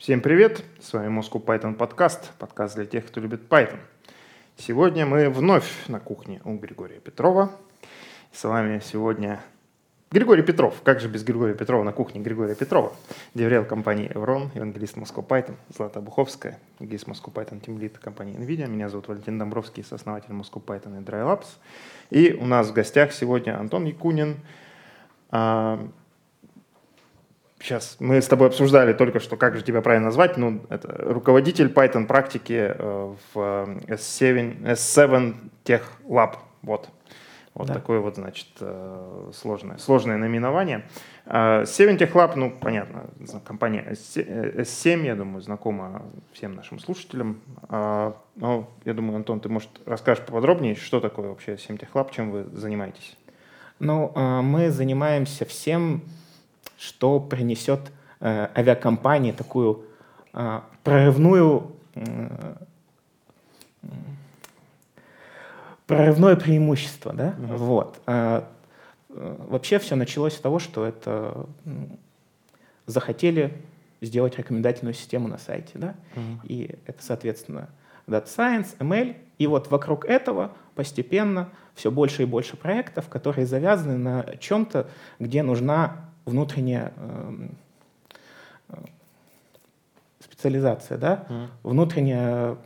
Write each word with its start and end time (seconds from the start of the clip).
Всем 0.00 0.22
привет! 0.22 0.64
С 0.80 0.94
вами 0.94 1.20
Moscow 1.20 1.44
Python 1.44 1.74
подкаст, 1.74 2.32
подкаст 2.38 2.74
для 2.74 2.86
тех, 2.86 3.06
кто 3.06 3.20
любит 3.20 3.42
Python. 3.50 3.80
Сегодня 4.56 5.04
мы 5.04 5.28
вновь 5.28 5.70
на 5.88 6.00
кухне 6.00 6.40
у 6.46 6.56
Григория 6.56 7.00
Петрова. 7.00 7.52
С 8.32 8.44
вами 8.44 8.80
сегодня 8.82 9.42
Григорий 10.10 10.42
Петров. 10.42 10.80
Как 10.84 11.00
же 11.00 11.08
без 11.08 11.22
Григория 11.22 11.52
Петрова 11.52 11.84
на 11.84 11.92
кухне 11.92 12.22
Григория 12.22 12.54
Петрова? 12.54 12.94
Деврел 13.34 13.66
компании 13.66 14.10
Evron, 14.10 14.48
евангелист 14.54 14.96
Moscow 14.96 15.22
Python, 15.22 15.56
Злата 15.68 16.00
Буховская, 16.00 16.58
евангелист 16.78 17.06
Moscow 17.06 17.30
Python, 17.30 17.60
тимлит 17.60 17.98
компании 17.98 18.38
NVIDIA. 18.38 18.68
Меня 18.68 18.88
зовут 18.88 19.06
Валентин 19.08 19.38
Домбровский, 19.38 19.84
сооснователь 19.84 20.32
Moscow 20.32 20.64
Python 20.64 20.98
и 20.98 21.04
Dry 21.04 21.26
Labs. 21.26 21.46
И 22.08 22.32
у 22.32 22.46
нас 22.46 22.70
в 22.70 22.72
гостях 22.72 23.12
сегодня 23.12 23.60
Антон 23.60 23.84
Якунин, 23.84 24.36
а, 25.30 25.86
Сейчас 27.60 27.96
мы 28.00 28.22
с 28.22 28.26
тобой 28.26 28.48
обсуждали 28.48 28.94
только 28.94 29.20
что, 29.20 29.36
как 29.36 29.54
же 29.54 29.62
тебя 29.62 29.82
правильно 29.82 30.06
назвать. 30.06 30.38
Ну, 30.38 30.62
это 30.70 30.94
руководитель 30.98 31.66
Python 31.66 32.06
практики 32.06 32.74
э, 32.74 33.14
в 33.34 33.38
S7, 33.86 34.62
S7 34.62 35.34
Tech 35.64 35.82
Lab. 36.08 36.36
Вот. 36.62 36.88
Вот 37.52 37.66
да. 37.66 37.74
такое 37.74 38.00
вот, 38.00 38.14
значит, 38.14 38.48
э, 38.60 39.30
сложное, 39.34 39.76
сложное 39.76 40.16
наименование. 40.16 40.86
S7 41.26 41.98
Tech 41.98 42.12
Lab, 42.12 42.32
ну, 42.34 42.50
понятно, 42.50 43.10
компания 43.44 43.86
S7, 43.90 45.04
я 45.04 45.14
думаю, 45.14 45.42
знакома 45.42 46.02
всем 46.32 46.54
нашим 46.54 46.78
слушателям. 46.78 47.40
Ну, 47.68 48.66
я 48.84 48.94
думаю, 48.94 49.16
Антон, 49.16 49.40
ты, 49.40 49.48
может, 49.48 49.68
расскажешь 49.84 50.24
поподробнее, 50.24 50.76
что 50.76 50.98
такое 51.00 51.28
вообще 51.28 51.54
S7 51.54 51.78
Tech 51.78 51.88
Lab, 51.92 52.10
чем 52.12 52.30
вы 52.30 52.44
занимаетесь? 52.52 53.16
Ну, 53.80 54.12
э, 54.14 54.40
мы 54.42 54.70
занимаемся 54.70 55.46
всем, 55.46 56.02
что 56.80 57.20
принесет 57.20 57.92
э, 58.20 58.48
авиакомпании 58.56 59.32
такую 59.32 59.84
э, 60.32 60.60
прорывную 60.82 61.72
э, 61.94 62.54
прорывное 65.86 66.36
преимущество, 66.36 67.12
да, 67.12 67.34
mm-hmm. 67.36 67.56
вот. 67.56 68.00
А, 68.06 68.48
э, 69.10 69.36
вообще 69.48 69.78
все 69.78 69.94
началось 69.94 70.36
с 70.36 70.40
того, 70.40 70.58
что 70.58 70.86
это 70.86 71.46
захотели 72.86 73.52
сделать 74.00 74.38
рекомендательную 74.38 74.94
систему 74.94 75.28
на 75.28 75.36
сайте, 75.36 75.72
да, 75.74 75.94
mm-hmm. 76.14 76.38
и 76.44 76.76
это, 76.86 77.02
соответственно, 77.02 77.68
Data 78.06 78.24
Science, 78.26 78.78
ML, 78.78 79.16
и 79.38 79.46
вот 79.46 79.70
вокруг 79.70 80.06
этого 80.06 80.52
постепенно 80.74 81.50
все 81.74 81.90
больше 81.90 82.22
и 82.22 82.26
больше 82.26 82.56
проектов, 82.56 83.08
которые 83.08 83.46
завязаны 83.46 83.98
на 83.98 84.36
чем-то, 84.38 84.88
где 85.18 85.42
нужна 85.42 86.09
внутренняя 86.24 86.92
эм, 86.96 87.50
э, 88.68 88.76
специализация, 90.20 90.98
да, 90.98 91.26
mm. 91.28 91.48
внутреннее 91.62 92.56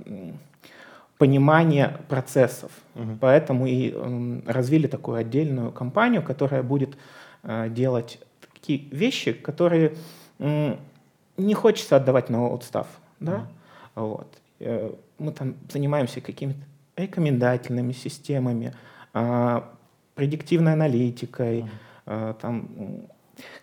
понимание 1.18 1.96
процессов. 2.08 2.70
Mm-hmm. 2.94 3.18
Поэтому 3.20 3.66
и 3.66 3.92
э, 3.94 4.40
развили 4.46 4.86
такую 4.86 5.16
отдельную 5.18 5.72
компанию, 5.72 6.22
которая 6.22 6.62
будет 6.62 6.96
э, 7.42 7.68
делать 7.70 8.18
такие 8.52 8.80
вещи, 8.90 9.32
которые 9.32 9.94
не 10.38 11.54
хочется 11.54 11.96
отдавать 11.96 12.28
на 12.30 12.52
отстав. 12.52 12.88
Да? 13.20 13.32
Mm-hmm. 13.32 13.46
Вот. 13.94 14.38
Э, 14.60 14.92
мы 15.18 15.32
там 15.32 15.54
занимаемся 15.70 16.20
какими-то 16.20 16.60
рекомендательными 16.96 17.92
системами, 17.92 18.74
э, 19.14 19.62
предиктивной 20.14 20.72
аналитикой, 20.72 21.64
mm-hmm. 22.06 22.34
там, 22.40 22.68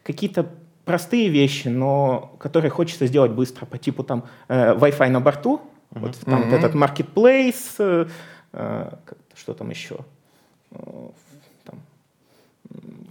какие-то 0.03 0.47
простые 0.86 1.30
вещи, 1.30 1.67
но 1.67 2.36
которые 2.39 2.72
хочется 2.72 3.08
сделать 3.08 3.31
быстро, 3.31 3.66
по 3.66 3.78
типу 3.78 4.03
там 4.03 4.25
э, 4.47 4.73
Wi-Fi 4.73 5.09
на 5.09 5.19
борту, 5.19 5.61
uh-huh. 5.91 6.00
вот 6.00 6.17
там 6.25 6.41
uh-huh. 6.41 6.50
вот 6.50 6.53
этот 6.53 6.75
marketplace, 6.75 7.75
э, 7.80 8.08
э, 8.53 8.91
что 9.36 9.53
там 9.53 9.69
еще, 9.69 10.00
э, 10.72 11.09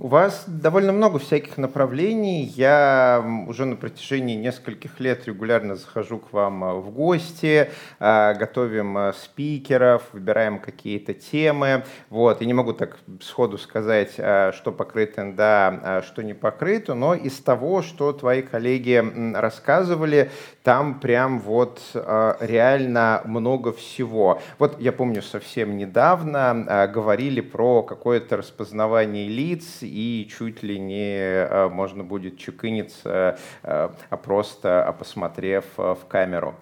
у 0.00 0.09
вас 0.09 0.44
довольно 0.47 0.93
много 0.93 1.19
всяких 1.19 1.59
направлений. 1.59 2.44
Я 2.44 3.22
уже 3.47 3.66
на 3.66 3.76
протяжении 3.76 4.34
нескольких 4.34 4.98
лет 4.98 5.26
регулярно 5.26 5.76
захожу 5.76 6.19
к 6.19 6.32
вам 6.32 6.65
э, 6.65 6.75
в 6.81 6.91
гости, 6.91 7.71
э, 7.98 8.34
готовим 8.34 8.97
э, 8.97 9.12
спикеров, 9.12 10.03
выбираем 10.12 10.59
какие-то 10.59 11.12
темы. 11.12 11.84
Вот. 12.09 12.41
И 12.41 12.47
не 12.47 12.54
могу 12.54 12.72
так 12.72 12.97
сходу 13.21 13.59
сказать, 13.59 14.12
что 14.15 14.72
покрыто, 14.76 15.32
да, 15.37 16.03
что 16.06 16.22
не 16.22 16.32
покрыто, 16.32 16.94
но 16.94 17.15
из 17.15 17.38
того, 17.41 17.82
что 17.82 18.12
твои 18.12 18.41
коллеги 18.41 19.04
рассказывали, 19.34 20.31
там 20.62 21.00
прям 21.00 21.38
вот 21.41 21.81
реально 21.94 23.22
много 23.25 23.72
всего. 23.72 24.41
Вот 24.59 24.78
я 24.81 24.93
помню 24.93 25.22
совсем 25.22 25.76
недавно 25.76 26.88
говорили 26.93 27.41
про 27.41 27.82
какое-то 27.82 28.37
распознавание 28.37 29.28
лиц 29.28 29.78
и 29.81 30.28
чуть 30.31 30.62
ли 30.62 30.78
не 30.78 31.16
э, 31.16 31.69
можно 31.69 32.04
будет 32.04 32.38
чекиниться, 32.38 33.38
а 33.62 34.16
просто 34.22 34.84
а 34.84 34.93
посмотрев 34.93 35.65
в 35.76 36.00
камеру. 36.09 36.54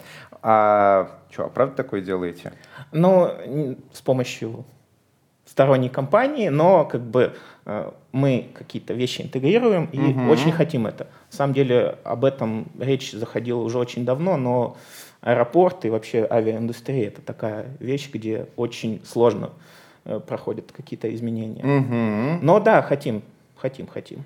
А 0.42 1.10
что, 1.30 1.46
а 1.46 1.48
правда 1.48 1.74
такое 1.74 2.00
делаете? 2.00 2.52
Ну, 2.92 3.76
с 3.92 4.00
помощью 4.00 4.64
сторонней 5.44 5.88
компании, 5.88 6.48
но 6.48 6.84
как 6.84 7.02
бы 7.02 7.34
мы 8.12 8.50
какие-то 8.54 8.94
вещи 8.94 9.22
интегрируем 9.22 9.86
и 9.86 9.98
угу. 9.98 10.30
очень 10.30 10.52
хотим 10.52 10.86
это. 10.86 11.08
На 11.30 11.36
самом 11.36 11.54
деле 11.54 11.98
об 12.04 12.24
этом 12.24 12.68
речь 12.78 13.12
заходила 13.12 13.60
уже 13.60 13.78
очень 13.78 14.04
давно, 14.04 14.36
но 14.36 14.76
аэропорт 15.20 15.84
и 15.84 15.90
вообще 15.90 16.26
авиаиндустрия 16.30 17.08
это 17.08 17.22
такая 17.22 17.66
вещь, 17.80 18.10
где 18.12 18.46
очень 18.56 19.02
сложно 19.04 19.50
Э, 20.08 20.20
проходят 20.20 20.72
какие-то 20.72 21.14
изменения. 21.14 21.62
Угу. 21.62 22.44
Но 22.44 22.60
да, 22.60 22.80
хотим, 22.80 23.22
хотим, 23.56 23.86
хотим. 23.86 24.24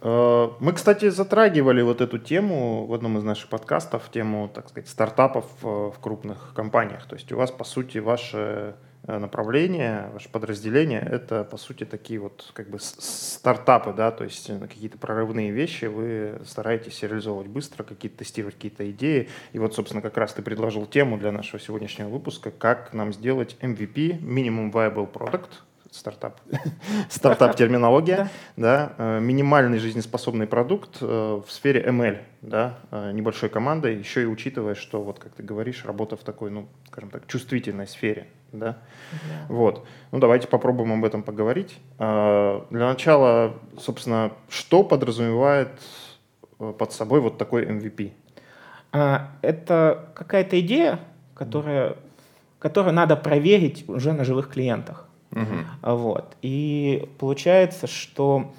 Э, 0.00 0.48
мы, 0.58 0.72
кстати, 0.72 1.10
затрагивали 1.10 1.80
вот 1.82 2.00
эту 2.00 2.18
тему 2.18 2.86
в 2.86 2.92
одном 2.92 3.16
из 3.16 3.22
наших 3.22 3.50
подкастов, 3.50 4.10
тему, 4.10 4.50
так 4.52 4.68
сказать, 4.68 4.88
стартапов 4.88 5.44
э, 5.62 5.66
в 5.66 5.94
крупных 6.00 6.52
компаниях. 6.56 7.06
То 7.06 7.14
есть 7.14 7.30
у 7.30 7.36
вас, 7.36 7.52
по 7.52 7.62
сути, 7.62 7.98
ваши 7.98 8.36
Э, 8.36 8.89
направление, 9.18 10.10
ваше 10.12 10.28
подразделение, 10.28 11.00
это, 11.00 11.44
по 11.44 11.56
сути, 11.56 11.84
такие 11.84 12.20
вот 12.20 12.50
как 12.52 12.70
бы 12.70 12.78
стартапы, 12.80 13.92
да, 13.92 14.10
то 14.10 14.24
есть 14.24 14.48
э, 14.50 14.58
какие-то 14.58 14.98
прорывные 14.98 15.50
вещи 15.50 15.86
вы 15.86 16.40
стараетесь 16.46 17.02
реализовывать 17.02 17.48
быстро, 17.48 17.82
какие-то 17.82 18.18
тестировать 18.18 18.54
какие-то 18.54 18.90
идеи. 18.90 19.28
И 19.52 19.58
вот, 19.58 19.74
собственно, 19.74 20.02
как 20.02 20.16
раз 20.16 20.32
ты 20.32 20.42
предложил 20.42 20.86
тему 20.86 21.18
для 21.18 21.32
нашего 21.32 21.60
сегодняшнего 21.60 22.08
выпуска, 22.08 22.50
как 22.50 22.92
нам 22.92 23.12
сделать 23.12 23.56
MVP, 23.60 24.20
Minimum 24.20 24.72
Viable 24.72 25.10
Product, 25.10 25.50
стартап, 25.90 26.40
стартап 27.08 27.56
терминология, 27.56 28.28
да, 28.56 28.92
э, 28.98 29.20
минимальный 29.20 29.78
жизнеспособный 29.78 30.46
продукт 30.46 31.00
в 31.00 31.44
сфере 31.48 31.82
ML, 31.82 32.18
да, 32.42 32.78
небольшой 33.12 33.48
командой, 33.48 33.96
еще 33.96 34.22
и 34.22 34.26
учитывая, 34.26 34.74
что 34.74 35.02
вот 35.02 35.18
как 35.18 35.32
ты 35.32 35.42
говоришь, 35.42 35.84
работа 35.84 36.16
в 36.16 36.20
такой, 36.20 36.50
ну, 36.50 36.68
скажем 36.88 37.10
так, 37.10 37.26
чувствительной 37.26 37.86
сфере, 37.86 38.28
да? 38.52 38.78
да. 39.12 39.46
Вот. 39.48 39.86
Ну, 40.12 40.18
давайте 40.18 40.48
попробуем 40.48 40.92
об 40.92 41.04
этом 41.04 41.22
поговорить. 41.22 41.78
Для 41.98 42.64
начала, 42.70 43.54
собственно, 43.78 44.32
что 44.48 44.82
подразумевает 44.82 45.70
э, 46.58 46.72
под 46.76 46.92
собой 46.92 47.20
вот 47.20 47.38
такой 47.38 47.64
MVP? 47.64 48.12
А, 48.92 49.30
это 49.42 50.10
какая-то 50.14 50.60
идея, 50.60 51.00
которая, 51.34 51.96
которую 52.58 52.94
надо 52.94 53.16
проверить 53.16 53.88
уже 53.88 54.12
на 54.12 54.24
живых 54.24 54.50
клиентах. 54.50 55.06
Угу. 55.32 55.92
Вот. 55.94 56.36
И 56.42 57.08
получается, 57.18 57.86
что 57.86 58.52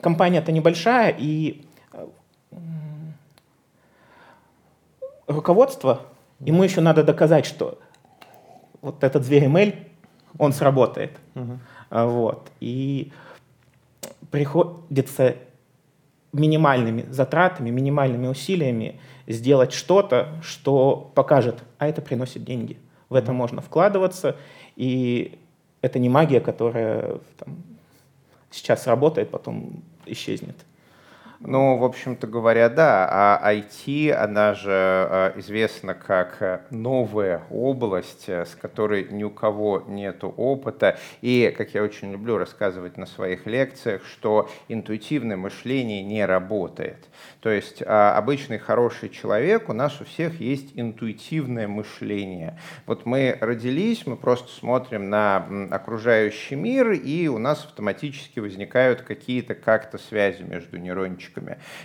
компания-то 0.00 0.52
небольшая, 0.52 1.14
и 1.18 1.64
э, 1.92 2.06
руководство, 5.26 6.02
ему 6.40 6.62
еще 6.62 6.80
надо 6.80 7.02
доказать, 7.02 7.46
что 7.46 7.78
вот 8.80 9.04
этот 9.04 9.24
зверь 9.24 9.44
ML, 9.44 9.74
он 10.38 10.52
сработает. 10.52 11.18
Uh-huh. 11.34 11.58
Вот. 11.90 12.50
И 12.60 13.12
приходится 14.30 15.36
минимальными 16.32 17.06
затратами, 17.10 17.70
минимальными 17.70 18.26
усилиями 18.26 19.00
сделать 19.26 19.72
что-то, 19.72 20.34
что 20.42 21.10
покажет, 21.14 21.64
а 21.78 21.86
это 21.86 22.02
приносит 22.02 22.44
деньги. 22.44 22.78
В 23.08 23.14
это 23.14 23.32
можно 23.32 23.62
вкладываться, 23.62 24.36
и 24.76 25.38
это 25.80 25.98
не 25.98 26.08
магия, 26.08 26.40
которая 26.40 27.18
там, 27.36 27.56
сейчас 28.50 28.86
работает, 28.86 29.30
потом 29.30 29.82
исчезнет. 30.06 30.56
Ну, 31.40 31.76
в 31.76 31.84
общем-то 31.84 32.26
говоря, 32.26 32.68
да. 32.68 33.06
А 33.08 33.54
IT, 33.54 34.10
она 34.10 34.54
же 34.54 34.72
э, 34.72 35.32
известна 35.36 35.94
как 35.94 36.66
новая 36.70 37.42
область, 37.48 38.24
э, 38.28 38.44
с 38.44 38.56
которой 38.56 39.06
ни 39.08 39.22
у 39.22 39.30
кого 39.30 39.84
нет 39.86 40.24
опыта. 40.24 40.98
И, 41.20 41.54
как 41.56 41.74
я 41.74 41.84
очень 41.84 42.10
люблю 42.10 42.38
рассказывать 42.38 42.96
на 42.96 43.06
своих 43.06 43.46
лекциях, 43.46 44.04
что 44.04 44.50
интуитивное 44.66 45.36
мышление 45.36 46.02
не 46.02 46.26
работает. 46.26 47.08
То 47.40 47.50
есть 47.50 47.84
а, 47.86 48.16
обычный 48.16 48.58
хороший 48.58 49.08
человек, 49.08 49.68
у 49.68 49.72
нас 49.72 50.00
у 50.00 50.04
всех 50.04 50.40
есть 50.40 50.72
интуитивное 50.74 51.68
мышление. 51.68 52.58
Вот 52.86 53.06
мы 53.06 53.38
родились, 53.40 54.06
мы 54.06 54.16
просто 54.16 54.48
смотрим 54.50 55.08
на 55.08 55.46
окружающий 55.70 56.56
мир, 56.56 56.90
и 56.90 57.28
у 57.28 57.38
нас 57.38 57.64
автоматически 57.64 58.40
возникают 58.40 59.02
какие-то 59.02 59.54
как-то 59.54 59.98
связи 59.98 60.42
между 60.42 60.78
нейрончиками. 60.78 61.27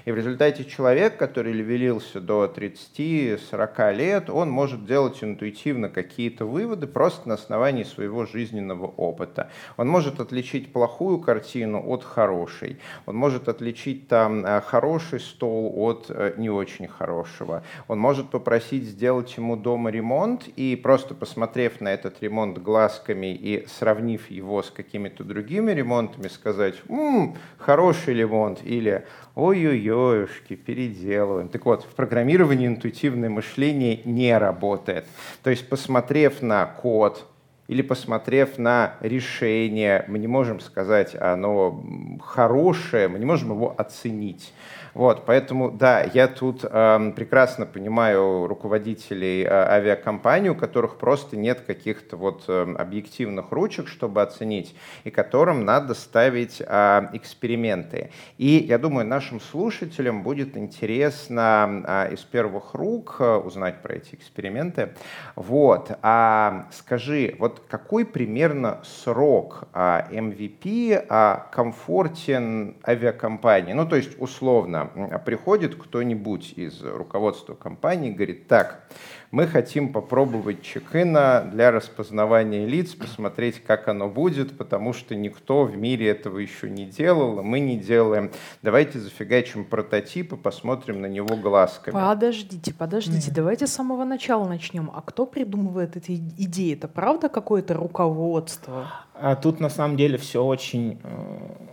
И 0.05 0.11
в 0.11 0.15
результате 0.15 0.65
человек, 0.65 1.17
который 1.17 1.53
левелился 1.53 2.19
до 2.19 2.45
30-40 2.45 3.93
лет, 3.93 4.29
он 4.29 4.49
может 4.49 4.85
делать 4.85 5.23
интуитивно 5.23 5.89
какие-то 5.89 6.45
выводы 6.45 6.87
просто 6.87 7.27
на 7.27 7.35
основании 7.35 7.83
своего 7.83 8.25
жизненного 8.25 8.87
опыта. 8.87 9.49
Он 9.77 9.87
может 9.87 10.19
отличить 10.19 10.71
плохую 10.73 11.19
картину 11.19 11.83
от 11.85 12.03
хорошей. 12.03 12.79
Он 13.05 13.15
может 13.15 13.47
отличить 13.47 14.07
там 14.07 14.43
а, 14.45 14.61
хороший 14.61 15.19
стол 15.19 15.73
от 15.75 16.05
э, 16.09 16.33
не 16.37 16.49
очень 16.49 16.87
хорошего. 16.87 17.63
Он 17.87 17.99
может 17.99 18.29
попросить 18.29 18.83
сделать 18.83 19.35
ему 19.37 19.55
дома 19.55 19.89
ремонт 19.89 20.47
и 20.55 20.75
просто 20.75 21.13
посмотрев 21.13 21.81
на 21.81 21.93
этот 21.93 22.21
ремонт 22.21 22.57
глазками 22.57 23.33
и 23.33 23.65
сравнив 23.67 24.29
его 24.29 24.61
с 24.61 24.71
какими-то 24.71 25.23
другими 25.23 25.71
ремонтами, 25.71 26.27
сказать, 26.27 26.75
«М, 26.89 27.35
хороший 27.57 28.13
ремонт 28.13 28.59
или 28.63 29.05
ой-ой-ойшки, 29.35 30.55
переделываем. 30.55 31.49
Так 31.49 31.65
вот, 31.65 31.83
в 31.83 31.95
программировании 31.95 32.67
интуитивное 32.67 33.29
мышление 33.29 34.01
не 34.05 34.37
работает. 34.37 35.05
То 35.41 35.49
есть, 35.49 35.67
посмотрев 35.67 36.41
на 36.41 36.65
код, 36.65 37.25
или 37.67 37.81
посмотрев 37.81 38.57
на 38.57 38.95
решение, 38.99 40.05
мы 40.07 40.19
не 40.19 40.27
можем 40.27 40.59
сказать, 40.59 41.15
оно 41.15 41.83
хорошее, 42.21 43.07
мы 43.07 43.19
не 43.19 43.25
можем 43.25 43.51
его 43.51 43.73
оценить. 43.77 44.53
Вот, 44.93 45.25
поэтому, 45.25 45.71
да, 45.71 46.03
я 46.03 46.27
тут 46.27 46.63
э, 46.63 47.13
прекрасно 47.15 47.65
понимаю 47.65 48.45
руководителей 48.45 49.43
э, 49.43 49.49
авиакомпаний, 49.49 50.49
у 50.49 50.55
которых 50.55 50.97
просто 50.97 51.35
нет 51.35 51.61
каких-то 51.61 52.15
вот 52.15 52.43
э, 52.47 52.75
объективных 52.77 53.51
ручек, 53.51 53.87
чтобы 53.87 54.21
оценить, 54.21 54.75
и 55.03 55.09
которым 55.09 55.65
надо 55.65 55.95
ставить 55.95 56.61
э, 56.61 57.07
эксперименты. 57.13 58.11
И 58.37 58.65
я 58.67 58.77
думаю, 58.77 59.07
нашим 59.07 59.41
слушателям 59.41 60.21
будет 60.21 60.55
интересно 60.57 61.83
э, 61.87 62.13
из 62.13 62.19
первых 62.19 62.75
рук 62.75 63.15
э, 63.19 63.35
узнать 63.37 63.81
про 63.81 63.95
эти 63.95 64.13
эксперименты. 64.13 64.93
Вот, 65.35 65.91
а 66.03 66.67
скажи, 66.71 67.35
вот 67.39 67.63
какой 67.67 68.05
примерно 68.05 68.79
срок 68.83 69.63
э, 69.73 70.03
MVP 70.11 71.07
э, 71.09 71.37
комфортен 71.51 72.75
авиакомпании? 72.87 73.73
Ну, 73.73 73.87
то 73.87 73.95
есть, 73.95 74.11
условно, 74.19 74.82
приходит 75.25 75.75
кто-нибудь 75.75 76.53
из 76.55 76.81
руководства 76.81 77.53
компании 77.55 78.11
и 78.11 78.13
говорит, 78.13 78.47
так, 78.47 78.87
мы 79.33 79.47
хотим 79.47 79.91
попробовать 79.91 80.61
чекина 80.61 81.49
для 81.51 81.71
распознавания 81.71 82.67
лиц, 82.67 82.93
посмотреть, 82.93 83.63
как 83.63 83.87
оно 83.87 84.07
будет, 84.07 84.55
потому 84.55 84.93
что 84.93 85.15
никто 85.15 85.63
в 85.63 85.75
мире 85.75 86.09
этого 86.09 86.37
еще 86.37 86.69
не 86.69 86.85
делал, 86.85 87.39
а 87.39 87.41
мы 87.41 87.59
не 87.59 87.77
делаем. 87.77 88.29
Давайте 88.61 88.99
зафигачим 88.99 89.65
прототип 89.65 90.33
и 90.33 90.37
посмотрим 90.37 91.01
на 91.01 91.07
него 91.07 91.35
глазками. 91.35 91.93
Подождите, 91.93 92.75
подождите, 92.75 93.27
Нет. 93.27 93.35
давайте 93.35 93.65
с 93.65 93.73
самого 93.73 94.03
начала 94.03 94.47
начнем. 94.47 94.91
А 94.93 95.01
кто 95.01 95.25
придумывает 95.25 95.97
эти 95.97 96.11
идеи? 96.11 96.73
Это 96.73 96.87
правда 96.87 97.27
какое-то 97.27 97.73
руководство? 97.73 98.87
А 99.15 99.35
тут 99.35 99.59
на 99.59 99.69
самом 99.69 99.97
деле 99.97 100.19
все 100.19 100.43
очень 100.43 100.99
э, 101.03 101.72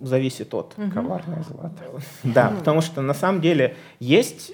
зависит 0.00 0.52
от. 0.54 0.74
Угу. 0.76 0.90
Коварное 0.90 1.42
злато. 1.42 1.84
Да, 2.24 2.52
потому 2.58 2.80
что 2.80 3.02
на 3.02 3.14
самом 3.14 3.40
деле 3.40 3.76
есть 3.98 4.52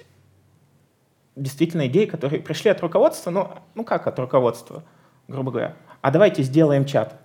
действительно 1.36 1.86
идеи, 1.86 2.06
которые 2.06 2.40
пришли 2.42 2.70
от 2.70 2.80
руководства, 2.80 3.30
но 3.30 3.58
ну 3.74 3.84
как 3.84 4.06
от 4.06 4.18
руководства, 4.18 4.82
грубо 5.28 5.50
говоря. 5.50 5.76
А 6.00 6.10
давайте 6.10 6.42
сделаем 6.42 6.84
чат. 6.84 7.20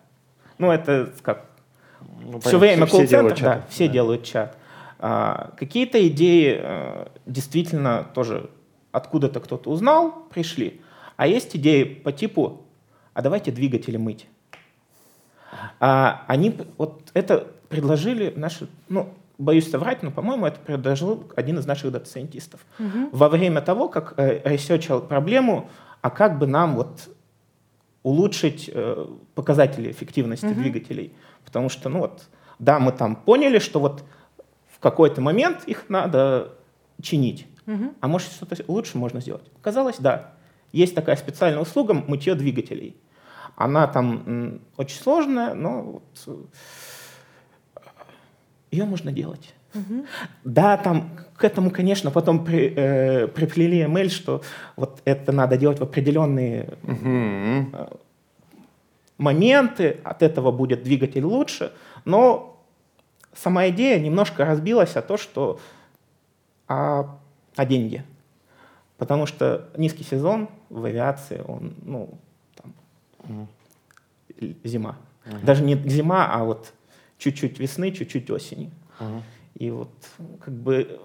Ну 0.57 0.71
это 0.71 1.12
как 1.21 1.45
ну, 2.21 2.39
все 2.39 2.57
время 2.57 2.88
колл-центр, 2.88 3.41
да, 3.41 3.65
все 3.69 3.88
да. 3.88 3.94
делают 3.94 4.24
чат. 4.24 4.57
А, 5.00 5.53
какие-то 5.57 6.07
идеи 6.07 6.59
а, 6.62 7.12
действительно 7.25 8.07
тоже 8.13 8.50
откуда-то 8.91 9.39
кто-то 9.39 9.69
узнал, 9.71 10.27
пришли. 10.33 10.81
А 11.15 11.27
есть 11.27 11.56
идеи 11.56 11.83
по 11.83 12.12
типу, 12.12 12.65
а 13.13 13.21
давайте 13.21 13.51
двигатели 13.51 13.97
мыть. 13.97 14.27
А, 15.79 16.24
они, 16.27 16.57
вот 16.77 17.09
это 17.13 17.47
предложили 17.71 18.33
наши, 18.35 18.68
ну, 18.89 19.13
боюсь 19.38 19.69
соврать, 19.69 20.03
но, 20.03 20.12
по-моему, 20.12 20.45
это 20.45 20.59
предложил 20.59 21.23
один 21.35 21.57
из 21.59 21.65
наших 21.65 21.91
дата-сайентистов. 21.91 22.62
Угу. 22.79 23.09
Во 23.12 23.29
время 23.29 23.62
того, 23.62 23.89
как 23.89 24.13
э, 24.18 24.41
research'ил 24.43 25.01
проблему, 25.01 25.69
а 26.01 26.09
как 26.09 26.38
бы 26.38 26.47
нам 26.47 26.75
вот 26.75 27.09
улучшить 28.03 28.69
э, 28.73 29.07
показатели 29.35 29.91
эффективности 29.91 30.45
угу. 30.45 30.56
двигателей. 30.56 31.13
Потому 31.45 31.69
что, 31.69 31.89
ну 31.89 32.00
вот, 32.00 32.27
да, 32.59 32.79
мы 32.79 32.91
там 32.91 33.15
поняли, 33.15 33.59
что 33.59 33.79
вот 33.79 34.03
в 34.69 34.79
какой-то 34.79 35.21
момент 35.21 35.63
их 35.65 35.89
надо 35.89 36.53
чинить. 37.01 37.47
Угу. 37.67 37.95
А 38.00 38.07
может, 38.07 38.31
что-то 38.31 38.56
лучше 38.67 38.97
можно 38.97 39.21
сделать? 39.21 39.50
Оказалось, 39.59 39.97
да. 40.00 40.33
Есть 40.71 40.95
такая 40.95 41.15
специальная 41.15 41.62
услуга 41.62 41.94
мытье 41.94 42.35
двигателей. 42.35 42.95
Она 43.56 43.88
там 43.88 44.62
очень 44.77 45.00
сложная, 45.00 45.53
но 45.53 45.81
вот, 45.81 46.47
ее 48.71 48.85
можно 48.85 49.12
делать. 49.12 49.53
Угу. 49.73 50.06
Да, 50.44 50.77
там 50.77 51.12
к 51.35 51.44
этому, 51.44 51.71
конечно, 51.71 52.12
потом 52.12 52.45
при, 52.45 52.73
э, 52.75 53.27
приплели 53.27 53.83
ML, 53.83 54.09
что 54.09 54.41
вот 54.75 55.01
это 55.06 55.31
надо 55.31 55.57
делать 55.57 55.79
в 55.79 55.83
определенные 55.83 56.69
угу. 56.83 57.69
э, 57.73 57.88
моменты, 59.18 60.00
от 60.03 60.23
этого 60.23 60.51
будет 60.51 60.83
двигатель 60.83 61.23
лучше, 61.23 61.71
но 62.06 62.62
сама 63.33 63.69
идея 63.69 64.00
немножко 64.00 64.45
разбилась 64.45 64.95
о 64.95 65.01
том, 65.01 65.17
что 65.17 65.59
о, 66.67 67.17
о 67.56 67.65
деньги. 67.65 68.03
Потому 68.97 69.25
что 69.25 69.69
низкий 69.77 70.03
сезон 70.03 70.47
в 70.69 70.85
авиации, 70.85 71.44
он, 71.47 71.74
ну, 71.83 72.09
там, 72.56 72.74
угу. 73.19 73.47
зима. 74.63 74.97
Угу. 75.25 75.38
Даже 75.44 75.63
не 75.63 75.75
зима, 75.89 76.27
а 76.31 76.44
вот 76.44 76.74
чуть-чуть 77.21 77.59
весны, 77.59 77.91
чуть-чуть 77.91 78.29
осени. 78.31 78.71
Угу. 79.00 79.23
И 79.59 79.69
вот 79.69 79.89
как 80.44 80.53
бы 80.53 81.00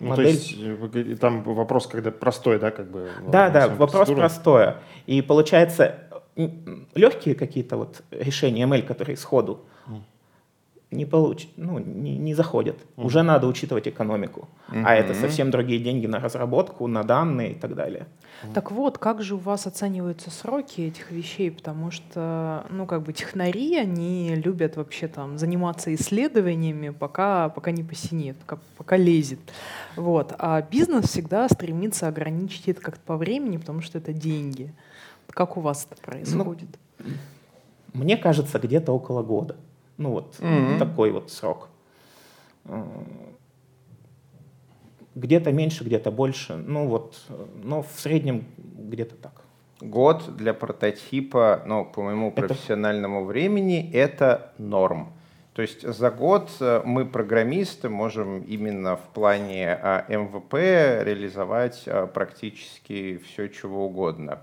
ну, 0.00 0.08
модель... 0.08 0.24
То 0.24 0.30
есть 0.30 0.56
э, 0.58 1.16
там 1.16 1.42
вопрос, 1.42 1.86
когда 1.86 2.10
простой, 2.10 2.58
да, 2.58 2.70
как 2.70 2.90
бы? 2.90 3.10
Да, 3.28 3.50
да, 3.50 3.68
вопрос 3.68 4.08
простой. 4.10 4.74
И 5.06 5.20
получается, 5.22 6.08
легкие 6.94 7.34
какие-то 7.34 7.76
вот 7.76 8.02
решения 8.10 8.64
ML, 8.64 8.82
которые 8.82 9.16
сходу, 9.16 9.66
не, 10.92 11.06
получ... 11.06 11.48
ну, 11.56 11.78
не, 11.78 12.16
не 12.18 12.34
заходят. 12.34 12.76
Mm. 12.96 13.04
Уже 13.04 13.22
надо 13.22 13.46
учитывать 13.46 13.88
экономику. 13.88 14.48
Mm-hmm. 14.68 14.82
А 14.86 14.94
это 14.94 15.14
совсем 15.14 15.50
другие 15.50 15.80
деньги 15.80 16.06
на 16.06 16.20
разработку, 16.20 16.86
на 16.86 17.02
данные 17.02 17.52
и 17.52 17.54
так 17.54 17.74
далее. 17.74 18.06
Так 18.54 18.70
вот, 18.70 18.98
как 18.98 19.22
же 19.22 19.36
у 19.36 19.38
вас 19.38 19.66
оцениваются 19.66 20.30
сроки 20.30 20.80
этих 20.82 21.10
вещей? 21.10 21.50
Потому 21.50 21.90
что, 21.90 22.66
ну, 22.70 22.86
как 22.86 23.02
бы 23.02 23.12
технари, 23.12 23.76
они 23.76 24.34
любят 24.34 24.76
вообще 24.76 25.08
там 25.08 25.38
заниматься 25.38 25.94
исследованиями, 25.94 26.90
пока, 26.90 27.48
пока 27.48 27.70
не 27.70 27.82
посинеет, 27.82 28.36
пока, 28.38 28.58
пока 28.76 28.96
лезет. 28.96 29.40
Вот. 29.96 30.34
А 30.38 30.60
бизнес 30.62 31.06
всегда 31.06 31.48
стремится 31.48 32.08
ограничить 32.08 32.68
это 32.68 32.80
как-то 32.80 33.00
по 33.06 33.16
времени, 33.16 33.56
потому 33.56 33.80
что 33.80 33.98
это 33.98 34.12
деньги. 34.12 34.72
Как 35.28 35.56
у 35.56 35.60
вас 35.60 35.86
это 35.90 36.00
происходит? 36.02 36.68
Ну, 36.98 37.06
мне 37.94 38.16
кажется, 38.16 38.58
где-то 38.58 38.92
около 38.92 39.22
года. 39.22 39.56
Ну 39.96 40.10
вот 40.10 40.36
mm-hmm. 40.38 40.78
такой 40.78 41.10
вот 41.10 41.30
срок. 41.30 41.68
Где-то 45.14 45.52
меньше, 45.52 45.84
где-то 45.84 46.10
больше. 46.10 46.56
Ну 46.56 46.88
вот, 46.88 47.20
но 47.62 47.82
в 47.82 47.90
среднем 48.00 48.44
где-то 48.56 49.16
так. 49.16 49.42
Год 49.80 50.36
для 50.36 50.54
прототипа, 50.54 51.62
ну, 51.66 51.84
по 51.84 52.02
моему 52.02 52.30
профессиональному 52.30 53.22
это... 53.22 53.26
времени, 53.26 53.90
это 53.92 54.52
норм. 54.56 55.12
То 55.54 55.60
есть 55.60 55.82
за 55.82 56.10
год 56.10 56.50
э, 56.60 56.80
мы, 56.84 57.04
программисты, 57.04 57.90
можем 57.90 58.42
именно 58.42 58.96
в 58.96 59.06
плане 59.12 59.78
а, 59.82 60.06
МВП 60.08 60.54
реализовать 61.04 61.82
а, 61.86 62.06
практически 62.06 63.18
все, 63.18 63.48
чего 63.48 63.86
угодно. 63.86 64.38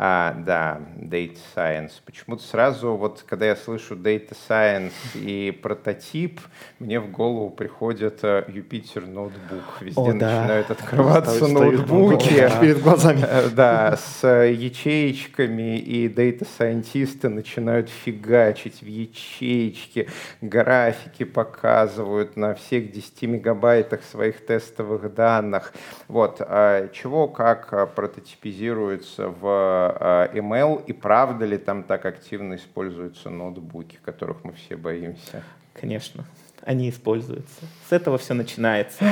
А, 0.00 0.32
да, 0.46 0.80
Data 0.96 1.36
Science. 1.56 1.90
Почему-то 2.04 2.44
сразу, 2.44 2.94
вот 2.94 3.24
когда 3.26 3.46
я 3.46 3.56
слышу 3.56 3.96
Data 3.96 4.36
Science 4.48 4.92
и 5.14 5.50
прототип, 5.50 6.40
мне 6.78 7.00
в 7.00 7.10
голову 7.10 7.50
приходит 7.50 8.22
Jupyter 8.22 9.06
Notebook. 9.08 9.80
Везде 9.80 10.00
О, 10.00 10.12
да. 10.12 10.40
начинают 10.40 10.70
открываться 10.70 11.48
ноутбуки. 11.48 12.48
Перед 12.60 12.80
глазами. 12.80 13.24
Да, 13.54 13.96
с 13.96 14.24
ячеечками, 14.24 15.78
и 15.78 16.08
дата-сайентисты 16.08 17.28
начинают 17.28 17.88
фигачить 17.88 18.82
в 18.82 18.86
ячеечки, 18.86 20.08
графики 20.40 21.24
показывают 21.24 22.36
на 22.36 22.54
всех 22.54 22.92
10 22.92 23.22
мегабайтах 23.22 24.04
своих 24.04 24.46
тестовых 24.46 25.12
данных. 25.12 25.72
Вот, 26.06 26.36
а 26.40 26.88
чего, 26.92 27.26
как 27.26 27.94
прототипизируется 27.96 29.28
в 29.28 29.87
а, 29.90 30.34
ML, 30.34 30.84
и 30.86 30.92
правда 30.92 31.44
ли 31.44 31.58
там 31.58 31.82
так 31.82 32.04
активно 32.06 32.54
используются 32.54 33.30
ноутбуки, 33.30 33.98
которых 34.04 34.44
мы 34.44 34.52
все 34.52 34.76
боимся? 34.76 35.42
Конечно, 35.74 36.24
они 36.62 36.90
используются. 36.90 37.60
С 37.88 37.92
этого 37.92 38.18
все 38.18 38.34
начинается. 38.34 39.04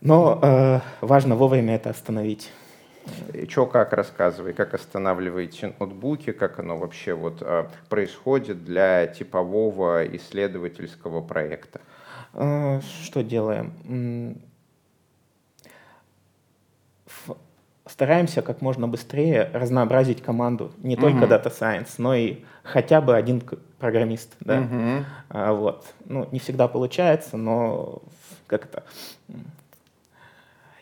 Но 0.00 0.38
э, 0.42 0.80
важно 1.00 1.36
вовремя 1.36 1.74
это 1.74 1.90
остановить. 1.90 2.50
Что 3.48 3.66
как 3.66 3.92
рассказывай, 3.92 4.52
как 4.52 4.74
останавливаете 4.74 5.74
ноутбуки, 5.78 6.32
как 6.32 6.58
оно 6.58 6.76
вообще 6.76 7.14
вот 7.14 7.42
э, 7.42 7.66
происходит 7.88 8.64
для 8.64 9.06
типового 9.06 10.06
исследовательского 10.16 11.20
проекта? 11.20 11.80
Э, 12.34 12.80
что 13.02 13.22
делаем? 13.22 14.40
Стараемся 17.90 18.40
как 18.40 18.60
можно 18.60 18.86
быстрее 18.86 19.50
разнообразить 19.52 20.22
команду. 20.22 20.70
Не 20.78 20.94
uh-huh. 20.94 21.00
только 21.00 21.24
Data 21.24 21.52
Science, 21.52 21.94
но 21.98 22.14
и 22.14 22.38
хотя 22.62 23.00
бы 23.00 23.16
один 23.16 23.42
программист. 23.80 24.34
Да? 24.40 24.58
Uh-huh. 24.58 25.54
Вот. 25.54 25.86
Ну, 26.04 26.28
не 26.30 26.38
всегда 26.38 26.68
получается, 26.68 27.36
но 27.36 28.02
как 28.46 28.66
это 28.66 28.84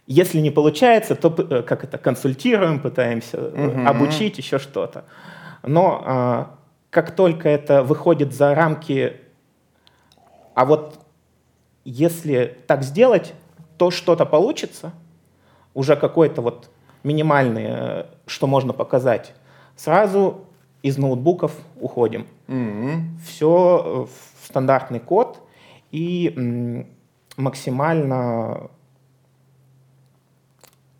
если 0.06 0.40
не 0.40 0.50
получается, 0.50 1.14
то 1.16 1.34
э, 1.50 1.62
как 1.62 1.84
это 1.84 1.98
консультируем, 1.98 2.80
пытаемся 2.80 3.38
угу. 3.42 3.86
обучить 3.86 4.38
еще 4.38 4.58
что-то. 4.58 5.04
Но 5.62 6.02
а, 6.02 6.54
как 6.88 7.10
только 7.14 7.50
это 7.50 7.82
выходит 7.82 8.32
за 8.32 8.54
рамки, 8.54 9.18
а 10.54 10.64
вот 10.64 10.98
если 11.84 12.56
так 12.66 12.84
сделать, 12.84 13.34
то 13.76 13.90
что-то 13.90 14.24
получится, 14.24 14.92
уже 15.74 15.94
какой-то 15.94 16.40
вот 16.40 16.70
минимальный, 17.08 17.66
э, 17.68 18.04
что 18.26 18.46
можно 18.46 18.72
показать, 18.72 19.34
сразу 19.76 20.44
из 20.82 20.98
ноутбуков 20.98 21.52
уходим. 21.80 22.26
Mm-hmm. 22.46 23.00
Все 23.26 24.08
в 24.08 24.46
стандартный 24.46 25.00
код 25.00 25.40
и 25.90 26.84
максимально 27.36 28.70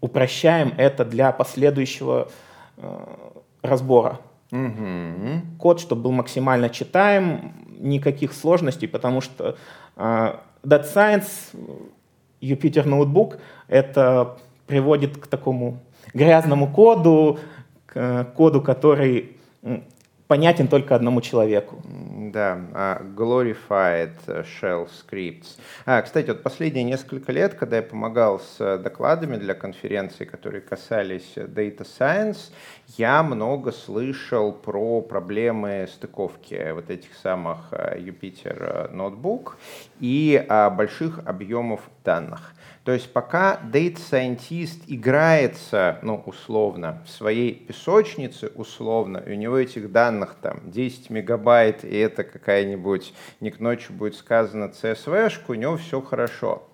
упрощаем 0.01 0.73
это 0.77 1.05
для 1.05 1.33
последующего 1.33 2.29
э, 2.77 3.07
разбора. 3.63 4.21
Угу. 4.51 5.59
Код, 5.59 5.81
чтобы 5.81 6.03
был 6.03 6.13
максимально 6.13 6.71
читаем, 6.71 7.53
никаких 7.79 8.33
сложностей, 8.33 8.89
потому 8.89 9.21
что 9.21 9.57
э, 9.97 10.35
Data 10.63 10.95
Science, 10.95 11.55
Jupyter 12.41 12.85
Notebook, 12.85 13.39
это 13.67 14.39
приводит 14.67 15.19
к 15.19 15.27
такому 15.27 15.81
грязному 16.15 16.69
коду, 16.69 17.39
к 17.87 18.25
коду, 18.37 18.61
который 18.63 19.37
понятен 20.29 20.69
только 20.69 20.95
одному 20.95 21.21
человеку. 21.21 21.83
Да, 21.85 22.61
а, 22.75 23.03
glorified 23.17 24.13
shell 24.27 24.89
scripts. 24.89 25.59
А, 25.87 26.03
кстати, 26.03 26.29
вот 26.29 26.43
последние 26.43 26.85
несколько 26.85 27.33
лет, 27.33 27.55
когда 27.55 27.77
я 27.77 27.83
помогал 27.83 28.39
с 28.39 28.79
докладами 28.79 29.37
для 29.37 29.55
конференции, 29.55 30.27
которые 30.27 30.61
касались 30.61 31.33
Data 31.37 31.87
Science, 31.99 32.53
я 32.99 33.23
много 33.23 33.73
слышал 33.73 34.53
про 34.53 35.01
проблемы 35.01 35.89
стыковки 35.91 36.73
вот 36.73 36.91
этих 36.91 37.15
самых 37.15 37.73
Jupyter 37.73 38.93
Notebook 38.93 39.53
и 40.01 40.45
больших 40.77 41.21
объемов 41.25 41.81
данных. 42.05 42.53
То 42.89 42.95
есть 42.95 43.13
пока 43.13 43.61
Data 43.71 43.99
Scientist 43.99 44.85
играется, 44.87 45.99
ну, 46.01 46.23
условно, 46.25 47.03
в 47.05 47.11
своей 47.11 47.53
песочнице, 47.53 48.51
условно, 48.55 49.19
и 49.19 49.33
у 49.33 49.35
него 49.35 49.59
этих 49.59 49.93
данных 49.93 50.37
там 50.41 50.71
10 50.71 51.11
мегабайт, 51.11 51.85
и 51.85 51.95
это 51.99 52.25
какая-нибудь, 52.25 53.13
не 53.41 53.51
к 53.51 53.61
ночи 53.61 53.93
будет 53.93 54.15
сказано 54.15 54.73
CSV-шку, 54.73 55.51
у 55.53 55.55
него 55.55 55.77
все 55.77 56.01
хорошо. 56.01 56.67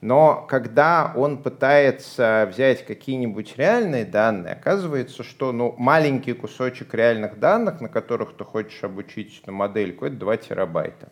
Но 0.00 0.46
когда 0.48 1.12
он 1.14 1.42
пытается 1.42 2.48
взять 2.50 2.86
какие-нибудь 2.86 3.58
реальные 3.58 4.06
данные, 4.06 4.54
оказывается, 4.54 5.22
что 5.22 5.52
ну, 5.52 5.74
маленький 5.76 6.32
кусочек 6.32 6.94
реальных 6.94 7.38
данных, 7.38 7.82
на 7.82 7.90
которых 7.90 8.38
ты 8.38 8.44
хочешь 8.44 8.82
обучить 8.84 9.42
эту 9.42 9.52
модельку, 9.52 10.06
это 10.06 10.16
2 10.16 10.36
терабайта. 10.38 11.10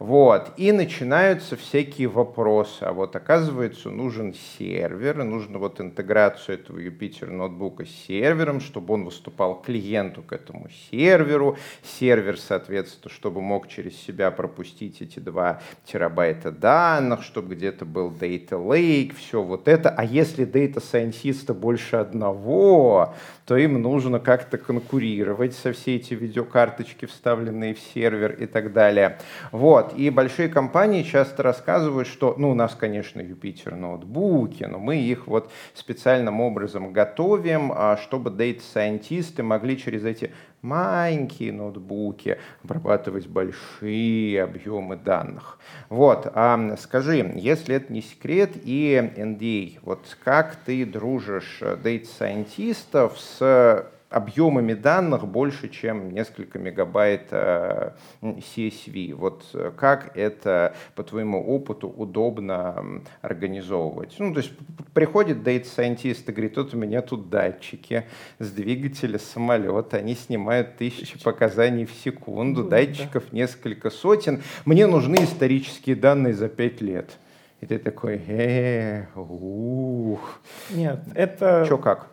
Вот. 0.00 0.52
И 0.56 0.72
начинаются 0.72 1.56
всякие 1.56 2.08
вопросы. 2.08 2.82
А 2.84 2.92
вот 2.94 3.14
оказывается, 3.14 3.90
нужен 3.90 4.34
сервер, 4.58 5.22
нужно 5.24 5.58
вот 5.58 5.78
интеграцию 5.78 6.58
этого 6.58 6.78
Юпитер 6.78 7.30
ноутбука 7.30 7.84
с 7.84 7.90
сервером, 8.06 8.60
чтобы 8.60 8.94
он 8.94 9.04
выступал 9.04 9.60
клиенту 9.60 10.22
к 10.22 10.32
этому 10.32 10.68
серверу. 10.90 11.58
Сервер, 11.82 12.38
соответственно, 12.38 13.12
чтобы 13.12 13.42
мог 13.42 13.68
через 13.68 13.94
себя 14.00 14.30
пропустить 14.30 15.02
эти 15.02 15.18
2 15.18 15.60
терабайта 15.84 16.50
данных, 16.50 17.22
чтобы 17.22 17.54
где-то 17.54 17.84
был 17.84 18.10
Data 18.10 18.52
Lake, 18.52 19.14
все 19.14 19.42
вот 19.42 19.68
это. 19.68 19.90
А 19.90 20.02
если 20.02 20.46
Data 20.46 20.76
Scientist 20.76 21.52
больше 21.52 21.96
одного, 21.96 23.14
то 23.44 23.54
им 23.58 23.82
нужно 23.82 24.18
как-то 24.18 24.56
конкурировать 24.56 25.52
со 25.54 25.74
все 25.74 25.96
эти 25.96 26.14
видеокарточки, 26.14 27.04
вставленные 27.04 27.74
в 27.74 27.80
сервер 27.80 28.32
и 28.32 28.46
так 28.46 28.72
далее. 28.72 29.18
Вот. 29.52 29.89
И 29.96 30.10
большие 30.10 30.48
компании 30.48 31.02
часто 31.02 31.42
рассказывают, 31.42 32.08
что, 32.08 32.34
ну, 32.36 32.50
у 32.50 32.54
нас, 32.54 32.74
конечно, 32.74 33.20
Jupyter 33.20 33.76
ноутбуки, 33.76 34.64
но 34.64 34.78
мы 34.78 34.96
их 34.96 35.26
вот 35.26 35.50
специальным 35.74 36.40
образом 36.40 36.92
готовим, 36.92 37.72
а, 37.74 37.96
чтобы 37.96 38.30
дата-сайентисты 38.30 39.42
могли 39.42 39.78
через 39.78 40.04
эти 40.04 40.32
маленькие 40.62 41.52
ноутбуки 41.52 42.38
обрабатывать 42.62 43.26
большие 43.26 44.42
объемы 44.42 44.96
данных. 44.96 45.58
Вот, 45.88 46.30
а 46.34 46.76
скажи, 46.78 47.32
если 47.36 47.76
это 47.76 47.92
не 47.92 48.02
секрет 48.02 48.52
и 48.62 48.94
NDA, 49.16 49.78
вот 49.82 50.00
как 50.22 50.56
ты 50.56 50.84
дружишь 50.84 51.60
дата-сайентистов 51.60 53.18
с 53.18 53.86
объемами 54.10 54.74
данных 54.74 55.26
больше, 55.26 55.68
чем 55.68 56.12
несколько 56.12 56.58
мегабайт 56.58 57.28
э, 57.30 57.92
CSV. 58.20 59.14
Вот 59.14 59.44
э, 59.54 59.70
как 59.76 60.16
это, 60.16 60.74
по 60.96 61.04
твоему 61.04 61.40
опыту, 61.40 61.88
удобно 61.88 63.02
организовывать? 63.22 64.16
Ну, 64.18 64.34
то 64.34 64.40
есть 64.40 64.52
приходит 64.92 65.38
data 65.38 65.64
scientist 65.64 66.24
и 66.26 66.32
говорит, 66.32 66.56
вот 66.56 66.74
у 66.74 66.76
меня 66.76 67.02
тут 67.02 67.30
датчики 67.30 68.04
с 68.40 68.50
двигателя 68.50 69.18
самолета, 69.18 69.98
они 69.98 70.16
снимают 70.16 70.76
тысячи 70.76 71.22
показаний 71.22 71.84
в 71.84 71.92
секунду, 71.92 72.64
датчиков 72.64 73.24
да. 73.30 73.36
несколько 73.36 73.90
сотен. 73.90 74.42
Мне 74.64 74.88
нужны 74.88 75.22
исторические 75.22 75.94
данные 75.94 76.34
за 76.34 76.48
пять 76.48 76.80
лет. 76.80 77.16
И 77.60 77.66
ты 77.66 77.78
такой, 77.78 78.20
э, 78.26 79.06
ух. 79.14 80.40
Нет, 80.70 80.98
это... 81.14 81.64
Че 81.68 81.78
как? 81.78 82.08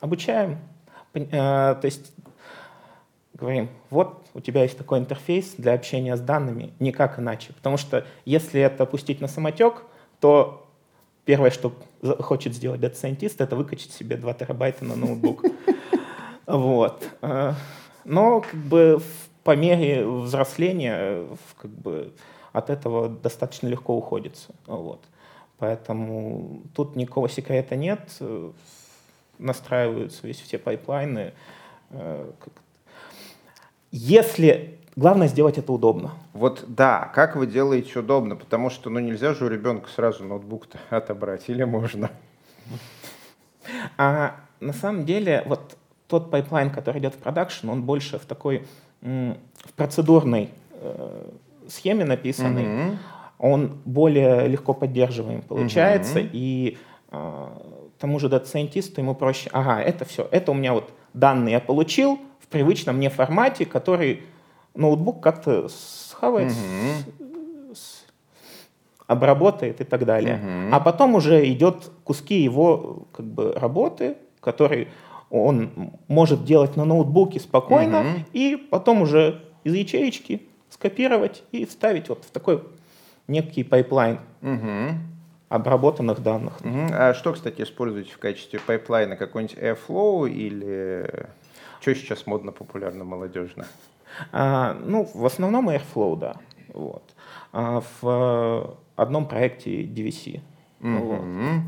Обучаем. 0.00 0.58
Э, 1.14 1.76
то 1.80 1.84
есть 1.84 2.12
говорим, 3.34 3.68
вот 3.90 4.24
у 4.34 4.40
тебя 4.40 4.62
есть 4.62 4.78
такой 4.78 4.98
интерфейс 4.98 5.54
для 5.56 5.74
общения 5.74 6.16
с 6.16 6.20
данными, 6.20 6.72
никак 6.78 7.18
иначе. 7.18 7.52
Потому 7.52 7.76
что 7.76 8.06
если 8.24 8.60
это 8.60 8.86
пустить 8.86 9.20
на 9.20 9.28
самотек, 9.28 9.82
то 10.20 10.66
первое, 11.24 11.50
что 11.50 11.72
хочет 12.20 12.54
сделать 12.54 12.80
Scientist, 12.80 13.36
это 13.38 13.56
выкачать 13.56 13.92
себе 13.92 14.16
2 14.16 14.34
терабайта 14.34 14.84
на 14.84 14.96
ноутбук. 14.96 15.44
Вот. 16.46 17.02
Э, 17.22 17.54
но 18.04 18.42
как 18.42 18.60
бы 18.60 19.00
по 19.44 19.56
мере 19.56 20.06
взросления 20.06 21.26
как 21.56 21.70
бы 21.70 22.12
от 22.52 22.68
этого 22.68 23.08
достаточно 23.08 23.66
легко 23.66 23.96
уходится. 23.96 24.54
Вот. 24.66 25.00
Поэтому 25.58 26.62
тут 26.74 26.96
никакого 26.96 27.30
секрета 27.30 27.76
нет 27.76 28.00
настраиваются 29.38 30.26
весь 30.26 30.40
все 30.40 30.58
pipeline'ы. 30.58 31.32
Э, 31.90 32.30
Если 33.90 34.78
Главное 34.96 35.26
сделать 35.26 35.58
это 35.58 35.72
удобно. 35.72 36.12
Вот 36.34 36.64
да, 36.68 37.10
как 37.14 37.34
вы 37.34 37.48
делаете 37.48 37.98
удобно, 37.98 38.36
потому 38.36 38.70
что 38.70 38.90
ну 38.90 39.00
нельзя 39.00 39.34
же 39.34 39.44
у 39.44 39.48
ребенка 39.48 39.88
сразу 39.90 40.24
ноутбук 40.24 40.68
отобрать, 40.90 41.48
или 41.48 41.64
можно? 41.64 42.10
А 43.96 44.36
на 44.60 44.72
самом 44.72 45.04
деле 45.04 45.42
вот 45.46 45.76
тот 46.06 46.30
pipeline, 46.30 46.70
который 46.70 47.00
идет 47.00 47.14
в 47.14 47.18
production, 47.18 47.70
он 47.70 47.82
больше 47.82 48.18
в 48.18 48.24
такой 48.24 48.66
в 49.00 49.72
процедурной 49.76 50.50
э, 50.70 51.30
схеме 51.68 52.04
написанный, 52.04 52.64
mm-hmm. 52.64 52.96
он 53.38 53.78
более 53.84 54.48
легко 54.48 54.72
поддерживаем 54.72 55.42
получается, 55.42 56.20
mm-hmm. 56.20 56.30
и 56.32 56.78
э, 57.10 57.48
тому 58.04 58.18
же 58.18 58.28
дата-сайентисту 58.28 59.00
ему 59.00 59.14
проще, 59.14 59.48
ага, 59.54 59.80
это 59.80 60.04
все, 60.04 60.28
это 60.30 60.50
у 60.50 60.54
меня 60.54 60.74
вот 60.74 60.92
данные 61.14 61.52
я 61.52 61.60
получил 61.60 62.18
в 62.38 62.48
привычном 62.48 62.96
мне 62.96 63.08
формате, 63.08 63.64
который 63.64 64.24
ноутбук 64.74 65.22
как-то 65.22 65.68
схавает, 65.70 66.52
mm-hmm. 66.52 67.74
с, 67.74 68.04
обработает 69.06 69.80
и 69.80 69.84
так 69.84 70.04
далее. 70.04 70.38
Mm-hmm. 70.38 70.68
А 70.72 70.80
потом 70.80 71.14
уже 71.14 71.50
идет 71.50 71.90
куски 72.04 72.42
его 72.42 73.06
как 73.10 73.24
бы 73.24 73.54
работы, 73.54 74.18
которые 74.40 74.88
он 75.30 75.70
может 76.06 76.44
делать 76.44 76.76
на 76.76 76.84
ноутбуке 76.84 77.40
спокойно, 77.40 77.96
mm-hmm. 77.96 78.24
и 78.34 78.56
потом 78.56 79.00
уже 79.00 79.44
из 79.64 79.72
ячеечки 79.72 80.42
скопировать 80.68 81.42
и 81.52 81.64
вставить 81.64 82.10
вот 82.10 82.22
в 82.26 82.30
такой 82.30 82.64
некий 83.28 83.64
pipeline 83.64 84.20
mm-hmm. 84.42 84.92
Обработанных 85.54 86.20
данных. 86.20 86.60
Mm-hmm. 86.62 86.88
А 86.92 87.14
что, 87.14 87.32
кстати, 87.32 87.62
используете 87.62 88.10
в 88.10 88.18
качестве 88.18 88.58
pipeline'а? 88.58 89.16
Какой-нибудь 89.16 89.56
Airflow 89.56 90.28
или 90.28 91.28
что 91.80 91.94
сейчас 91.94 92.26
модно, 92.26 92.50
популярно, 92.50 93.04
молодежно? 93.04 93.66
А, 94.32 94.74
ну, 94.74 95.08
в 95.14 95.24
основном 95.24 95.70
Airflow, 95.70 96.18
да. 96.18 96.36
Вот. 96.72 97.04
А 97.52 97.82
в 98.00 98.76
одном 98.96 99.28
проекте 99.28 99.84
DVC. 99.84 100.40
Mm-hmm. 100.80 101.60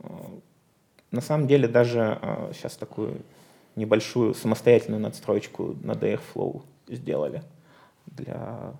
Вот. 0.00 0.42
На 1.10 1.22
самом 1.22 1.46
деле 1.46 1.66
даже 1.66 2.18
сейчас 2.52 2.76
такую 2.76 3.22
небольшую 3.74 4.34
самостоятельную 4.34 5.00
надстройку 5.00 5.76
на 5.82 5.92
Airflow 5.92 6.62
сделали 6.88 7.42
для 8.04 8.74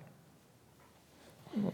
ну, 1.55 1.73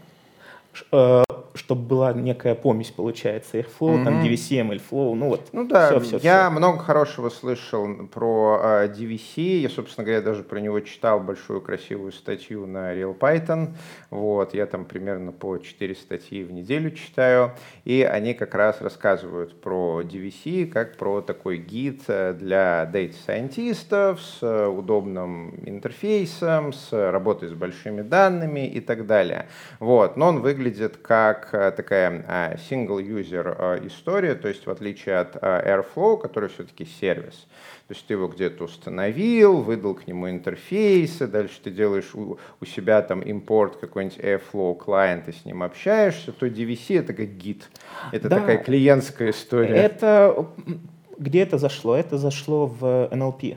э, 0.92 1.24
чтобы 1.56 1.82
была 1.82 2.12
некая 2.12 2.54
помесь, 2.54 2.90
получается, 2.90 3.58
Airflow, 3.58 3.66
mm-hmm. 3.80 4.04
там 4.04 4.22
DVC, 4.22 4.68
MLflow, 4.68 5.14
ну 5.14 5.28
вот. 5.30 5.48
Ну 5.52 5.66
да, 5.66 5.88
все, 5.88 6.00
все, 6.00 6.18
я 6.22 6.48
все. 6.48 6.58
много 6.58 6.78
хорошего 6.78 7.28
слышал 7.28 7.88
про 8.06 8.60
э, 8.62 8.88
DVC, 8.88 9.60
я, 9.60 9.68
собственно 9.68 10.04
говоря, 10.04 10.22
даже 10.22 10.42
про 10.42 10.58
него 10.60 10.80
читал 10.80 11.20
большую 11.20 11.60
красивую 11.60 12.12
статью 12.12 12.66
на 12.66 12.94
Real 12.94 13.16
Python, 13.18 13.74
вот, 14.10 14.54
я 14.54 14.66
там 14.66 14.84
примерно 14.84 15.32
по 15.32 15.58
4 15.58 15.94
статьи 15.94 16.42
в 16.44 16.52
неделю 16.52 16.90
читаю, 16.90 17.52
и 17.84 18.02
они 18.02 18.34
как 18.34 18.54
раз 18.54 18.80
рассказывают 18.80 19.60
про 19.60 20.02
DVC, 20.02 20.66
как 20.66 20.96
про 20.96 21.20
такой 21.20 21.58
гид 21.58 22.02
э, 22.08 22.34
для 22.34 22.88
data-сайентистов 22.92 24.20
с 24.20 24.42
э, 24.42 24.66
удобным 24.66 25.54
интерфейсом, 25.64 26.72
с 26.72 26.92
работой 26.92 27.48
с 27.48 27.52
большими 27.52 28.02
данными 28.02 28.66
и 28.66 28.80
так 28.80 29.06
далее. 29.06 29.46
Вот, 29.80 30.16
но 30.16 30.28
он 30.28 30.40
выглядит 30.40 30.96
как 30.96 31.45
Э, 31.52 31.70
такая 31.70 32.24
э, 32.26 32.56
single-user 32.56 33.56
э, 33.58 33.86
история, 33.86 34.34
то 34.34 34.48
есть 34.48 34.66
в 34.66 34.70
отличие 34.70 35.18
от 35.18 35.36
Airflow, 35.36 36.18
который 36.18 36.48
все-таки 36.48 36.84
сервис. 36.84 37.46
То 37.88 37.94
есть 37.94 38.06
ты 38.06 38.14
его 38.14 38.26
где-то 38.28 38.64
установил, 38.64 39.62
выдал 39.62 39.94
к 39.94 40.06
нему 40.06 40.28
интерфейсы, 40.28 41.26
дальше 41.26 41.60
ты 41.62 41.70
делаешь 41.70 42.14
у, 42.14 42.38
у 42.60 42.64
себя 42.64 43.02
там 43.02 43.20
импорт 43.20 43.76
какой-нибудь 43.76 44.18
Airflow 44.18 44.76
клиент, 44.76 45.28
и 45.28 45.32
с 45.32 45.44
ним 45.44 45.62
общаешься, 45.62 46.32
то 46.32 46.46
DVC 46.46 46.98
это 46.98 47.12
как 47.12 47.28
гид. 47.36 47.68
Это 48.12 48.28
да, 48.28 48.40
такая 48.40 48.58
клиентская 48.58 49.30
история. 49.30 49.74
Это 49.74 50.48
где 51.18 51.42
это 51.42 51.58
зашло? 51.58 51.96
Это 51.96 52.18
зашло 52.18 52.66
в 52.66 53.08
NLP 53.12 53.56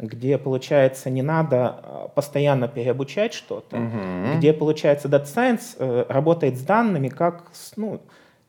где, 0.00 0.38
получается, 0.38 1.10
не 1.10 1.22
надо 1.22 1.68
а, 1.68 2.08
постоянно 2.14 2.68
переобучать 2.68 3.34
что-то, 3.34 3.76
угу. 3.76 4.38
где, 4.38 4.52
получается, 4.52 5.08
Data 5.08 5.24
Science 5.24 5.76
э, 5.78 6.06
работает 6.08 6.56
с 6.56 6.62
данными 6.62 7.08
как 7.08 7.44
с, 7.52 7.76
ну, 7.76 8.00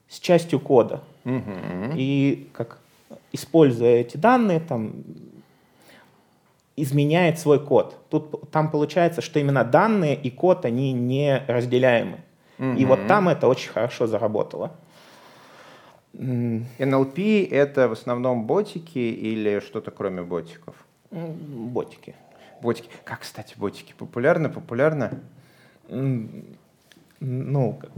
с 0.07 0.19
частью 0.19 0.59
кода. 0.59 1.01
Угу. 1.25 1.93
И 1.95 2.47
как 2.53 2.79
используя 3.31 3.97
эти 3.97 4.17
данные, 4.17 4.59
там, 4.59 5.03
изменяет 6.75 7.37
свой 7.37 7.59
код. 7.59 7.97
Тут, 8.09 8.49
там 8.51 8.71
получается, 8.71 9.21
что 9.21 9.39
именно 9.39 9.63
данные 9.63 10.15
и 10.15 10.29
код, 10.29 10.65
они 10.65 10.93
не 10.93 11.43
разделяемы. 11.47 12.19
Угу. 12.59 12.77
И 12.77 12.85
вот 12.85 13.07
там 13.07 13.27
это 13.29 13.47
очень 13.47 13.71
хорошо 13.71 14.07
заработало. 14.07 14.71
NLP— 16.13 17.49
это 17.51 17.87
в 17.87 17.93
основном 17.93 18.45
ботики 18.45 18.99
или 18.99 19.59
что-то 19.59 19.91
кроме 19.91 20.21
ботиков? 20.21 20.75
Ботики. 21.11 22.15
Ботики. 22.61 22.89
Как, 23.03 23.21
кстати, 23.21 23.55
ботики? 23.57 23.93
Популярны, 23.97 24.49
популярны? 24.49 25.19
Ну, 25.89 27.73
как 27.73 27.91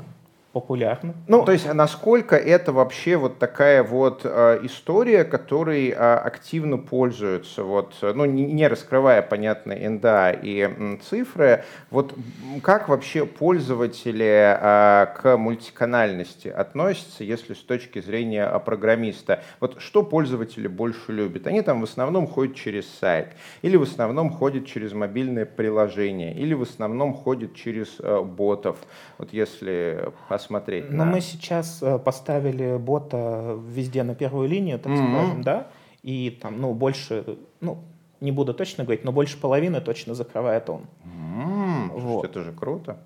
популярно. 0.53 1.15
Ну, 1.27 1.43
то 1.43 1.51
есть, 1.51 1.71
насколько 1.73 2.35
это 2.35 2.71
вообще 2.71 3.17
вот 3.17 3.39
такая 3.39 3.81
вот 3.83 4.21
э, 4.23 4.59
история, 4.61 5.23
которой 5.23 5.89
э, 5.89 5.93
активно 5.95 6.77
пользуются, 6.77 7.63
вот, 7.63 7.95
ну, 8.01 8.25
не, 8.25 8.45
не 8.45 8.67
раскрывая, 8.67 9.23
понятно, 9.23 9.73
НДА 9.75 10.29
и 10.31 10.59
м, 10.61 11.01
цифры, 11.01 11.63
вот 11.89 12.13
как 12.61 12.87
вообще 12.87 13.25
пользователи 13.25 14.55
э, 14.59 15.07
к 15.17 15.37
мультиканальности 15.37 16.49
относятся, 16.49 17.23
если 17.23 17.55
с 17.55 17.63
точки 17.63 17.99
зрения 17.99 18.47
программиста? 18.59 19.41
Вот 19.59 19.81
что 19.81 20.03
пользователи 20.03 20.67
больше 20.67 21.11
любят? 21.11 21.47
Они 21.47 21.63
там 21.63 21.81
в 21.81 21.85
основном 21.85 22.27
ходят 22.27 22.55
через 22.55 22.87
сайт, 22.87 23.29
или 23.63 23.75
в 23.75 23.81
основном 23.81 24.29
ходят 24.29 24.67
через 24.67 24.93
мобильное 24.93 25.45
приложение, 25.45 26.35
или 26.35 26.53
в 26.53 26.61
основном 26.61 27.15
ходят 27.15 27.55
через 27.55 27.95
э, 27.99 28.21
ботов. 28.21 28.77
Вот 29.17 29.33
если 29.33 30.11
посмотреть. 30.43 30.89
Но 30.89 31.05
на... 31.05 31.11
мы 31.11 31.21
сейчас 31.21 31.81
э, 31.81 31.97
поставили 31.99 32.77
бота 32.77 33.57
везде 33.67 34.03
на 34.03 34.13
первую 34.13 34.49
линию, 34.49 34.77
так 34.77 34.91
mm-hmm. 34.91 35.17
скажем, 35.17 35.43
да, 35.43 35.67
и 36.03 36.37
там, 36.41 36.59
ну, 36.59 36.73
больше, 36.73 37.37
ну, 37.61 37.79
не 38.19 38.31
буду 38.31 38.53
точно 38.53 38.83
говорить, 38.83 39.05
но 39.05 39.11
больше 39.11 39.39
половины 39.39 39.81
точно 39.81 40.13
закрывает 40.13 40.69
он. 40.69 40.81
Mm-hmm. 41.05 41.99
Вот. 41.99 42.25
Это 42.25 42.43
же 42.43 42.51
круто. 42.51 42.97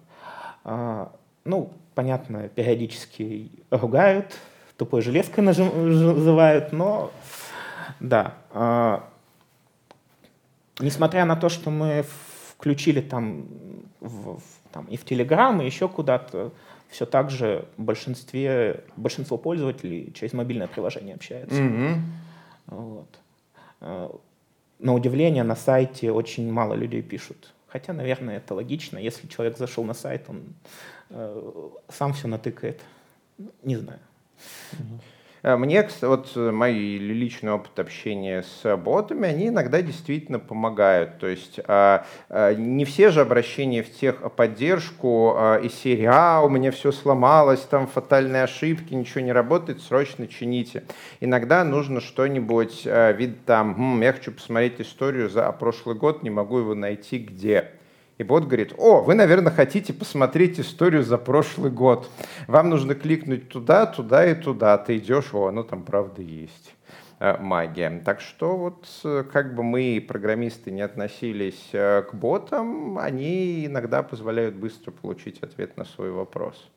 А, 0.63 1.11
ну, 1.45 1.71
понятно, 1.95 2.49
периодически 2.49 3.51
ругают, 3.69 4.35
тупой 4.77 5.01
железкой 5.01 5.43
называют, 5.43 6.71
но 6.71 7.11
да. 7.99 8.33
А, 8.51 9.07
несмотря 10.79 11.25
на 11.25 11.35
то, 11.35 11.49
что 11.49 11.69
мы 11.69 12.03
включили 12.49 13.01
там, 13.01 13.45
в, 13.99 14.39
там 14.71 14.85
и 14.85 14.97
в 14.97 15.05
Телеграм, 15.05 15.61
и 15.61 15.65
еще 15.65 15.87
куда-то 15.87 16.51
все 16.89 17.05
так 17.05 17.29
же 17.29 17.65
большинстве, 17.77 18.83
большинство 18.95 19.37
пользователей 19.37 20.11
через 20.13 20.33
мобильное 20.33 20.67
приложение 20.67 21.15
общается. 21.15 21.61
Mm-hmm. 21.61 21.95
Вот. 22.67 23.19
Э, 23.81 24.09
на 24.79 24.93
удивление, 24.93 25.43
на 25.43 25.55
сайте 25.55 26.11
очень 26.11 26.51
мало 26.51 26.73
людей 26.73 27.01
пишут. 27.01 27.53
Хотя, 27.67 27.93
наверное, 27.93 28.37
это 28.37 28.53
логично. 28.53 28.97
Если 28.97 29.27
человек 29.27 29.57
зашел 29.57 29.83
на 29.83 29.93
сайт, 29.93 30.25
он 30.29 30.43
э, 31.09 31.69
сам 31.89 32.13
все 32.13 32.27
натыкает. 32.27 32.81
Не 33.63 33.75
знаю. 33.75 33.99
Mm-hmm. 34.73 34.99
Э, 35.47 35.55
мне, 35.55 35.87
вот 36.01 36.31
э, 36.35 36.51
мой 36.51 36.73
личный 36.73 37.53
опыт 37.53 37.79
общения 37.79 38.43
с 38.43 38.75
ботами, 38.75 39.29
они 39.29 39.47
иногда 39.47 39.81
действительно 39.81 40.39
помогают. 40.39 41.19
То 41.19 41.27
есть 41.27 41.61
а, 41.67 42.05
а, 42.27 42.53
не 42.53 42.83
все 42.83 43.11
же 43.11 43.21
обращения 43.21 43.81
в 43.81 43.89
техподдержку 43.89 45.35
а, 45.37 45.55
из 45.59 45.73
серии 45.73 46.09
«А, 46.11 46.41
у 46.41 46.49
меня 46.49 46.71
все 46.71 46.91
сломалось, 46.91 47.61
там 47.61 47.87
фатальные 47.87 48.43
ошибки, 48.43 48.93
ничего 48.93 49.21
не 49.21 49.31
работает, 49.31 49.79
срочно 49.81 50.27
чините». 50.27 50.83
Иногда 51.21 51.63
нужно 51.63 52.01
что-нибудь, 52.01 52.85
вид 52.85 53.45
там, 53.45 53.75
«Хм, 53.75 54.01
я 54.01 54.11
хочу 54.11 54.33
посмотреть 54.33 54.81
историю 54.81 55.29
за 55.29 55.49
прошлый 55.53 55.95
год, 55.95 56.23
не 56.23 56.29
могу 56.29 56.57
его 56.57 56.75
найти, 56.75 57.19
где?» 57.19 57.71
И 58.17 58.23
бот 58.23 58.45
говорит, 58.45 58.73
о, 58.77 59.01
вы, 59.01 59.13
наверное, 59.13 59.51
хотите 59.51 59.93
посмотреть 59.93 60.59
историю 60.59 61.03
за 61.03 61.17
прошлый 61.17 61.69
год. 61.69 62.09
Вам 62.47 62.69
нужно 62.69 62.95
кликнуть 62.95 63.49
туда, 63.49 63.85
туда 63.85 64.25
и 64.25 64.33
туда. 64.33 64.77
Ты 64.79 64.97
идешь, 64.97 65.33
о, 65.33 65.47
оно 65.47 65.61
там 65.61 65.83
правда 65.83 66.23
есть 66.23 66.73
э, 67.19 67.37
магия. 67.37 68.01
Так 68.03 68.21
что 68.21 68.57
вот 68.57 68.87
э, 69.03 69.23
как 69.31 69.53
бы 69.53 69.61
мы, 69.61 70.03
программисты, 70.05 70.71
не 70.71 70.81
относились 70.81 71.69
э, 71.73 72.01
к 72.09 72.15
ботам, 72.15 72.97
они 72.97 73.67
иногда 73.67 74.01
позволяют 74.01 74.55
быстро 74.55 74.89
получить 74.89 75.43
ответ 75.43 75.77
на 75.77 75.85
свой 75.85 76.09
вопрос. 76.09 76.69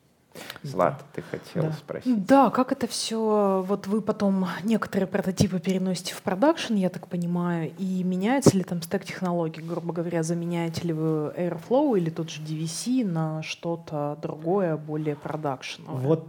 Злата, 0.63 1.03
ты 1.13 1.21
хотела 1.21 1.67
да. 1.67 1.73
спросить. 1.73 2.25
Да, 2.25 2.49
как 2.49 2.71
это 2.71 2.87
все, 2.87 3.63
вот 3.67 3.87
вы 3.87 4.01
потом 4.01 4.47
некоторые 4.63 5.07
прототипы 5.07 5.59
переносите 5.59 6.13
в 6.13 6.21
продакшн, 6.21 6.75
я 6.75 6.89
так 6.89 7.07
понимаю, 7.07 7.71
и 7.77 8.03
меняется 8.03 8.55
ли 8.55 8.63
там 8.63 8.81
стек 8.81 9.03
технологий, 9.03 9.61
грубо 9.61 9.93
говоря, 9.93 10.23
заменяете 10.23 10.87
ли 10.87 10.93
вы 10.93 11.33
Airflow 11.35 11.97
или 11.97 12.09
тот 12.09 12.29
же 12.29 12.41
DVC 12.41 13.05
на 13.05 13.43
что-то 13.43 14.17
другое, 14.21 14.77
более 14.77 15.15
продакшновое? 15.15 16.01
Вот 16.01 16.27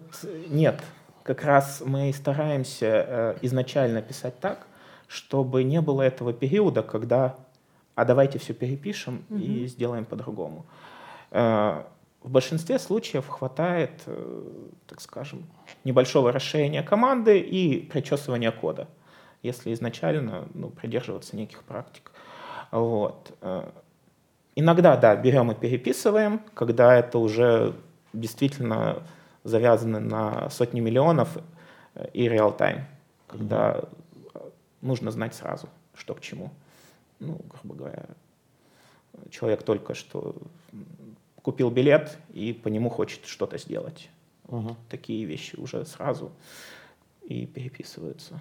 нет, 0.48 0.82
как 1.22 1.44
раз 1.44 1.82
мы 1.84 2.12
стараемся 2.12 2.86
э, 2.86 3.36
изначально 3.42 4.02
писать 4.02 4.38
так, 4.40 4.66
чтобы 5.06 5.62
не 5.62 5.80
было 5.80 6.02
этого 6.02 6.32
периода, 6.32 6.82
когда 6.82 7.36
а 7.94 8.04
давайте 8.04 8.38
все 8.38 8.54
перепишем 8.54 9.24
угу. 9.28 9.38
и 9.38 9.66
сделаем 9.66 10.04
по-другому. 10.04 10.64
Э, 11.30 11.82
в 12.22 12.30
большинстве 12.30 12.78
случаев 12.78 13.28
хватает, 13.28 14.02
э, 14.06 14.42
так 14.86 15.00
скажем, 15.00 15.44
небольшого 15.84 16.32
расширения 16.32 16.82
команды 16.82 17.40
и 17.40 17.80
причесывания 17.80 18.52
кода, 18.52 18.88
если 19.42 19.72
изначально 19.72 20.46
ну, 20.54 20.70
придерживаться 20.70 21.36
неких 21.36 21.62
практик. 21.64 22.12
Вот. 22.70 23.36
Э, 23.40 23.68
иногда, 24.54 24.96
да, 24.96 25.16
берем 25.16 25.50
и 25.50 25.54
переписываем, 25.54 26.40
когда 26.54 26.96
это 26.96 27.18
уже 27.18 27.74
действительно 28.12 29.02
завязано 29.44 30.00
на 30.00 30.50
сотни 30.50 30.80
миллионов 30.80 31.38
и 32.12 32.28
реал-тайм, 32.28 32.84
когда 33.26 33.82
нужно 34.80 35.10
знать 35.10 35.34
сразу, 35.34 35.68
что 35.94 36.14
к 36.14 36.20
чему 36.20 36.50
ну, 37.22 37.40
грубо 37.48 37.74
говоря, 37.76 38.04
человек 39.30 39.62
только 39.62 39.94
что 39.94 40.34
купил 41.42 41.70
билет 41.70 42.18
и 42.32 42.52
по 42.52 42.68
нему 42.68 42.90
хочет 42.90 43.26
что-то 43.26 43.58
сделать. 43.58 44.08
Угу. 44.48 44.76
Такие 44.88 45.24
вещи 45.24 45.56
уже 45.56 45.84
сразу 45.84 46.30
и 47.22 47.46
переписываются. 47.46 48.38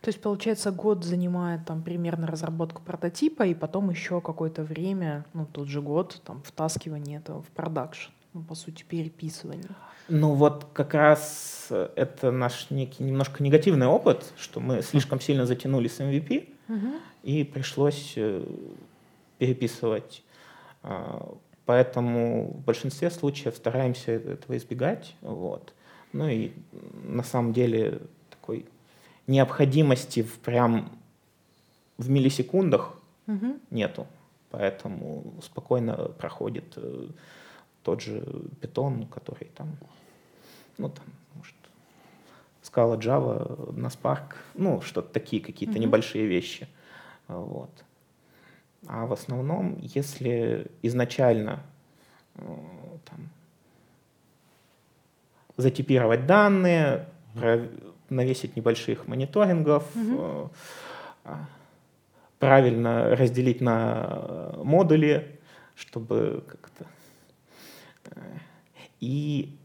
То 0.00 0.08
есть, 0.08 0.20
получается, 0.22 0.70
год 0.70 1.04
занимает 1.04 1.66
там 1.66 1.82
примерно 1.82 2.26
разработку 2.26 2.80
прототипа, 2.82 3.42
и 3.42 3.54
потом 3.54 3.90
еще 3.90 4.20
какое-то 4.20 4.62
время, 4.62 5.26
ну, 5.34 5.46
тот 5.46 5.68
же 5.68 5.82
год, 5.82 6.22
там, 6.24 6.42
втаскивание 6.42 7.18
этого 7.18 7.42
в 7.42 7.48
продакшн, 7.48 8.10
ну, 8.32 8.42
по 8.42 8.54
сути, 8.54 8.84
переписывание. 8.88 9.68
Ну, 10.08 10.32
вот 10.34 10.66
как 10.72 10.94
раз 10.94 11.68
это 11.70 12.30
наш 12.30 12.70
некий 12.70 13.02
немножко 13.04 13.42
негативный 13.42 13.86
опыт, 13.86 14.32
что 14.38 14.60
мы 14.60 14.80
слишком 14.80 15.20
сильно 15.20 15.44
затянули 15.44 15.88
с 15.88 16.00
MVP, 16.00 16.48
угу 16.68 16.94
и 17.22 17.44
пришлось 17.44 18.14
э, 18.16 18.42
переписывать. 19.38 20.22
Поэтому 21.68 22.50
в 22.54 22.64
большинстве 22.64 23.10
случаев 23.10 23.54
стараемся 23.54 24.12
этого 24.12 24.56
избегать. 24.56 25.14
Вот. 25.20 25.74
Ну 26.14 26.26
и 26.26 26.52
на 27.04 27.22
самом 27.22 27.52
деле 27.52 28.00
такой 28.30 28.64
необходимости 29.26 30.22
в 30.22 30.38
прям 30.38 30.90
в 31.98 32.08
миллисекундах 32.08 32.98
угу. 33.26 33.58
нету. 33.70 34.06
Поэтому 34.48 35.34
спокойно 35.42 35.94
проходит 36.18 36.72
э, 36.76 37.08
тот 37.82 38.00
же 38.00 38.24
питон, 38.62 39.06
который 39.06 39.48
там, 39.54 39.76
ну 40.78 40.88
там, 40.88 41.04
может, 41.34 41.54
скала 42.62 42.96
Java 42.96 43.76
на 43.76 43.88
Spark, 43.88 44.36
ну, 44.54 44.80
что-то 44.80 45.12
такие 45.12 45.42
какие-то 45.42 45.74
угу. 45.74 45.82
небольшие 45.82 46.26
вещи. 46.26 46.66
Вот. 47.26 47.84
А 48.86 49.06
в 49.06 49.12
основном, 49.12 49.78
если 49.80 50.70
изначально 50.82 51.60
э, 52.36 52.40
там, 53.04 53.28
затипировать 55.56 56.26
данные, 56.26 57.06
навесить 58.08 58.56
небольших 58.56 59.06
мониторингов, 59.08 59.84
угу. 59.94 60.50
правильно 62.38 63.16
разделить 63.16 63.60
на 63.60 64.54
модули, 64.62 65.38
чтобы 65.74 66.44
как-то 66.46 66.86
и 69.00 69.56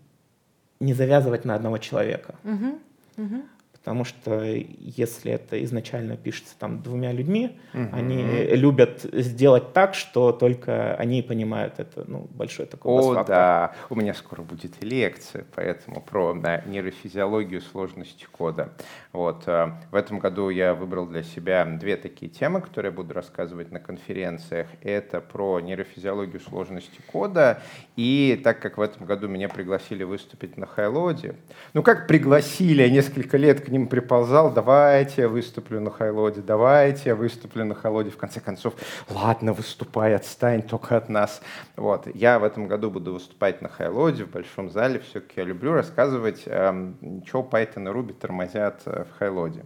не 0.80 0.94
завязывать 0.94 1.46
на 1.46 1.56
одного 1.56 1.78
человека. 1.78 2.36
Угу. 2.44 2.80
Угу 3.18 3.44
потому 3.84 4.06
что 4.06 4.46
если 4.46 5.34
это 5.34 5.62
изначально 5.66 6.16
пишется 6.16 6.56
там 6.58 6.82
двумя 6.82 7.12
людьми, 7.12 7.60
угу. 7.74 7.90
они 7.92 8.24
любят 8.56 9.02
сделать 9.12 9.74
так, 9.74 9.94
что 9.94 10.32
только 10.32 10.96
они 10.96 11.22
понимают 11.22 11.80
это, 11.80 12.06
ну, 12.08 12.30
большой 12.32 12.66
такой 12.66 12.94
О, 12.94 13.24
да, 13.26 13.76
у 13.90 13.96
меня 13.96 14.14
скоро 14.14 14.42
будет 14.42 14.82
лекция, 14.82 15.46
поэтому 15.54 16.00
про 16.00 16.34
да, 16.34 16.62
нейрофизиологию 16.66 17.60
сложности 17.60 18.26
кода. 18.32 18.72
Вот, 19.12 19.44
э, 19.48 19.74
в 19.92 19.96
этом 19.96 20.20
году 20.20 20.48
я 20.48 20.76
выбрал 20.76 21.06
для 21.06 21.24
себя 21.24 21.66
две 21.66 21.98
такие 21.98 22.32
темы, 22.32 22.62
которые 22.62 22.92
я 22.92 22.96
буду 22.96 23.14
рассказывать 23.14 23.70
на 23.74 23.82
конференциях. 23.82 24.68
Это 24.82 25.20
про 25.20 25.60
нейрофизиологию 25.60 26.40
сложности 26.40 27.02
кода, 27.12 27.62
и 27.98 28.40
так 28.46 28.62
как 28.62 28.78
в 28.78 28.82
этом 28.82 29.06
году 29.06 29.28
меня 29.28 29.50
пригласили 29.50 30.04
выступить 30.04 30.56
на 30.56 30.68
Хайлоде, 30.68 31.36
ну 31.74 31.84
как 31.84 32.08
пригласили, 32.08 32.84
я 32.84 32.90
несколько 32.90 33.36
лет 33.36 33.60
к 33.60 33.73
ним 33.74 33.88
приползал, 33.88 34.52
давайте 34.52 35.24
я 35.24 35.30
выступлю 35.30 35.82
на 35.82 35.90
Хайлоде, 35.90 36.42
давайте 36.42 37.10
я 37.10 37.16
выступлю 37.16 37.66
на 37.66 37.76
Хайлоде. 37.76 38.12
В 38.12 38.18
конце 38.18 38.40
концов, 38.40 38.76
ладно, 39.10 39.52
выступай, 39.52 40.16
отстань 40.16 40.62
только 40.62 40.96
от 40.96 41.10
нас. 41.10 41.42
Вот. 41.76 42.08
Я 42.16 42.40
в 42.40 42.44
этом 42.44 42.68
году 42.68 42.90
буду 42.92 43.14
выступать 43.14 43.62
на 43.62 43.70
Хайлоде 43.70 44.26
в 44.26 44.30
большом 44.30 44.70
зале. 44.70 45.00
Все-таки 45.00 45.42
я 45.42 45.44
люблю 45.44 45.74
рассказывать, 45.74 46.44
эм, 46.46 47.24
что 47.26 47.48
Python 47.52 47.90
и 47.90 47.94
Ruby 47.94 48.14
тормозят 48.14 48.84
э, 48.86 49.06
в 49.06 49.18
Хайлоде. 49.18 49.66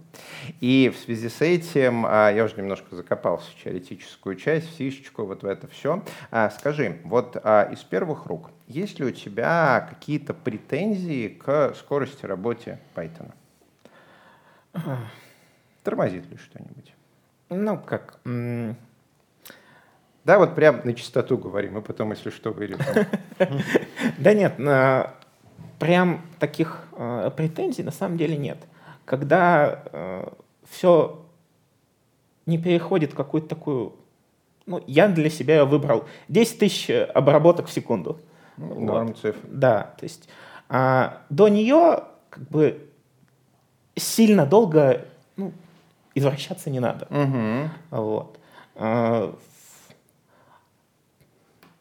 И 0.61 0.91
в 0.95 0.97
связи 0.97 1.29
с 1.29 1.41
этим 1.41 2.05
э, 2.05 2.33
я 2.35 2.45
уже 2.45 2.55
немножко 2.55 2.95
закопался 2.95 3.51
в 3.51 3.63
теоретическую 3.63 4.37
часть, 4.37 4.69
в 4.69 4.77
фишечку, 4.77 5.25
вот 5.25 5.43
в 5.43 5.45
это 5.45 5.67
все. 5.67 6.01
Э, 6.31 6.49
скажи, 6.57 6.99
вот 7.03 7.35
э, 7.35 7.73
из 7.73 7.83
первых 7.83 8.25
рук, 8.25 8.51
есть 8.67 8.99
ли 8.99 9.05
у 9.05 9.11
тебя 9.11 9.85
какие-то 9.89 10.33
претензии 10.33 11.27
к 11.27 11.73
скорости 11.75 12.25
работы 12.25 12.79
Python? 12.95 13.31
Тормозит 15.83 16.29
ли 16.29 16.37
что-нибудь? 16.37 16.93
Ну, 17.49 17.77
как? 17.77 18.19
Да, 18.25 20.39
вот 20.39 20.55
прям 20.55 20.81
на 20.83 20.93
чистоту 20.93 21.37
говорим, 21.37 21.77
и 21.77 21.81
потом, 21.81 22.11
если 22.11 22.29
что, 22.29 22.51
вырежем. 22.51 22.85
Да 24.17 24.33
нет, 24.33 24.55
прям 25.79 26.21
таких 26.39 26.87
э, 26.97 27.31
претензий 27.35 27.83
на 27.83 27.91
самом 27.91 28.17
деле 28.17 28.35
нет. 28.35 28.57
Когда 29.05 29.83
э, 29.85 30.27
все 30.69 31.25
не 32.45 32.57
переходит 32.57 33.13
в 33.13 33.15
какую-то 33.15 33.47
такую... 33.47 33.95
Ну, 34.65 34.83
я 34.87 35.07
для 35.07 35.29
себя 35.29 35.63
выбрал 35.63 36.05
10 36.27 36.59
тысяч 36.59 36.89
обработок 36.89 37.67
в 37.67 37.71
секунду. 37.71 38.19
Ну, 38.57 38.79
норм 38.79 39.15
цифр. 39.15 39.39
Да, 39.43 39.93
то 39.97 40.03
есть 40.03 40.27
а, 40.67 41.21
до 41.29 41.47
нее 41.47 42.03
как 42.29 42.49
бы 42.49 42.86
сильно 43.97 44.45
долго 44.45 45.05
ну, 45.35 45.51
извращаться 46.15 46.69
не 46.69 46.79
надо. 46.79 47.07
Угу. 47.09 47.69
Вот. 47.91 48.39
А, 48.75 49.35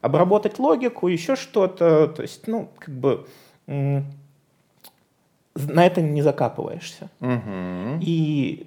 обработать 0.01 0.59
логику, 0.59 1.09
еще 1.09 1.37
что-то, 1.37 2.09
то 2.09 2.23
есть, 2.23 2.47
ну, 2.47 2.69
как 2.79 2.95
бы 2.95 3.27
на 3.67 5.87
это 5.87 6.03
не 6.03 6.23
закапываешься. 6.23 7.11
Угу. 7.21 7.99
И 8.01 8.67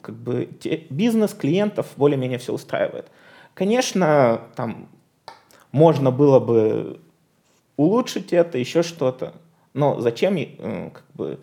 как 0.00 0.14
бы 0.14 0.48
те, 0.60 0.84
бизнес 0.90 1.32
клиентов 1.32 1.86
более-менее 1.96 2.38
все 2.38 2.52
устраивает. 2.52 3.10
Конечно, 3.54 4.42
там 4.54 4.88
можно 5.72 6.10
было 6.10 6.38
бы 6.38 7.00
улучшить 7.76 8.32
это, 8.32 8.58
еще 8.58 8.82
что-то, 8.82 9.34
но 9.72 10.00
зачем 10.00 10.36
как 10.92 11.04
бы 11.14 11.40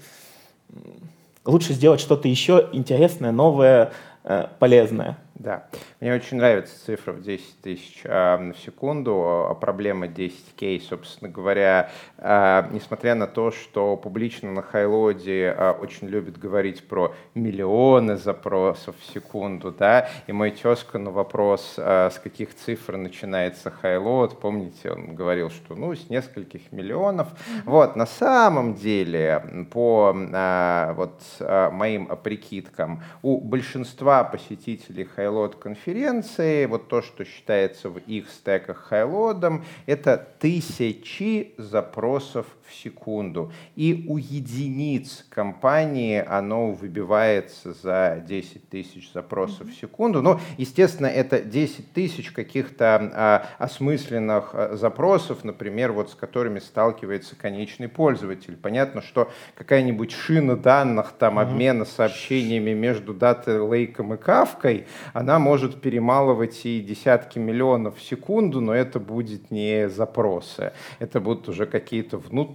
лучше 1.46 1.74
сделать 1.74 2.00
что-то 2.00 2.28
еще 2.28 2.70
интересное, 2.74 3.32
новое, 3.32 3.92
э, 4.24 4.48
полезное. 4.60 5.18
Да, 5.36 5.66
мне 6.00 6.14
очень 6.14 6.38
нравится 6.38 6.74
цифра 6.86 7.12
в 7.12 7.22
10 7.22 7.60
тысяч 7.60 8.02
э, 8.06 8.54
в 8.54 8.58
секунду, 8.58 9.58
проблема 9.60 10.06
10К, 10.06 10.80
собственно 10.80 11.30
говоря, 11.30 11.90
э, 12.18 12.64
несмотря 12.72 13.16
на 13.16 13.28
то, 13.28 13.52
что 13.52 13.98
публично 13.98 14.54
на 14.54 14.62
Хайлоде 14.62 15.54
э, 15.58 15.72
очень 15.72 16.08
любят 16.08 16.38
говорить 16.38 16.88
про 16.88 17.14
миллионы 17.34 18.16
запросов 18.16 18.96
в 18.98 19.14
секунду, 19.14 19.76
да, 19.78 20.08
и 20.26 20.32
мой 20.32 20.52
тезка 20.52 21.00
на 21.00 21.12
вопрос, 21.12 21.76
э, 21.78 22.12
с 22.14 22.18
каких 22.18 22.56
цифр 22.56 22.96
начинается 22.96 23.72
Хайлод, 23.72 24.40
помните, 24.40 24.92
он 24.92 25.16
говорил, 25.16 25.50
что 25.50 25.76
ну, 25.76 25.94
с 25.94 26.10
нескольких 26.10 26.72
миллионов, 26.72 27.28
mm-hmm. 27.28 27.62
вот, 27.66 27.98
на 27.98 28.06
самом 28.06 28.76
деле, 28.76 29.68
по 29.70 30.16
э, 30.16 30.94
вот 30.96 31.22
э, 31.42 31.70
моим 31.72 32.08
прикидкам, 32.24 33.04
у 33.22 33.42
большинства 33.42 34.24
посетителей 34.24 35.04
Хайлода 35.04 35.25
Highload 35.26 35.58
конференции, 35.58 36.66
вот 36.66 36.88
то, 36.88 37.02
что 37.02 37.26
считается 37.26 37.90
в 37.90 37.98
их 37.98 38.30
стеках 38.30 38.92
Highload, 38.92 39.64
это 39.86 40.28
тысячи 40.40 41.54
запросов 41.58 42.46
в 42.68 42.74
секунду. 42.74 43.52
И 43.76 44.06
у 44.08 44.18
единиц 44.18 45.26
компании 45.30 46.24
оно 46.26 46.72
выбивается 46.72 47.74
за 47.74 48.24
10 48.28 48.70
тысяч 48.70 49.12
запросов 49.14 49.70
в 49.70 49.76
секунду. 49.76 50.22
Но, 50.22 50.40
естественно, 50.58 51.08
это 51.08 51.42
10 51.42 51.94
тысяч 51.94 52.32
каких-то 52.32 53.12
а, 53.14 53.46
осмысленных 53.58 54.52
а, 54.54 54.76
запросов, 54.76 55.44
например, 55.44 55.92
вот 55.92 56.10
с 56.10 56.16
которыми 56.16 56.60
сталкивается 56.60 57.36
конечный 57.36 57.88
пользователь. 57.88 58.58
Понятно, 58.58 59.02
что 59.02 59.32
какая-нибудь 59.56 60.12
шина 60.12 60.56
данных, 60.56 61.14
там, 61.18 61.40
обмена 61.40 61.86
сообщениями 61.86 62.72
между 62.72 63.14
дата 63.14 63.64
лейком 63.64 64.14
и 64.14 64.18
кавкой, 64.18 64.88
она 65.14 65.40
может 65.40 65.82
перемалывать 65.82 66.66
и 66.66 66.82
десятки 66.82 67.40
миллионов 67.40 67.98
в 67.98 68.02
секунду, 68.02 68.62
но 68.62 68.74
это 68.74 69.00
будет 69.00 69.52
не 69.52 69.90
запросы. 69.90 70.74
Это 71.00 71.20
будут 71.20 71.50
уже 71.50 71.66
какие-то 71.66 72.18
внутренние 72.18 72.55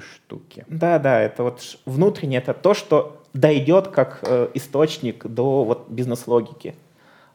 штуки. 0.00 0.64
Да, 0.68 0.98
да, 0.98 1.20
это 1.20 1.44
вот 1.44 1.78
внутреннее, 1.86 2.38
это 2.38 2.54
то, 2.54 2.74
что 2.74 3.22
дойдет 3.32 3.88
как 3.88 4.20
э, 4.22 4.50
источник 4.54 5.26
до 5.26 5.64
вот 5.64 5.88
бизнес-логики. 5.88 6.74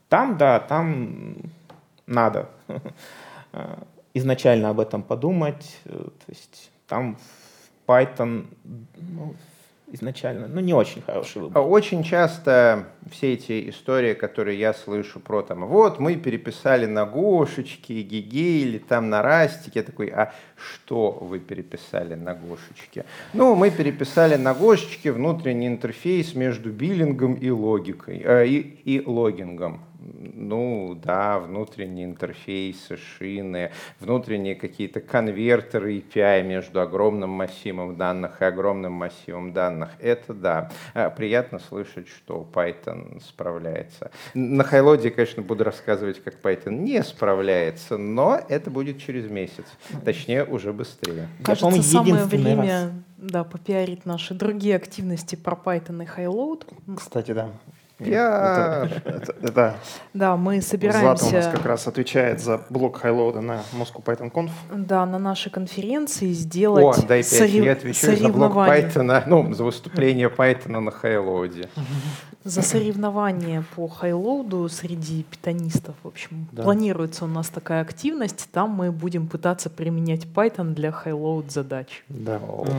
Там, 0.10 0.38
да, 0.38 0.60
там 0.60 1.38
надо 2.06 2.50
э, 3.54 3.76
изначально 4.14 4.70
об 4.70 4.80
этом 4.80 5.04
подумать. 5.04 5.78
Э, 5.86 5.90
то 5.90 6.26
есть 6.28 6.72
там 6.88 7.18
Python 7.88 8.48
ну, 8.96 9.36
изначально, 9.92 10.48
ну, 10.48 10.62
не 10.62 10.74
очень 10.74 11.02
хороший 11.02 11.42
выбор. 11.42 11.62
Очень 11.62 12.04
часто 12.04 12.88
все 13.10 13.34
эти 13.34 13.70
истории, 13.70 14.14
которые 14.14 14.60
я 14.60 14.74
слышу 14.74 15.20
про 15.20 15.42
там, 15.42 15.66
вот, 15.66 16.00
мы 16.00 16.16
переписали 16.16 16.86
на 16.86 17.06
Гошечке, 17.06 18.02
Гиге 18.02 18.62
или 18.62 18.78
там 18.78 19.10
на 19.10 19.22
Растике, 19.22 19.80
я 19.80 19.84
такой, 19.84 20.08
а 20.08 20.34
что 20.56 21.12
вы 21.12 21.40
переписали 21.40 22.16
на 22.16 22.34
Гошечке? 22.34 23.06
Ну, 23.34 23.56
мы 23.56 23.72
переписали 23.72 24.36
на 24.36 24.54
Гошечке 24.54 25.12
внутренний 25.12 25.68
интерфейс 25.68 26.34
между 26.36 26.72
биллингом 26.72 27.36
и 27.36 27.50
логикой, 27.50 28.22
э, 28.24 28.48
и, 28.48 28.60
и 28.86 29.06
логингом 29.06 29.82
ну 30.14 31.00
да, 31.02 31.40
внутренние 31.40 32.06
интерфейсы, 32.06 32.98
шины, 32.98 33.72
внутренние 34.00 34.56
какие-то 34.56 35.02
конвертеры 35.02 35.98
API 35.98 36.44
между 36.44 36.82
огромным 36.82 37.30
массивом 37.32 37.98
данных 37.98 38.42
и 38.42 38.46
огромным 38.46 38.94
массивом 38.94 39.54
данных. 39.54 39.92
Это 40.00 40.34
да. 40.34 40.72
А, 40.94 41.10
приятно 41.10 41.60
слышать, 41.60 42.08
что 42.08 42.48
Python 42.54 43.22
справляется. 43.22 44.12
На 44.34 44.64
Хайлоде, 44.64 45.12
конечно, 45.12 45.42
буду 45.42 45.64
рассказывать, 45.64 46.24
как 46.24 46.36
Python 46.42 46.72
не 46.72 47.04
справляется, 47.04 47.98
но 47.98 48.40
это 48.48 48.70
будет 48.70 49.00
через 49.00 49.30
месяц. 49.30 49.66
Точнее, 50.04 50.44
уже 50.46 50.74
быстрее. 50.74 51.28
Кажется, 51.44 51.82
самое 51.82 52.26
время 52.26 52.92
да, 53.18 53.44
попиарить 53.44 54.06
наши 54.06 54.34
другие 54.34 54.76
активности 54.76 55.36
про 55.36 55.56
Python 55.56 56.04
и 56.04 56.08
Highload. 56.08 56.96
Кстати, 56.98 57.32
да. 57.32 57.50
Я... 58.00 58.90
Это, 58.92 59.10
это, 59.10 59.36
это... 59.42 59.76
Да, 60.14 60.36
мы 60.36 60.62
собираемся... 60.62 61.26
Злата 61.26 61.26
у 61.26 61.32
нас 61.32 61.48
как 61.48 61.66
раз 61.66 61.88
отвечает 61.88 62.42
за 62.42 62.62
блок 62.70 62.98
highload'а 62.98 63.40
на 63.40 63.62
Moscow 63.74 64.04
Python 64.04 64.32
Conf. 64.32 64.52
Да, 64.74 65.06
на 65.06 65.18
нашей 65.18 65.50
конференции 65.50 66.34
сделать 66.34 67.00
О, 67.00 67.02
дай 67.08 67.20
5, 67.20 67.28
сорев... 67.28 67.64
я 67.64 67.72
отвечаю 67.72 68.18
за 68.18 68.30
блок 68.30 68.54
Python, 68.54 69.24
ну, 69.28 69.54
за 69.54 69.64
выступление 69.64 70.28
Python 70.28 70.80
на 70.80 70.92
highload'е. 70.92 71.70
За 72.44 72.62
соревнования 72.62 73.64
по 73.76 73.88
highload'у 73.88 74.70
среди 74.70 75.24
питонистов, 75.24 75.96
в 76.04 76.08
общем. 76.08 76.48
Да. 76.52 76.64
Планируется 76.64 77.26
у 77.26 77.28
нас 77.28 77.50
такая 77.50 77.82
активность, 77.82 78.50
там 78.52 78.70
мы 78.70 78.92
будем 78.92 79.28
пытаться 79.28 79.70
применять 79.70 80.26
Python 80.26 80.74
для 80.74 80.92
highload 80.92 81.52
задач. 81.52 82.04
Да. 82.10 82.38
Вот. 82.40 82.70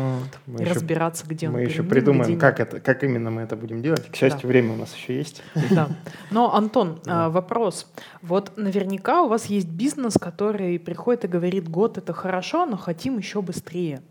Мы 0.46 0.60
и 0.60 0.62
еще, 0.62 0.72
разбираться, 0.72 1.26
где 1.26 1.48
мы 1.48 1.54
он 1.54 1.60
Мы 1.60 1.66
еще 1.66 1.82
придумаем, 1.82 2.38
как, 2.38 2.60
это, 2.60 2.80
как 2.80 3.02
именно 3.02 3.30
мы 3.30 3.42
это 3.42 3.56
будем 3.56 3.82
делать. 3.82 4.08
К 4.08 4.14
счастью, 4.14 4.42
да. 4.42 4.48
время 4.48 4.74
у 4.74 4.76
нас 4.76 4.94
еще 4.94 5.05
еще 5.06 5.16
есть. 5.16 5.42
Да. 5.70 5.88
Но, 6.30 6.54
Антон, 6.54 7.00
да. 7.04 7.30
вопрос. 7.30 7.90
Вот 8.22 8.56
наверняка 8.56 9.22
у 9.22 9.28
вас 9.28 9.46
есть 9.46 9.68
бизнес, 9.68 10.14
который 10.14 10.78
приходит 10.78 11.24
и 11.24 11.28
говорит, 11.28 11.68
год 11.68 11.98
это 11.98 12.12
хорошо, 12.12 12.66
но 12.66 12.76
хотим 12.76 13.18
еще 13.18 13.42
быстрее. 13.42 14.02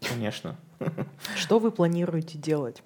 Конечно. 0.00 0.56
Что 1.36 1.58
вы 1.58 1.70
планируете 1.70 2.38
делать? 2.38 2.82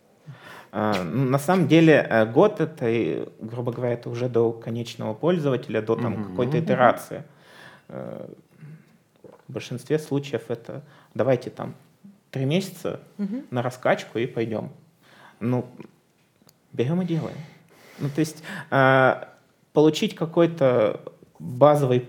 А, 0.70 1.02
ну, 1.02 1.24
на 1.24 1.38
самом 1.38 1.66
деле 1.66 2.06
э, 2.08 2.26
год 2.26 2.61
это, 2.61 3.26
грубо 3.40 3.72
говоря, 3.72 3.94
это 3.94 4.11
уже 4.11 4.28
до 4.28 4.52
конечного 4.52 5.14
пользователя, 5.14 5.80
до 5.80 5.96
там 5.96 6.24
какой-то 6.24 6.61
итерации. 6.61 7.24
Э, 7.88 8.28
в 9.48 9.52
большинстве 9.52 9.98
случаев 9.98 10.42
это 10.48 10.82
давайте 11.14 11.48
там 11.48 11.74
три 12.30 12.44
месяца 12.44 13.00
на 13.50 13.62
раскачку 13.62 14.18
и 14.18 14.26
пойдем. 14.26 14.70
Ну, 15.40 15.66
берем 16.72 17.02
и 17.02 17.04
делаем. 17.04 17.37
Ну, 17.98 18.09
то 18.11 18.20
есть 18.20 18.42
э, 18.70 19.24
получить 19.72 20.14
какой-то 20.14 21.00
базовый, 21.38 22.09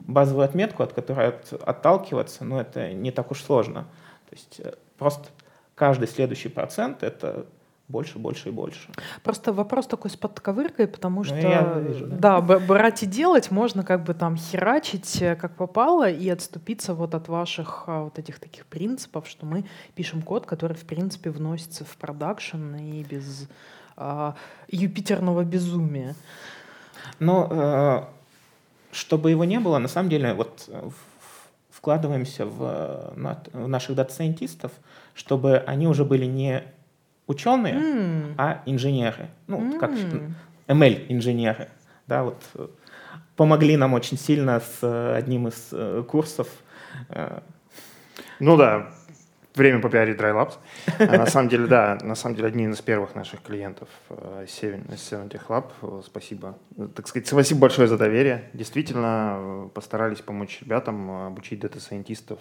базовую 0.00 0.44
отметку, 0.44 0.82
от 0.82 0.92
которой 0.92 1.28
от, 1.28 1.52
отталкиваться, 1.52 2.44
ну, 2.44 2.58
это 2.58 2.92
не 2.92 3.10
так 3.10 3.30
уж 3.30 3.42
сложно. 3.42 3.86
То 4.28 4.36
есть 4.36 4.60
э, 4.60 4.74
просто 4.98 5.28
каждый 5.74 6.08
следующий 6.08 6.48
процент— 6.48 7.02
это 7.04 7.46
больше, 7.90 8.18
больше 8.18 8.48
и 8.48 8.52
больше. 8.52 8.88
Просто 9.22 9.52
вопрос 9.52 9.86
такой 9.86 10.10
с 10.10 10.16
подковыркой, 10.16 10.86
потому 10.86 11.20
ну, 11.20 11.24
что 11.24 11.34
ну, 11.34 11.80
вижу, 11.80 12.06
да. 12.06 12.40
да, 12.40 12.58
брать 12.58 13.02
и 13.02 13.06
делать 13.06 13.50
можно 13.50 13.84
как 13.84 14.04
бы 14.04 14.14
там 14.14 14.36
херачить 14.36 15.20
э, 15.20 15.36
как 15.36 15.56
попало 15.56 16.08
и 16.08 16.28
отступиться 16.28 16.94
вот 16.94 17.14
от 17.14 17.28
ваших 17.28 17.84
а, 17.86 18.04
вот 18.04 18.18
этих 18.18 18.38
таких 18.38 18.66
принципов, 18.66 19.28
что 19.28 19.44
мы 19.46 19.64
пишем 19.94 20.22
код, 20.22 20.46
который 20.46 20.76
в 20.76 20.84
принципе 20.84 21.30
вносится 21.30 21.84
в 21.84 21.96
продакшн 21.96 22.76
и 22.76 23.02
без 23.02 23.48
а, 23.96 24.34
Jupyter 24.68 25.16
ного 25.16 25.44
безумия. 25.44 26.14
Но 27.18 27.48
э, 27.50 28.20
чтобы 28.92 29.30
его 29.30 29.44
не 29.44 29.60
было, 29.60 29.78
на 29.78 29.88
самом 29.88 30.08
деле 30.08 30.32
вот 30.32 30.64
э, 30.68 30.90
вкладываемся 31.70 32.46
в, 32.46 33.14
в 33.52 33.68
наших 33.68 33.96
data 33.96 34.15
scientist 34.15 34.58
ов, 34.58 34.72
чтобы 35.14 35.58
они 35.58 35.86
уже 35.86 36.04
были 36.04 36.24
не 36.24 36.64
ученые, 37.30 37.74
мм. 37.74 38.34
а 38.36 38.62
инженеры. 38.66 39.28
Ну, 39.46 39.60
мм. 39.60 39.78
как 39.78 39.92
ML-инженеры. 40.66 41.68
Да, 42.06 42.24
вот 42.24 42.42
э, 42.54 42.66
помогли 43.36 43.76
нам 43.76 43.94
очень 43.94 44.18
сильно 44.18 44.60
с 44.60 44.78
э, 44.82 45.14
одним 45.16 45.48
из 45.48 45.68
э, 45.72 46.02
курсов. 46.08 46.48
Ну 48.40 48.56
да, 48.56 48.90
время 49.54 49.80
попиарить 49.80 50.18
DryLabs. 50.18 50.54
А 50.98 51.18
на 51.18 51.26
самом 51.26 51.48
деле, 51.48 51.66
да, 51.66 51.98
на 52.02 52.14
самом 52.14 52.34
деле 52.34 52.48
одни 52.48 52.64
из 52.64 52.80
первых 52.80 53.14
наших 53.14 53.42
клиентов 53.42 53.88
Seven 54.08 55.28
Tech 55.28 55.46
Lab. 55.48 56.02
Спасибо. 56.04 56.56
Так 56.96 57.06
сказать, 57.06 57.28
спасибо 57.28 57.60
большое 57.60 57.86
за 57.86 57.96
доверие. 57.96 58.50
Действительно, 58.54 59.70
постарались 59.74 60.20
помочь 60.20 60.60
ребятам 60.62 61.10
обучить 61.10 61.60
дата-сайентистов 61.60 62.38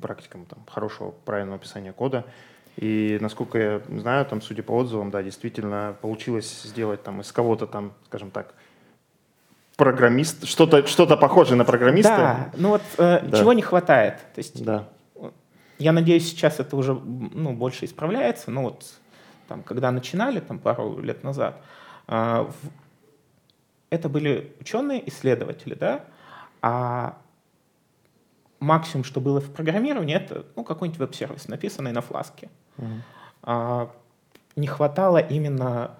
практикам 0.00 0.44
там, 0.46 0.58
хорошего, 0.68 1.12
правильного 1.24 1.56
описания 1.56 1.92
кода. 1.92 2.24
И 2.76 3.18
насколько 3.20 3.58
я 3.58 3.82
знаю, 3.98 4.24
там, 4.26 4.40
судя 4.40 4.62
по 4.62 4.72
отзывам, 4.72 5.10
да, 5.10 5.22
действительно 5.22 5.96
получилось 6.00 6.62
сделать 6.62 7.02
там 7.02 7.20
из 7.20 7.30
кого-то 7.32 7.66
там, 7.66 7.92
скажем 8.06 8.30
так, 8.30 8.54
программист, 9.76 10.46
что-то 10.46 10.86
что 10.86 11.06
похожее 11.16 11.56
на 11.56 11.64
программиста. 11.64 12.16
Да, 12.16 12.50
ну 12.56 12.68
вот 12.70 12.82
э, 12.98 13.20
да. 13.22 13.38
чего 13.38 13.52
не 13.52 13.62
хватает. 13.62 14.18
То 14.34 14.38
есть, 14.38 14.62
да. 14.62 14.88
Я 15.78 15.92
надеюсь, 15.92 16.28
сейчас 16.28 16.60
это 16.60 16.76
уже 16.76 16.92
ну, 16.94 17.54
больше 17.54 17.86
исправляется. 17.86 18.50
Но 18.50 18.64
вот 18.64 18.84
там, 19.48 19.62
когда 19.62 19.90
начинали, 19.90 20.40
там 20.40 20.58
пару 20.58 21.00
лет 21.00 21.24
назад, 21.24 21.62
э, 22.08 22.46
в... 22.46 22.54
это 23.88 24.08
были 24.10 24.54
ученые, 24.60 25.08
исследователи, 25.08 25.74
да, 25.74 26.04
а 26.60 27.16
максимум, 28.60 29.04
что 29.04 29.20
было 29.20 29.40
в 29.40 29.50
программировании, 29.50 30.14
это 30.14 30.46
ну, 30.54 30.64
какой-нибудь 30.64 31.00
веб-сервис, 31.00 31.48
написанный 31.48 31.92
на 31.92 32.02
фласке. 32.02 32.50
Mm-hmm. 32.76 33.00
А, 33.42 33.90
не 34.56 34.66
хватало 34.66 35.18
именно 35.18 35.96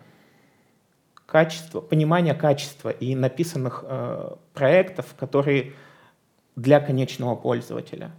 качества, 1.27 1.81
понимания 1.81 2.35
качества 2.35 2.91
и 2.91 3.15
написанных 3.15 3.85
э, 3.87 4.35
проектов, 4.53 5.15
которые 5.19 5.75
для 6.57 6.81
конечного 6.81 7.37
пользователя. 7.37 8.11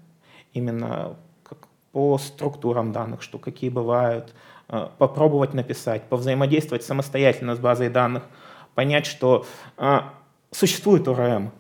Именно 0.54 1.18
как 1.44 1.68
по 1.92 2.18
структурам 2.18 2.94
данных, 2.94 3.22
что 3.22 3.38
какие 3.38 3.70
бывают, 3.70 4.34
э, 4.70 4.88
попробовать 4.98 5.54
написать, 5.54 6.04
повзаимодействовать 6.04 6.84
самостоятельно 6.84 7.56
с 7.56 7.60
базой 7.60 7.90
данных, 7.90 8.24
понять, 8.76 9.06
что 9.06 9.46
э, 9.78 10.00
существует 10.52 11.08
ОРМ, 11.08 11.52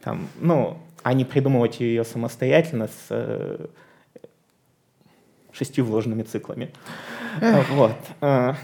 там, 0.00 0.28
ну, 0.40 0.78
а 1.04 1.12
не 1.12 1.24
придумывать 1.24 1.80
ее 1.80 2.02
самостоятельно 2.02 2.88
с 2.88 3.06
э, 3.10 3.66
шестью 5.52 5.84
вложенными 5.84 6.22
циклами. 6.22 6.72
Вот. 7.70 7.96
Э. 8.20 8.54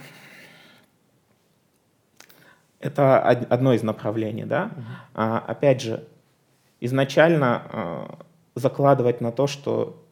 Это 2.80 3.20
одно 3.20 3.74
из 3.74 3.82
направлений, 3.82 4.44
да. 4.44 4.70
А, 5.12 5.38
опять 5.38 5.82
же, 5.82 6.08
изначально 6.80 7.62
а, 7.66 8.18
закладывать 8.54 9.20
на 9.20 9.32
то, 9.32 9.46
что 9.46 10.02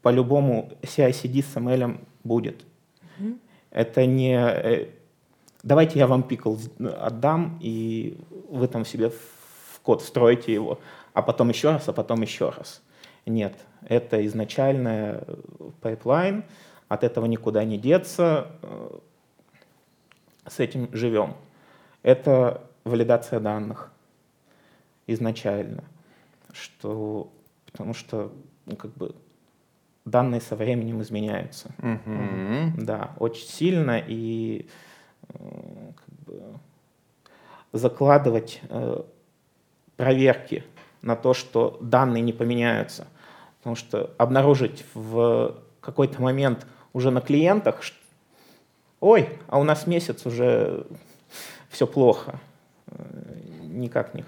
по-любому 0.00 0.70
CI-CD 0.82 1.42
с 1.42 1.56
ML 1.56 1.98
будет. 2.22 2.64
Uh-huh. 3.18 3.36
Это 3.70 4.06
не 4.06 4.38
э, 4.38 4.88
давайте 5.64 5.98
я 5.98 6.06
вам 6.06 6.22
pickle 6.22 6.54
отдам, 6.78 7.58
и 7.60 8.16
вы 8.48 8.68
там 8.68 8.84
себе 8.84 9.10
в 9.10 9.80
код 9.82 10.02
встроите 10.02 10.52
его, 10.52 10.78
а 11.14 11.22
потом 11.22 11.48
еще 11.48 11.70
раз, 11.70 11.88
а 11.88 11.94
потом 11.94 12.20
еще 12.20 12.50
раз. 12.50 12.82
Нет, 13.24 13.54
это 13.86 14.24
изначальный 14.26 15.20
pipeline, 15.80 16.44
от 16.88 17.02
этого 17.04 17.24
никуда 17.24 17.64
не 17.64 17.78
деться, 17.78 18.48
э, 18.60 18.98
с 20.46 20.60
этим 20.60 20.90
живем. 20.92 21.34
Это 22.02 22.60
валидация 22.84 23.40
данных 23.40 23.90
изначально, 25.06 25.84
что, 26.52 27.32
потому 27.64 27.94
что 27.94 28.30
ну, 28.66 28.76
как 28.76 28.92
бы 28.92 29.14
данные 30.04 30.42
со 30.42 30.54
временем 30.54 31.00
изменяются. 31.00 31.70
Mm-hmm. 31.78 32.82
Да, 32.82 33.14
очень 33.18 33.46
сильно 33.46 33.98
и 34.06 34.68
Э, 35.28 35.92
как 35.96 36.26
бы, 36.26 36.42
закладывать 37.72 38.60
э, 38.68 39.02
проверки 39.96 40.64
на 41.04 41.16
то, 41.16 41.34
что 41.34 41.78
данные 41.80 42.22
не 42.22 42.32
поменяются. 42.32 43.06
Потому 43.58 43.76
что 43.76 44.10
обнаружить 44.18 44.84
в 44.94 45.54
какой-то 45.80 46.20
момент 46.20 46.66
уже 46.92 47.10
на 47.10 47.20
клиентах, 47.20 47.82
что, 47.82 47.96
ой, 49.00 49.28
а 49.48 49.58
у 49.58 49.64
нас 49.64 49.86
месяц 49.86 50.24
уже 50.26 50.86
все 51.68 51.86
плохо, 51.86 52.40
э, 52.86 52.94
никак 53.62 54.14
не, 54.14 54.24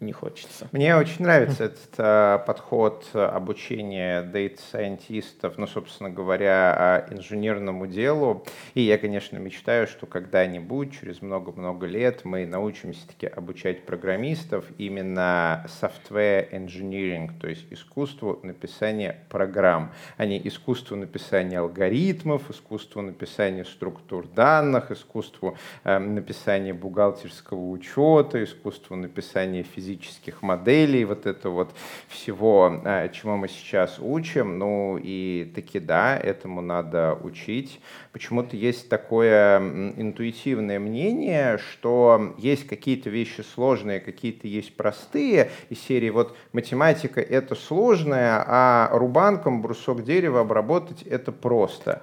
не 0.00 0.12
хочется. 0.12 0.68
Мне 0.72 0.94
очень 0.96 1.22
нравится 1.24 1.64
этот 1.64 1.94
э, 1.96 2.38
подход 2.46 3.08
обучения 3.14 4.22
дейта-сайентистов, 4.22 5.56
ну, 5.56 5.66
собственно 5.66 6.10
говоря, 6.10 7.06
инженерному 7.10 7.86
делу. 7.86 8.44
И 8.74 8.82
я, 8.82 8.98
конечно, 8.98 9.38
мечтаю, 9.38 9.86
что 9.86 10.06
когда-нибудь, 10.06 11.00
через 11.00 11.22
много-много 11.22 11.86
лет, 11.86 12.24
мы 12.24 12.44
научимся 12.46 13.06
таки 13.06 13.26
обучать 13.26 13.86
программистов 13.86 14.66
именно 14.76 15.66
software 15.80 16.50
engineering, 16.50 17.30
то 17.40 17.48
есть 17.48 17.66
искусству 17.70 18.38
написания 18.42 19.20
программ, 19.30 19.92
а 20.18 20.26
не 20.26 20.46
искусству 20.46 20.96
написания 20.96 21.58
алгоритмов, 21.58 22.50
искусству 22.50 23.00
написания 23.00 23.64
структур 23.64 24.28
данных, 24.28 24.90
искусству 24.90 25.56
э, 25.84 25.98
написания 25.98 26.74
бухгалтерского 26.74 27.70
учета, 27.70 28.44
искусству 28.44 28.94
написания 28.96 29.62
физического 29.62 29.85
физических 29.86 30.42
моделей, 30.42 31.04
вот 31.04 31.26
это 31.26 31.48
вот 31.48 31.70
всего, 32.08 32.80
э, 32.84 33.08
чему 33.12 33.36
мы 33.36 33.48
сейчас 33.48 33.98
учим. 34.00 34.58
Ну 34.58 34.98
и 35.00 35.50
таки 35.54 35.78
да, 35.78 36.16
этому 36.16 36.60
надо 36.60 37.16
учить. 37.22 37.80
Почему-то 38.12 38.56
есть 38.56 38.88
такое 38.88 39.58
интуитивное 39.58 40.78
мнение, 40.78 41.58
что 41.58 42.34
есть 42.38 42.66
какие-то 42.66 43.10
вещи 43.10 43.42
сложные, 43.54 44.00
какие-то 44.00 44.48
есть 44.48 44.76
простые, 44.76 45.50
из 45.70 45.80
серии 45.80 46.10
вот 46.10 46.36
математика 46.52 47.20
это 47.20 47.54
сложная, 47.54 48.44
а 48.46 48.88
рубанком 48.92 49.62
брусок 49.62 50.02
дерева 50.02 50.40
обработать 50.40 51.02
это 51.02 51.30
просто. 51.30 52.02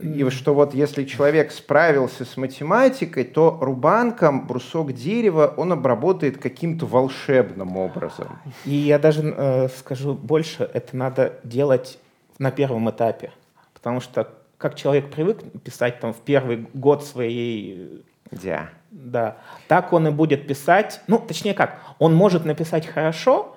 И 0.00 0.28
что 0.30 0.54
вот 0.54 0.74
если 0.74 1.04
человек 1.04 1.50
справился 1.50 2.24
с 2.24 2.36
математикой, 2.36 3.24
то 3.24 3.58
рубанком 3.60 4.46
брусок 4.46 4.92
дерева 4.92 5.52
он 5.56 5.72
обработает 5.72 6.38
каким-то 6.38 6.86
волшебным 6.86 7.76
образом. 7.76 8.38
И 8.64 8.74
я 8.74 8.98
даже 9.00 9.22
э, 9.36 9.68
скажу 9.68 10.14
больше, 10.14 10.70
это 10.72 10.96
надо 10.96 11.40
делать 11.42 11.98
на 12.38 12.52
первом 12.52 12.88
этапе. 12.88 13.32
Потому 13.74 14.00
что 14.00 14.28
как 14.56 14.76
человек 14.76 15.10
привык 15.10 15.38
писать 15.64 15.98
там 16.00 16.12
в 16.12 16.18
первый 16.18 16.68
год 16.74 17.04
своей... 17.04 18.04
Да. 18.30 18.70
Да. 18.90 19.38
Так 19.66 19.92
он 19.92 20.08
и 20.08 20.10
будет 20.10 20.46
писать. 20.46 21.00
Ну, 21.08 21.18
точнее 21.18 21.54
как, 21.54 21.80
он 21.98 22.14
может 22.14 22.44
написать 22.44 22.86
хорошо, 22.86 23.56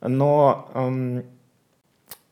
но 0.00 0.70
эм, 0.74 1.24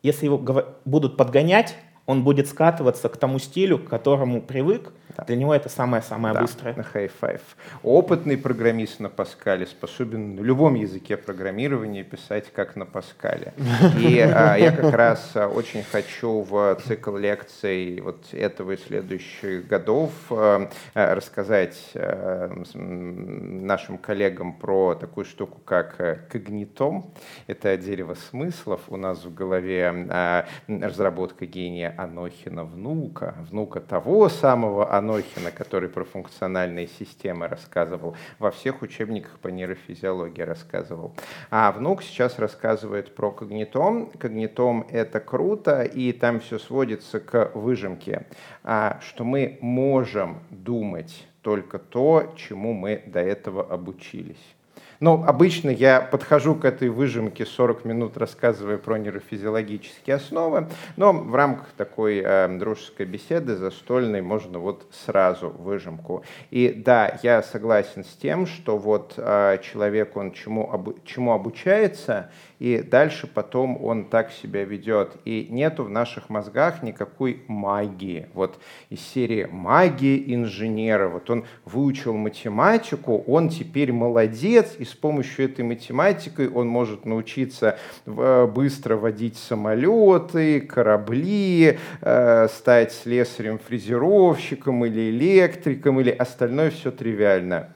если 0.03 0.27
его 0.27 0.39
будут 0.85 1.17
подгонять, 1.17 1.77
он 2.09 2.25
будет 2.25 2.49
скатываться 2.49 3.11
к 3.11 3.19
тому 3.19 3.39
стилю, 3.39 3.79
к 3.79 3.87
которому 3.87 4.41
привык. 4.41 4.93
Да. 5.15 5.25
Для 5.25 5.37
него 5.37 5.55
это 5.55 5.69
самое-самое 5.69 6.33
да, 6.33 6.41
быстрое. 6.41 6.75
На 6.75 6.81
five. 6.81 7.41
Опытный 7.83 8.39
программист 8.39 9.01
на 9.01 9.11
Паскале 9.11 9.67
способен 9.67 10.37
на 10.37 10.41
любом 10.41 10.75
языке 10.75 11.19
программирования 11.19 12.05
писать 12.05 12.51
как 12.53 12.77
на 12.77 12.87
Паскале. 12.87 13.53
И 13.99 14.21
а, 14.21 14.57
я 14.57 14.73
как 14.73 14.95
раз 14.95 15.33
а, 15.35 15.49
очень 15.49 15.83
хочу 15.83 16.43
в 16.43 16.81
цикл 16.87 17.15
лекций 17.17 18.01
вот 18.01 18.33
этого 18.33 18.73
и 18.73 18.77
следующих 18.79 19.67
годов 19.67 20.11
а, 20.31 20.71
а 20.95 21.15
рассказать 21.15 21.79
а, 21.95 22.51
нашим 22.75 23.99
коллегам 23.99 24.55
про 24.55 24.95
такую 24.95 25.27
штуку, 25.27 25.61
как 25.63 25.97
а, 25.99 26.17
когнитом. 26.31 27.13
Это 27.49 27.77
дерево 27.77 28.15
смыслов 28.31 28.81
у 28.89 28.97
нас 28.97 29.25
в 29.25 29.35
голове, 29.35 30.07
а, 30.09 30.47
разработка 30.69 31.45
гения 31.45 31.98
Анохина 31.99 32.63
внука, 32.63 33.35
внука 33.51 33.81
того 33.81 34.29
самого 34.29 34.95
Анохина, 34.97 35.51
который 35.51 35.89
про 35.89 36.05
функциональные 36.05 36.87
системы 36.87 37.49
рассказывал, 37.49 38.17
во 38.39 38.53
всех 38.53 38.83
учебниках 38.83 39.41
по 39.41 39.49
нейрофизиологии 39.49 40.43
рассказывал. 40.43 41.13
А 41.51 41.73
внук 41.73 42.05
сейчас 42.05 42.39
рассказывает 42.39 43.17
про 43.17 43.33
когнитом. 43.33 44.11
Когнитом— 44.11 44.87
это 44.91 45.19
круто, 45.19 45.83
и 45.83 46.13
там 46.13 46.39
все 46.39 46.61
сводится 46.61 47.19
к 47.19 47.51
выжимке, 47.55 48.27
а, 48.63 49.01
что 49.03 49.25
мы 49.25 49.59
можем 49.61 50.45
думать 50.51 51.27
только 51.43 51.81
то, 51.81 52.33
чему 52.37 52.75
мы 52.75 53.03
до 53.07 53.19
этого 53.19 53.67
обучились. 53.67 54.58
Но 55.01 55.25
обычно 55.27 55.71
я 55.71 56.01
подхожу 56.01 56.55
к 56.55 56.65
этой 56.65 56.89
выжимке 56.89 57.47
40 57.47 57.85
минут, 57.85 58.17
рассказывая 58.17 58.79
про 58.79 58.99
нейрофизиологические 58.99 60.17
основы, 60.17 60.69
но 60.97 61.13
в 61.13 61.35
рамках 61.35 61.69
такой 61.77 62.21
э, 62.25 62.49
дружеской 62.59 63.07
беседы 63.07 63.57
застольной 63.57 64.23
можно 64.23 64.59
вот 64.59 64.87
сразу 64.91 65.51
выжимку. 65.51 66.25
И 66.51 66.73
да, 66.75 67.19
я 67.23 67.43
согласен 67.43 68.05
с 68.05 68.17
тем, 68.17 68.47
что 68.47 68.77
вот 68.77 69.15
э, 69.17 69.59
человек, 69.63 70.17
он 70.17 70.33
чему, 70.33 70.73
обу 70.73 70.97
чему 71.05 71.33
обучается, 71.33 72.31
и 72.59 72.83
дальше 72.83 73.27
потом 73.27 73.83
он 73.83 74.07
так 74.07 74.33
себя 74.33 74.65
ведет. 74.65 75.17
И 75.25 75.47
нету 75.51 75.85
в 75.85 75.91
наших 75.91 76.29
мозгах 76.29 76.83
никакой 76.83 77.43
магии. 77.47 78.29
Вот 78.35 78.59
из 78.91 79.01
серии 79.01 79.49
магии 79.51 80.35
инженера. 80.35 81.09
Вот 81.09 81.31
он 81.31 81.45
выучил 81.65 82.15
математику, 82.15 83.23
он 83.27 83.49
теперь 83.49 83.93
молодец, 83.93 84.75
и 84.79 84.85
с 84.85 84.95
помощью 84.95 85.45
этой 85.47 85.65
математики 85.65 86.51
он 86.53 86.69
может 86.69 87.05
научиться 87.05 87.79
э, 88.07 88.47
быстро 88.47 88.97
водить 88.97 89.37
самолеты, 89.37 90.61
корабли, 90.61 91.79
э, 92.01 92.49
стать 92.49 92.93
слесарем-фрезеровщиком 92.93 94.85
или 94.85 95.11
электриком, 95.11 96.01
или 96.01 96.11
остальное 96.11 96.71
все 96.71 96.91
тривиально. 96.91 97.73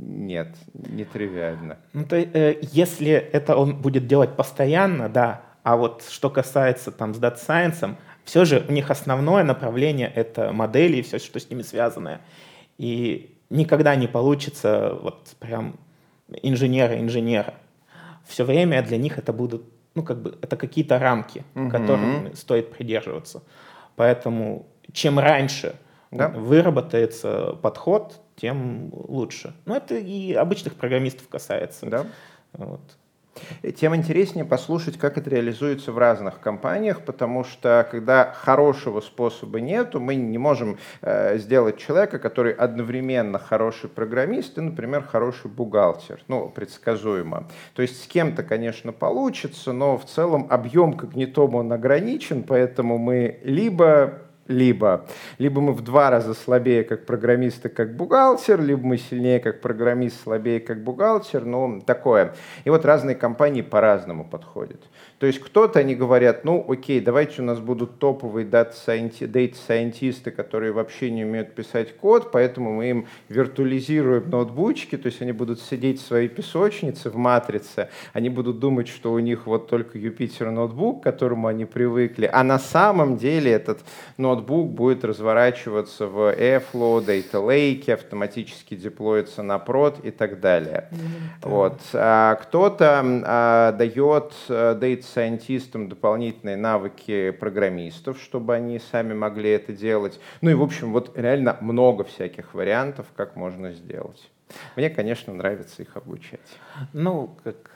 Нет, 0.00 0.56
не 0.72 1.04
тривиально. 1.04 1.76
Ну, 1.92 2.04
то, 2.04 2.16
э, 2.16 2.58
если 2.72 3.12
это 3.12 3.56
он 3.56 3.76
будет 3.76 4.06
делать 4.06 4.34
постоянно, 4.34 5.08
да, 5.08 5.42
а 5.62 5.76
вот 5.76 6.04
что 6.08 6.30
касается 6.30 6.90
там 6.90 7.14
с 7.14 7.18
Data 7.18 7.38
Science, 7.38 7.96
все 8.24 8.44
же 8.44 8.64
у 8.66 8.72
них 8.72 8.90
основное 8.90 9.44
направление— 9.44 10.10
это 10.14 10.52
модели 10.52 10.98
и 10.98 11.02
все, 11.02 11.18
что 11.18 11.38
с 11.38 11.50
ними 11.50 11.62
связано. 11.62 12.20
И 12.78 13.36
никогда 13.50 13.94
не 13.94 14.06
получится 14.06 14.96
вот 15.02 15.28
прям 15.38 15.76
инженера-инженера. 16.42 17.54
Все 18.26 18.44
время 18.44 18.82
для 18.82 18.96
них 18.96 19.18
это 19.18 19.32
будут, 19.32 19.64
ну, 19.94 20.02
как 20.02 20.22
бы, 20.22 20.38
это 20.40 20.56
какие-то 20.56 20.98
рамки, 20.98 21.44
угу. 21.54 21.68
которым 21.68 22.34
стоит 22.34 22.72
придерживаться. 22.72 23.42
Поэтому 23.96 24.66
чем 24.92 25.18
раньше 25.18 25.74
да. 26.10 26.28
выработается 26.28 27.58
подход, 27.62 28.20
тем 28.36 28.90
лучше. 28.92 29.54
Но 29.66 29.76
это 29.76 29.96
и 29.96 30.32
обычных 30.32 30.74
программистов 30.74 31.28
касается. 31.28 31.86
Да. 31.86 32.06
Вот. 32.52 32.80
Тем 33.76 33.94
интереснее 33.94 34.44
послушать, 34.44 34.98
как 34.98 35.16
это 35.16 35.30
реализуется 35.30 35.92
в 35.92 35.98
разных 35.98 36.40
компаниях, 36.40 37.02
потому 37.04 37.44
что 37.44 37.86
когда 37.90 38.32
хорошего 38.32 39.00
способа 39.00 39.60
нету, 39.60 40.00
мы 40.00 40.14
не 40.14 40.36
можем 40.38 40.78
э, 41.00 41.38
сделать 41.38 41.78
человека, 41.78 42.18
который 42.18 42.52
одновременно 42.52 43.38
хороший 43.38 43.88
программист 43.88 44.58
и, 44.58 44.60
например, 44.60 45.04
хороший 45.04 45.50
бухгалтер. 45.50 46.22
Ну, 46.28 46.48
предсказуемо. 46.48 47.48
То 47.74 47.82
есть 47.82 48.02
с 48.02 48.06
кем-то, 48.06 48.42
конечно, 48.42 48.92
получится, 48.92 49.72
но 49.72 49.96
в 49.96 50.04
целом 50.04 50.46
объем 50.50 50.94
когнитома 50.94 51.58
он 51.58 51.72
ограничен, 51.72 52.42
поэтому 52.42 52.98
мы 52.98 53.40
либо 53.44 54.29
либо. 54.50 55.06
Либо 55.38 55.60
мы 55.60 55.72
в 55.72 55.80
два 55.80 56.10
раза 56.10 56.34
слабее 56.34 56.84
как 56.84 57.06
программисты, 57.06 57.68
как 57.68 57.96
бухгалтер, 57.96 58.60
либо 58.60 58.84
мы 58.84 58.98
сильнее 58.98 59.40
как 59.40 59.60
программист, 59.60 60.22
слабее 60.22 60.60
как 60.60 60.82
бухгалтер, 60.82 61.44
ну, 61.44 61.80
такое. 61.80 62.34
И 62.64 62.70
вот 62.70 62.84
разные 62.84 63.16
компании 63.16 63.62
по-разному 63.62 64.24
подходят. 64.24 64.82
То 65.20 65.26
есть 65.26 65.38
кто-то, 65.38 65.80
они 65.80 65.94
говорят, 65.94 66.46
ну 66.46 66.64
окей, 66.66 66.98
давайте 66.98 67.42
у 67.42 67.44
нас 67.44 67.60
будут 67.60 67.98
топовые 67.98 68.46
дата-сайентисты, 68.46 70.30
которые 70.30 70.72
вообще 70.72 71.10
не 71.10 71.26
умеют 71.26 71.54
писать 71.54 71.94
код, 71.94 72.30
поэтому 72.32 72.72
мы 72.72 72.88
им 72.88 73.06
виртуализируем 73.28 74.30
ноутбучки, 74.30 74.96
то 74.96 75.08
есть 75.08 75.20
они 75.20 75.32
будут 75.32 75.60
сидеть 75.60 76.00
в 76.00 76.06
своей 76.06 76.28
песочнице 76.28 77.10
в 77.10 77.16
матрице, 77.16 77.90
они 78.14 78.30
будут 78.30 78.60
думать, 78.60 78.88
что 78.88 79.12
у 79.12 79.18
них 79.18 79.46
вот 79.46 79.68
только 79.68 79.98
Юпитер 79.98 80.50
ноутбук, 80.50 81.02
к 81.02 81.04
которому 81.04 81.48
они 81.48 81.66
привыкли, 81.66 82.28
а 82.32 82.42
на 82.42 82.58
самом 82.58 83.18
деле 83.18 83.52
этот 83.52 83.80
ноутбук 84.16 84.70
будет 84.70 85.04
разворачиваться 85.04 86.06
в 86.06 86.34
Airflow, 86.34 87.04
Data 87.04 87.46
Lake, 87.46 87.92
автоматически 87.92 88.74
деплоиться 88.74 89.42
на 89.42 89.58
прод 89.58 90.02
и 90.02 90.12
так 90.12 90.40
далее. 90.40 90.88
Mm-hmm. 90.90 91.48
Вот. 91.50 91.78
А 91.92 92.36
кто-то 92.36 93.02
а, 93.26 93.72
дает 93.72 94.32
э, 94.48 94.78
data 94.80 95.09
сайентистам 95.10 95.88
дополнительные 95.88 96.56
навыки 96.56 97.30
программистов, 97.30 98.20
чтобы 98.20 98.54
они 98.54 98.78
сами 98.78 99.14
могли 99.14 99.50
это 99.50 99.72
делать. 99.72 100.20
Ну 100.40 100.50
и, 100.50 100.54
в 100.54 100.62
общем, 100.62 100.92
вот 100.92 101.16
реально 101.16 101.56
много 101.60 102.04
всяких 102.04 102.54
вариантов, 102.54 103.06
как 103.16 103.36
можно 103.36 103.72
сделать. 103.72 104.30
Мне, 104.76 104.90
конечно, 104.90 105.32
нравится 105.32 105.82
их 105.82 105.96
обучать. 105.96 106.40
Ну, 106.92 107.36
как 107.44 107.70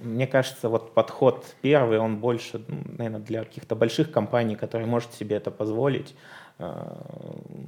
мне 0.00 0.26
кажется, 0.26 0.68
вот 0.68 0.94
подход 0.94 1.44
первый, 1.60 1.98
он 1.98 2.18
больше, 2.18 2.64
ну, 2.66 2.82
наверное, 2.96 3.20
для 3.20 3.44
каких-то 3.44 3.76
больших 3.76 4.10
компаний, 4.10 4.56
которые 4.56 4.86
может 4.86 5.12
себе 5.14 5.36
это 5.36 5.50
позволить. 5.50 6.14
Э, 6.58 6.96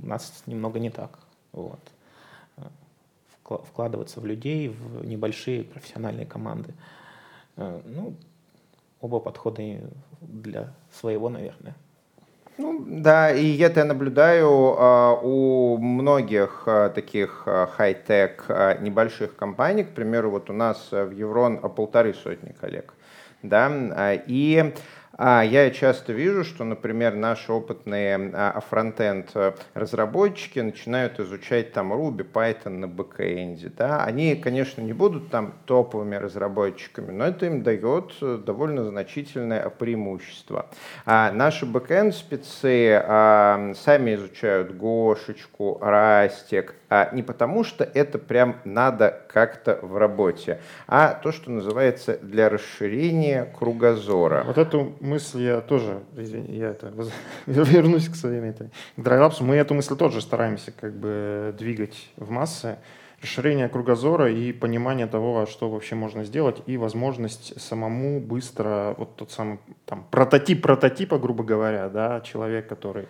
у 0.03 0.07
нас 0.07 0.43
немного 0.47 0.79
не 0.79 0.91
так. 0.91 1.19
Вот. 1.53 1.81
Вкладываться 3.45 4.21
в 4.21 4.25
людей, 4.25 4.69
в 4.69 5.05
небольшие 5.05 5.65
профессиональные 5.65 6.27
команды. 6.27 6.73
Э, 7.57 7.81
ну, 7.85 8.15
оба 9.03 9.21
подхода 9.21 9.63
для 10.21 10.73
своего, 10.91 11.29
наверное. 11.29 11.75
Ну, 12.59 12.85
да, 12.87 13.33
и 13.33 13.59
это 13.59 13.81
я 13.81 13.87
наблюдаю 13.87 14.47
uh, 14.47 15.19
у 15.23 15.79
многих 15.79 16.65
uh, 16.67 16.91
таких 16.91 17.45
uh, 17.47 17.67
хай-тек 17.67 18.45
небольших 18.81 19.37
компаний. 19.37 19.85
К 19.85 19.95
примеру, 19.95 20.31
вот 20.31 20.51
у 20.51 20.53
нас 20.53 20.89
в 20.93 21.11
Еврон 21.11 21.59
полторы 21.59 22.15
сотни 22.15 22.53
коллег. 22.53 22.95
Да, 23.43 23.71
и 24.27 24.59
а 24.59 24.73
я 25.19 25.71
часто 25.71 26.13
вижу, 26.13 26.45
что, 26.45 26.65
например, 26.65 27.15
наши 27.15 27.53
опытные 27.53 28.31
а, 28.33 28.61
фронтенд 28.61 29.31
э, 29.35 29.53
разработчики 29.75 30.59
начинают 30.59 31.21
изучать 31.21 31.73
там 31.73 31.93
Ruby, 31.93 32.27
Python 32.31 32.79
на 32.79 32.89
бэкэнде. 32.89 33.73
Да? 33.77 34.05
Они, 34.05 34.35
конечно, 34.37 34.81
не 34.81 34.95
будут 34.95 35.31
там 35.31 35.55
топовыми 35.67 36.17
разработчиками, 36.17 37.13
но 37.13 37.27
это 37.27 37.47
им 37.47 37.63
дает 37.63 38.15
э, 38.23 38.41
довольно 38.45 38.85
значительное 38.85 39.69
преимущество. 39.69 40.67
А 41.05 41.31
наши 41.31 41.67
бэкэнд 41.67 42.15
спецы 42.15 43.01
а, 43.05 43.73
сами 43.75 44.15
изучают 44.15 44.75
Гошечку, 44.75 45.79
Растик, 45.81 46.75
а 46.89 47.09
не 47.15 47.23
потому, 47.23 47.65
что 47.65 47.85
это 47.85 48.19
прям 48.19 48.57
надо 48.65 49.23
как-то 49.29 49.79
в 49.81 49.97
работе, 49.97 50.61
а 50.87 51.15
то, 51.15 51.33
что 51.33 51.51
называется 51.51 52.19
для 52.21 52.51
расширения 52.51 53.51
кругозора. 53.59 54.45
Вот 54.47 54.59
эту 54.59 54.93
мысль 55.03 55.43
я 55.43 55.61
тоже, 55.61 56.03
извини, 56.17 56.57
я 56.57 56.71
это 56.71 56.93
вернусь 57.47 58.09
к 58.09 58.15
своим 58.15 58.45
этой 58.45 58.71
драйлапсу, 58.97 59.45
мы 59.45 59.57
эту 59.57 59.75
мысль 59.75 59.97
тоже 59.97 60.21
стараемся 60.21 60.73
как 60.73 60.95
бы 60.95 61.55
двигать 61.59 62.09
в 62.17 62.31
массы, 62.31 62.79
расширение 63.21 63.69
кругозора 63.69 64.33
и 64.33 64.53
понимание 64.53 65.07
того, 65.07 65.47
что 65.47 65.71
вообще 65.71 65.95
можно 65.95 66.25
сделать, 66.25 66.63
и 66.67 66.77
возможность 66.77 67.61
самому 67.61 68.21
быстро, 68.21 68.95
вот 68.99 69.17
тот 69.17 69.31
самый 69.31 69.59
там, 69.85 70.07
прототип 70.11 70.63
прототипа, 70.63 71.19
грубо 71.19 71.45
говоря, 71.45 71.89
да, 71.89 72.21
человек, 72.21 72.69
который 72.69 73.07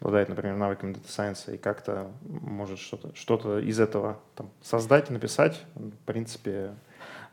обладает, 0.00 0.28
например, 0.28 0.56
навыками 0.56 0.92
Data 0.92 1.06
Science 1.06 1.54
и 1.54 1.58
как-то 1.58 2.10
может 2.22 2.78
что-то 2.78 3.14
что 3.14 3.58
из 3.58 3.80
этого 3.80 4.20
там, 4.34 4.50
создать, 4.62 5.10
написать, 5.10 5.62
в 5.74 5.96
принципе, 6.04 6.72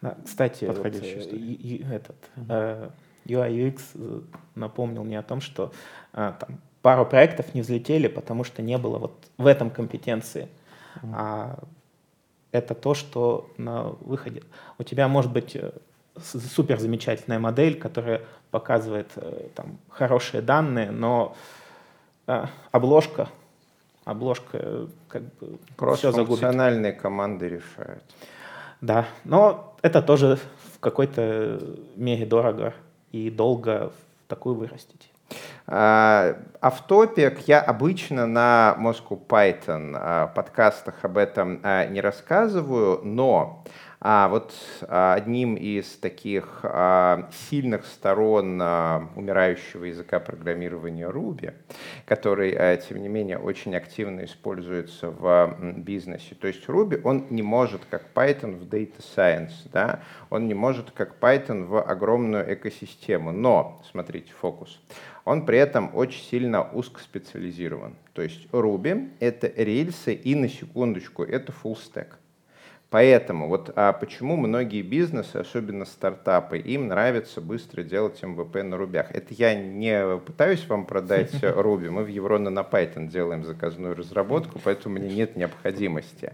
да, 0.01 0.17
кстати, 0.25 0.65
подходящий. 0.65 1.15
Вот, 1.15 1.33
и, 1.33 1.53
и 1.53 1.85
этот, 1.89 2.15
э, 2.49 2.89
UI 3.25 3.51
UX 3.51 3.81
э, 3.95 4.21
напомнил 4.55 5.03
мне 5.03 5.19
о 5.19 5.23
том, 5.23 5.41
что 5.41 5.71
э, 6.13 6.33
там, 6.39 6.59
пару 6.81 7.05
проектов 7.05 7.53
не 7.53 7.61
взлетели, 7.61 8.07
потому 8.07 8.43
что 8.43 8.61
не 8.61 8.77
было 8.77 8.97
вот 8.97 9.13
в 9.37 9.47
этом 9.47 9.69
компетенции. 9.69 10.47
Mm-hmm. 10.95 11.09
А 11.13 11.59
это 12.51 12.75
то, 12.75 12.93
что 12.93 13.49
на 13.57 13.83
выходе. 14.01 14.43
У 14.77 14.83
тебя 14.83 15.07
может 15.07 15.31
быть 15.31 15.55
э, 15.55 15.71
супер 16.21 16.79
замечательная 16.79 17.39
модель, 17.39 17.79
которая 17.79 18.21
показывает 18.51 19.11
там, 19.55 19.79
хорошие 19.89 20.41
данные, 20.41 20.91
но 20.91 21.35
а, 22.27 22.49
обложка, 22.71 23.27
обложка 24.05 24.87
как 25.07 25.23
бы 25.35 25.57
все 25.95 26.11
загубит. 26.11 26.39
Функциональные 26.39 26.93
команды 26.93 27.49
решают. 27.49 28.03
Да, 28.79 29.05
но 29.23 29.75
это 29.81 30.01
тоже 30.01 30.39
в 30.73 30.79
какой-то 30.79 31.61
мере 31.95 32.25
дорого 32.25 32.73
и 33.13 33.29
долго 33.29 33.93
такую 34.27 34.55
вырастить. 34.55 35.09
А, 35.65 36.35
автопик 36.59 37.47
я 37.47 37.61
обычно 37.61 38.27
на 38.27 38.75
Moscow 38.77 39.17
Python 39.25 39.95
а, 39.95 40.27
подкастах 40.27 40.95
об 41.03 41.17
этом 41.17 41.61
не 41.89 42.01
рассказываю, 42.01 42.99
но 43.03 43.63
а 44.05 44.27
вот 44.27 44.53
а, 44.81 45.13
одним 45.13 45.55
из 45.55 45.95
таких 45.95 46.59
а, 46.63 47.29
сильных 47.31 47.85
сторон 47.85 48.59
а, 48.61 49.07
умирающего 49.15 49.85
языка 49.85 50.19
программирования 50.19 51.07
Ruby, 51.07 51.53
который, 52.05 52.77
тем 52.81 53.01
не 53.01 53.07
менее, 53.07 53.37
очень 53.37 53.73
активно 53.75 54.25
используется 54.25 55.09
в 55.09 55.55
бизнесе. 55.77 56.35
То 56.35 56.47
есть 56.47 56.65
Ruby, 56.67 56.99
он 57.05 57.27
не 57.29 57.43
может, 57.43 57.83
как 57.89 58.03
Python 58.13 58.59
в 58.59 58.67
Data 58.67 58.99
Science, 59.15 59.69
да, 59.71 60.01
он 60.29 60.49
не 60.49 60.53
может, 60.53 60.91
как 60.91 61.17
Python, 61.21 61.63
в 61.63 61.81
огромную 61.81 62.53
экосистему. 62.53 63.31
Но, 63.31 63.81
смотрите, 63.89 64.33
фокус, 64.33 64.81
он 65.23 65.45
при 65.45 65.59
этом 65.59 65.95
очень 65.95 66.23
сильно 66.25 66.69
узкоспециализирован. 66.73 67.95
То 68.11 68.21
есть 68.21 68.47
Ruby— 68.51 69.11
это 69.21 69.47
рельсы 69.47 70.13
и, 70.13 70.35
на 70.35 70.49
секундочку, 70.49 71.23
это 71.23 71.53
full 71.63 71.77
stack. 71.77 72.07
Поэтому 72.93 73.47
вот 73.47 73.71
а 73.75 73.91
почему 73.91 74.37
многие 74.37 74.83
бизнесы, 74.83 75.37
особенно 75.37 75.83
стартапы, 75.83 76.59
им 76.59 76.89
нравится 76.89 77.41
быстро 77.41 77.81
делать 77.81 78.21
МВП 78.21 78.57
на 78.61 78.77
рубях. 78.77 79.09
Это 79.09 79.33
я 79.33 79.55
не 79.55 80.19
пытаюсь 80.19 80.63
вам 80.67 80.85
продать 80.85 81.31
Руби, 81.41 81.89
мы 81.89 82.03
в 82.03 82.07
Еврона 82.07 82.51
на 82.51 82.59
Python 82.59 83.07
делаем 83.07 83.45
заказную 83.45 83.95
разработку, 83.95 84.59
поэтому 84.63 84.99
мне 84.99 85.09
нет 85.09 85.35
необходимости. 85.35 86.33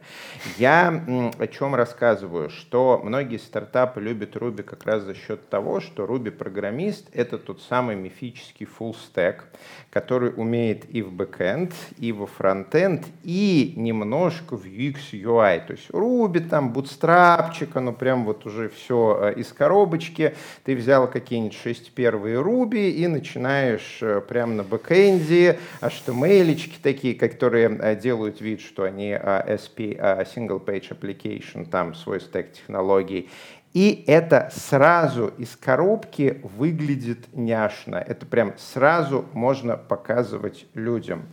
Я 0.58 1.02
о 1.40 1.48
чем 1.48 1.76
рассказываю, 1.76 2.50
что 2.50 3.00
многие 3.02 3.38
стартапы 3.38 4.02
любят 4.02 4.36
Руби 4.36 4.62
как 4.62 4.84
раз 4.84 5.04
за 5.04 5.16
счет 5.16 5.48
того, 5.48 5.80
что 5.80 6.06
Руби 6.06 6.30
программист 6.30 7.08
это 7.14 7.38
тот 7.38 7.62
самый 7.62 7.96
мифический 7.96 8.68
full 8.68 8.94
stack, 8.94 9.44
который 9.92 10.34
умеет 10.36 10.94
и 10.94 11.04
в 11.04 11.14
бэкэнд, 11.14 11.74
и 12.00 12.12
во 12.12 12.28
фронтенд, 12.28 13.06
и 13.24 13.76
немножко 13.78 14.58
в 14.58 14.66
UX 14.66 15.14
UI. 15.14 15.66
То 15.66 15.72
есть 15.72 15.90
Ruby 15.92 16.49
там 16.50 16.74
бутстрапчик, 16.74 17.76
оно 17.76 17.94
прям 17.94 18.26
вот 18.26 18.46
уже 18.46 18.70
все 18.70 19.20
э, 19.22 19.40
из 19.40 19.54
коробочки. 19.54 20.36
Ты 20.66 20.76
взял 20.76 21.08
какие-нибудь 21.08 21.58
6 21.58 21.94
первые 21.94 22.42
Ruby 22.42 22.90
и 22.90 23.08
начинаешь 23.08 24.00
э, 24.02 24.22
прямо 24.22 24.54
на 24.54 24.64
бэкэнде 24.64 25.60
HTML 25.82 26.72
такие, 26.82 27.16
которые 27.16 27.78
э, 27.80 27.96
делают 27.96 28.42
вид, 28.42 28.62
что 28.62 28.84
они 28.84 29.12
SP, 29.12 29.96
Single 30.36 30.64
Page 30.64 30.98
Application, 31.00 31.70
там 31.70 31.96
свой 31.96 32.20
стек 32.20 32.52
технологий. 32.54 33.30
И 33.74 34.04
это 34.08 34.50
сразу 34.52 35.32
из 35.38 35.56
коробки 35.56 36.42
выглядит 36.58 37.28
няшно. 37.34 37.98
Это 37.98 38.26
прям 38.26 38.56
сразу 38.58 39.26
можно 39.34 39.78
показывать 39.78 40.66
людям. 40.74 41.26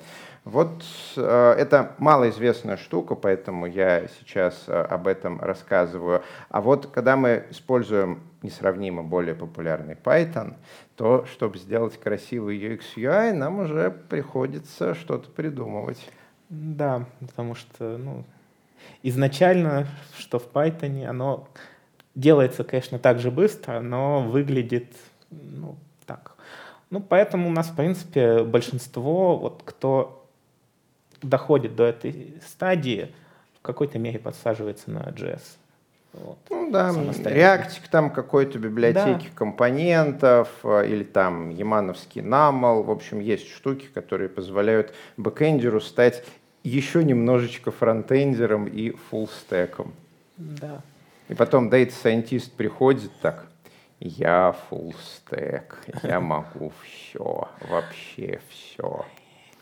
Вот 0.46 0.84
э, 1.16 1.54
это 1.58 1.96
малоизвестная 1.98 2.76
штука, 2.76 3.16
поэтому 3.16 3.66
я 3.66 4.06
сейчас 4.06 4.66
э, 4.68 4.80
об 4.80 5.08
этом 5.08 5.40
рассказываю. 5.40 6.22
А 6.50 6.60
вот 6.60 6.86
когда 6.86 7.16
мы 7.16 7.46
используем 7.50 8.20
несравнимо 8.42 9.02
более 9.02 9.34
популярный 9.34 9.94
Python, 9.94 10.54
то 10.94 11.26
чтобы 11.26 11.58
сделать 11.58 11.98
красивый 11.98 12.60
UX 12.60 12.82
UI, 12.96 13.32
нам 13.32 13.58
уже 13.58 13.90
приходится 13.90 14.94
что-то 14.94 15.28
придумывать. 15.30 15.98
Да, 16.48 17.06
потому 17.18 17.56
что 17.56 17.98
ну, 17.98 18.22
изначально, 19.02 19.88
что 20.16 20.38
в 20.38 20.46
Python, 20.52 21.06
оно 21.06 21.48
делается, 22.14 22.62
конечно, 22.62 23.00
так 23.00 23.18
же 23.18 23.32
быстро, 23.32 23.80
но 23.80 24.22
выглядит 24.22 24.94
ну, 25.28 25.74
так 26.06 26.36
Ну, 26.90 27.00
поэтому 27.00 27.48
у 27.48 27.52
нас, 27.52 27.66
в 27.66 27.74
принципе, 27.74 28.44
большинство, 28.44 29.36
вот, 29.36 29.62
кто 29.64 30.22
доходит 31.28 31.76
до 31.76 31.84
этой 31.84 32.34
стадии, 32.46 33.12
в 33.58 33.62
какой-то 33.62 33.98
мере 33.98 34.18
подсаживается 34.18 34.90
на 34.90 35.00
JS. 35.00 35.42
Вот, 36.12 36.38
ну 36.48 36.70
да, 36.70 36.94
реактик 37.24 37.88
там 37.88 38.10
какой-то 38.10 38.58
библиотеки 38.58 39.24
да. 39.24 39.34
компонентов 39.34 40.48
э, 40.64 40.88
или 40.88 41.04
там 41.04 41.50
ямановский 41.50 42.22
намол. 42.22 42.82
В 42.82 42.90
общем, 42.90 43.20
есть 43.20 43.52
штуки, 43.52 43.86
которые 43.92 44.30
позволяют 44.30 44.94
бэкэндеру 45.18 45.80
стать 45.82 46.24
еще 46.62 47.04
немножечко 47.04 47.70
фронтендером 47.70 48.66
и 48.66 48.92
фуллстеком. 48.92 49.92
Да. 50.38 50.80
И 51.28 51.34
потом 51.34 51.68
Data 51.68 51.92
Scientist 52.02 52.52
приходит 52.56 53.10
так, 53.20 53.46
я 54.00 54.56
фуллстек, 54.68 55.78
я 56.02 56.20
могу 56.20 56.72
все, 56.82 57.48
вообще 57.68 58.40
все. 58.48 59.04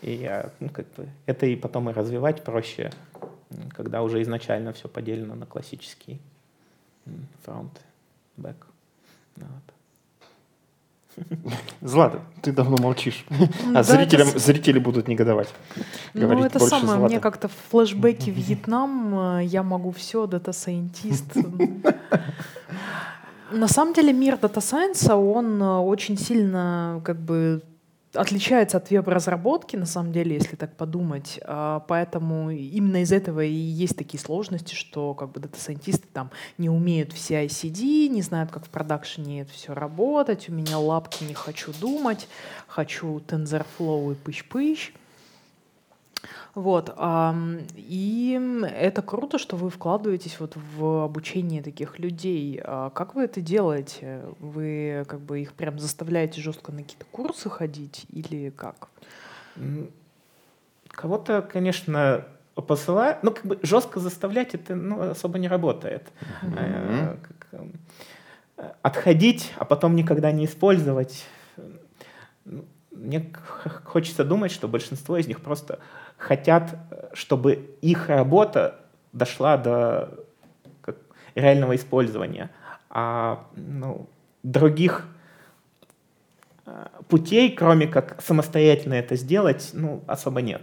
И 0.05 0.13
я, 0.13 0.51
ну, 0.59 0.69
как 0.69 0.85
бы, 0.97 1.07
это 1.25 1.47
и 1.47 1.55
потом 1.55 1.89
и 1.89 1.93
развивать 1.93 2.43
проще, 2.43 2.91
когда 3.75 4.03
уже 4.03 4.21
изначально 4.21 4.71
все 4.71 4.87
поделено 4.87 5.33
на 5.33 5.47
классический 5.47 6.21
фронт, 7.43 7.71
бэк. 8.37 8.67
Ну 9.37 9.45
вот. 9.47 9.63
Злата, 11.81 12.21
ты 12.43 12.51
давно 12.51 12.77
молчишь. 12.77 13.25
А 13.73 13.81
зрителям, 13.81 14.27
зрители 14.27 14.77
будут 14.77 15.07
негодовать. 15.07 15.51
Ну, 16.13 16.43
это 16.43 16.59
самое, 16.59 16.99
мне 16.99 17.19
как-то 17.19 17.47
флешбеки 17.47 18.29
Вьетнам, 18.29 19.39
э, 19.39 19.45
я 19.45 19.63
могу 19.63 19.89
все, 19.89 20.27
data 20.27 20.57
scientist. 20.57 21.33
На 23.51 23.67
самом 23.67 23.95
деле 23.95 24.13
мир 24.13 24.37
data 24.37 24.61
science 24.61 25.03
а, 25.03 25.15
он 25.15 25.59
э, 25.63 25.79
очень 25.79 26.15
сильно 26.15 27.01
как 27.03 27.17
бы 27.17 27.63
отличается 28.15 28.77
от 28.77 28.89
веб-разработки, 28.89 29.75
на 29.75 29.85
самом 29.85 30.11
деле, 30.11 30.35
если 30.35 30.55
так 30.55 30.75
подумать. 30.75 31.39
А, 31.43 31.81
поэтому 31.81 32.49
именно 32.51 33.01
из 33.01 33.11
этого 33.11 33.43
и 33.43 33.53
есть 33.53 33.97
такие 33.97 34.19
сложности, 34.19 34.73
что 34.73 35.13
как 35.13 35.31
бы 35.31 35.39
data 35.39 35.58
scientist 35.58 36.02
ы 36.02 36.07
там 36.11 36.31
не 36.57 36.69
умеют 36.69 37.13
в 37.13 37.45
CI-CD, 37.45 38.07
не 38.07 38.21
знают, 38.21 38.51
как 38.51 38.65
в 38.65 38.69
продакшене 38.69 39.41
это 39.41 39.51
все 39.51 39.73
работать. 39.73 40.49
У 40.49 40.53
меня 40.53 40.79
лапки 40.79 41.23
не 41.23 41.33
хочу 41.33 41.71
думать, 41.79 42.27
хочу 42.67 43.17
TensorFlow 43.19 44.13
и 44.13 44.15
пыщ-пыщ. 44.15 44.93
Вот. 46.55 46.97
И 47.75 48.61
это 48.73 49.01
круто, 49.01 49.37
что 49.37 49.57
вы 49.57 49.69
вкладываетесь 49.69 50.39
вот 50.39 50.55
в 50.55 51.03
обучение 51.03 51.61
таких 51.61 51.99
людей. 51.99 52.61
А 52.63 52.89
как 52.91 53.13
вы 53.13 53.25
это 53.25 53.41
делаете? 53.41 54.21
Вы 54.39 55.03
как 55.07 55.19
бы 55.19 55.41
их 55.41 55.53
прям 55.53 55.77
заставляете 55.79 56.41
жестко 56.41 56.71
на 56.71 56.83
какие-то 56.83 57.05
курсы 57.11 57.49
ходить 57.49 58.05
или 58.09 58.49
как? 58.51 58.87
Кого-то, 60.87 61.41
конечно, 61.41 62.25
посылают. 62.55 63.21
Ну, 63.21 63.31
как 63.31 63.45
бы 63.45 63.59
жестко 63.61 63.99
заставлять 63.99 64.55
это 64.55 64.75
ну, 64.75 65.09
особо 65.09 65.39
не 65.39 65.49
работает. 65.49 66.07
Mm-hmm. 66.41 67.75
Отходить, 68.81 69.51
а 69.57 69.65
потом 69.65 69.93
никогда 69.97 70.31
не 70.31 70.45
использовать. 70.45 71.25
Мне 72.91 73.29
хочется 73.83 74.23
думать, 74.23 74.53
что 74.53 74.69
большинство 74.69 75.17
из 75.17 75.27
них 75.27 75.41
просто 75.41 75.79
хотят, 76.17 76.75
чтобы 77.13 77.77
их 77.81 78.09
работа 78.09 78.79
дошла 79.13 79.57
до 79.57 80.25
как, 80.81 80.97
реального 81.35 81.75
использования. 81.75 82.51
А 82.89 83.45
ну, 83.55 84.07
других 84.43 85.05
э, 86.65 86.87
путей, 87.07 87.51
кроме 87.51 87.87
как 87.87 88.21
самостоятельно 88.21 88.93
это 88.93 89.15
сделать, 89.15 89.71
ну, 89.73 90.03
особо 90.07 90.41
нет, 90.41 90.61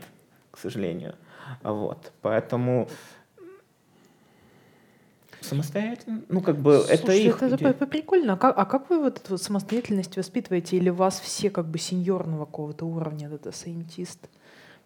к 0.50 0.58
сожалению. 0.58 1.14
Вот. 1.62 2.12
Поэтому 2.22 2.88
самостоятельно, 5.40 6.22
ну, 6.28 6.40
как 6.40 6.56
бы 6.56 6.78
Слушайте, 6.78 7.02
это 7.02 7.12
их... 7.12 7.42
это, 7.42 7.68
это 7.68 7.86
прикольно. 7.86 8.34
А 8.34 8.36
как, 8.36 8.56
а 8.56 8.64
как 8.64 8.90
вы 8.90 9.00
вот 9.00 9.18
эту 9.18 9.38
самостоятельность 9.38 10.16
воспитываете? 10.16 10.76
Или 10.76 10.88
вас 10.88 11.20
все 11.20 11.50
как 11.50 11.66
бы 11.66 11.78
сеньорного 11.78 12.46
какого-то 12.46 12.86
уровня, 12.86 13.28
это 13.28 13.52
сайентист? 13.52 14.28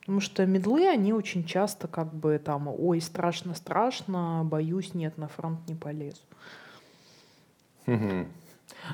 Потому 0.06 0.20
что 0.20 0.46
медлы, 0.46 0.86
они 0.86 1.12
очень 1.12 1.44
часто 1.44 1.88
как 1.88 2.14
бы 2.14 2.38
там, 2.38 2.68
ой, 2.68 3.00
страшно-страшно, 3.00 4.42
боюсь, 4.44 4.94
нет, 4.94 5.18
на 5.18 5.26
фронт 5.26 5.58
не 5.66 5.74
полезу. 5.74 6.20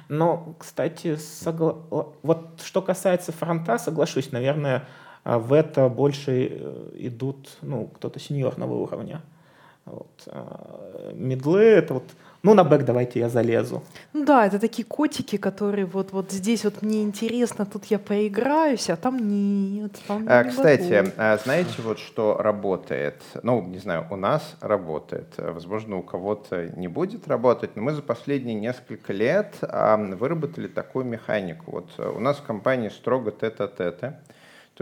Но, 0.09 0.55
кстати, 0.59 1.17
согла... 1.17 1.77
вот 2.23 2.63
что 2.63 2.81
касается 2.81 3.31
фронта, 3.31 3.77
соглашусь, 3.77 4.33
наверное, 4.33 4.89
а, 5.23 5.39
в 5.39 5.53
это 5.53 5.91
больше 5.91 6.49
э, 6.51 6.91
идут, 6.95 7.59
ну, 7.61 7.89
кто-то 7.89 8.19
сеньорного 8.19 8.73
уровня. 8.73 9.21
Вот. 9.85 10.11
А, 10.27 11.13
медлы— 11.15 11.61
это 11.61 11.95
вот 11.95 12.05
ну, 12.45 12.55
на 12.55 12.65
бэк 12.65 12.85
давайте 12.85 13.21
я 13.21 13.29
залезу. 13.29 13.85
Ну 14.13 14.25
да, 14.25 14.47
это 14.47 14.59
такие 14.59 14.85
котики, 14.85 15.37
которые 15.37 15.87
вот, 15.87 16.11
вот 16.11 16.33
здесь 16.33 16.65
вот 16.65 16.83
мне 16.83 17.03
интересно, 17.03 17.65
тут 17.65 17.85
я 17.85 18.01
поиграюсь, 18.01 18.91
а 18.91 18.97
там 18.97 19.17
нет. 19.17 19.93
Там 20.09 20.27
а, 20.29 20.43
не 20.43 20.51
кстати, 20.51 21.13
а, 21.17 21.39
знаете, 21.39 21.83
вот 21.83 22.01
что 22.01 22.37
работает? 22.39 23.23
Ну, 23.45 23.63
не 23.63 23.79
знаю, 23.79 24.09
у 24.11 24.17
нас 24.17 24.57
работает. 24.61 25.35
Возможно, 25.37 25.99
у 25.99 26.03
кого-то 26.03 26.69
не 26.77 26.89
будет 26.89 27.29
работать, 27.29 27.77
но 27.77 27.83
мы 27.83 27.93
за 27.93 28.03
последние 28.03 28.57
несколько 28.57 29.13
лет 29.13 29.55
а, 29.63 29.97
выработали 29.97 30.67
такую 30.67 31.05
механику. 31.05 31.71
Вот 31.71 31.91
у 31.99 32.19
нас 32.19 32.39
в 32.39 32.43
компании 32.43 32.89
строго 32.89 33.31
тета-тета. 33.31 34.19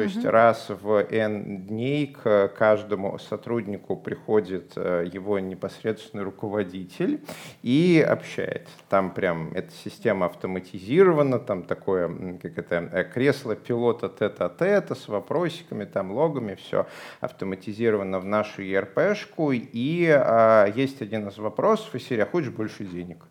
То 0.01 0.05
есть 0.05 0.25
угу. 0.25 0.31
раз 0.31 0.67
в 0.71 1.07
N 1.11 1.67
дней 1.67 2.07
к 2.07 2.49
каждому 2.57 3.19
сотруднику 3.19 3.97
приходит 3.97 4.73
э, 4.77 5.07
его 5.13 5.39
непосредственный 5.39 6.25
руководитель 6.25 7.21
и 7.63 8.03
общается. 8.09 8.73
Там 8.89 9.13
прям 9.13 9.53
эта 9.53 9.71
система 9.85 10.25
автоматизирована, 10.25 11.39
там 11.39 11.65
такое, 11.65 12.39
как 12.39 12.57
это, 12.57 12.89
э, 12.91 13.05
кресло 13.05 13.55
пилота 13.57 14.09
тета-тета 14.09 14.95
с 14.95 15.07
вопросиками, 15.07 15.85
там 15.85 16.13
логами, 16.13 16.55
все 16.55 16.87
автоматизировано 17.21 18.21
в 18.21 18.25
нашу 18.25 18.63
ERP-шку. 18.63 19.53
И 19.53 20.09
а, 20.09 20.65
есть 20.65 21.03
один 21.03 21.29
из 21.29 21.37
вопросов 21.37 21.95
«А 21.95 22.25
хочешь 22.25 22.51
больше 22.51 22.87
денег?» 22.87 23.30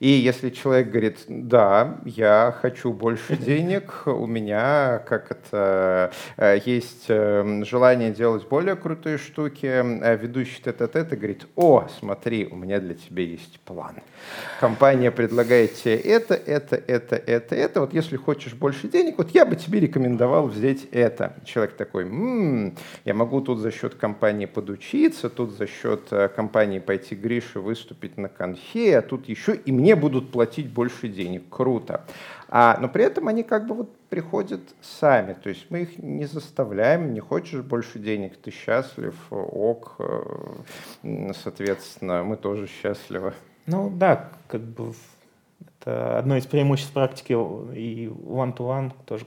И 0.00 0.08
если 0.08 0.48
человек 0.48 0.88
говорит, 0.88 1.18
да, 1.28 1.98
я 2.06 2.56
хочу 2.58 2.90
больше 2.92 3.36
денег, 3.36 4.04
у 4.06 4.26
меня 4.26 5.02
как 5.06 5.30
это 5.30 6.10
э, 6.38 6.58
есть 6.64 7.04
э, 7.08 7.62
желание 7.64 8.10
делать 8.10 8.48
более 8.48 8.76
крутые 8.76 9.18
штуки, 9.18 9.66
а 9.66 10.16
ведущий 10.16 10.62
тет-а-тет 10.62 11.10
говорит, 11.10 11.46
о, 11.54 11.86
смотри, 11.98 12.48
у 12.50 12.56
меня 12.56 12.80
для 12.80 12.94
тебя 12.94 13.24
есть 13.24 13.60
план. 13.60 13.96
Компания 14.58 15.10
предлагает 15.10 15.74
тебе 15.74 15.96
это, 15.96 16.34
это, 16.34 16.76
это, 16.76 17.16
это, 17.16 17.54
это. 17.54 17.80
Вот 17.80 17.92
если 17.92 18.16
хочешь 18.16 18.54
больше 18.54 18.88
денег, 18.88 19.18
вот 19.18 19.32
я 19.32 19.44
бы 19.44 19.54
тебе 19.54 19.80
рекомендовал 19.80 20.46
взять 20.46 20.86
это. 20.92 21.36
Человек 21.44 21.74
такой, 21.74 22.04
м-м, 22.04 22.74
я 23.04 23.12
могу 23.12 23.42
тут 23.42 23.58
за 23.58 23.70
счет 23.70 23.96
компании 23.96 24.46
подучиться, 24.46 25.28
тут 25.28 25.50
за 25.52 25.66
счет 25.66 26.04
э, 26.10 26.28
компании 26.28 26.78
пойти 26.78 27.14
Грише 27.14 27.60
выступить 27.60 28.16
на 28.16 28.30
конфе, 28.30 28.96
а 28.98 29.02
тут 29.02 29.28
еще 29.28 29.54
и 29.54 29.70
мне 29.72 29.89
мне 29.90 30.00
будут 30.00 30.30
платить 30.30 30.70
больше 30.70 31.08
денег. 31.08 31.48
Круто. 31.48 32.04
А, 32.48 32.78
но 32.80 32.88
при 32.88 33.04
этом 33.04 33.28
они 33.28 33.42
как 33.42 33.66
бы 33.66 33.74
вот 33.74 33.96
приходят 34.08 34.60
сами. 34.80 35.34
То 35.34 35.48
есть 35.48 35.66
мы 35.70 35.82
их 35.82 35.98
не 35.98 36.26
заставляем, 36.26 37.12
не 37.12 37.20
хочешь 37.20 37.62
больше 37.62 37.98
денег, 37.98 38.36
ты 38.36 38.50
счастлив, 38.50 39.14
ок, 39.30 39.96
э, 39.98 41.32
соответственно, 41.42 42.22
мы 42.22 42.36
тоже 42.36 42.68
счастливы. 42.68 43.34
Ну 43.66 43.90
да, 43.90 44.30
как 44.48 44.60
бы 44.60 44.94
это 45.80 46.18
одно 46.18 46.36
из 46.36 46.46
преимуществ 46.46 46.92
практики 46.92 47.32
и 47.32 48.06
one-to-one 48.06 48.92
тоже, 49.06 49.26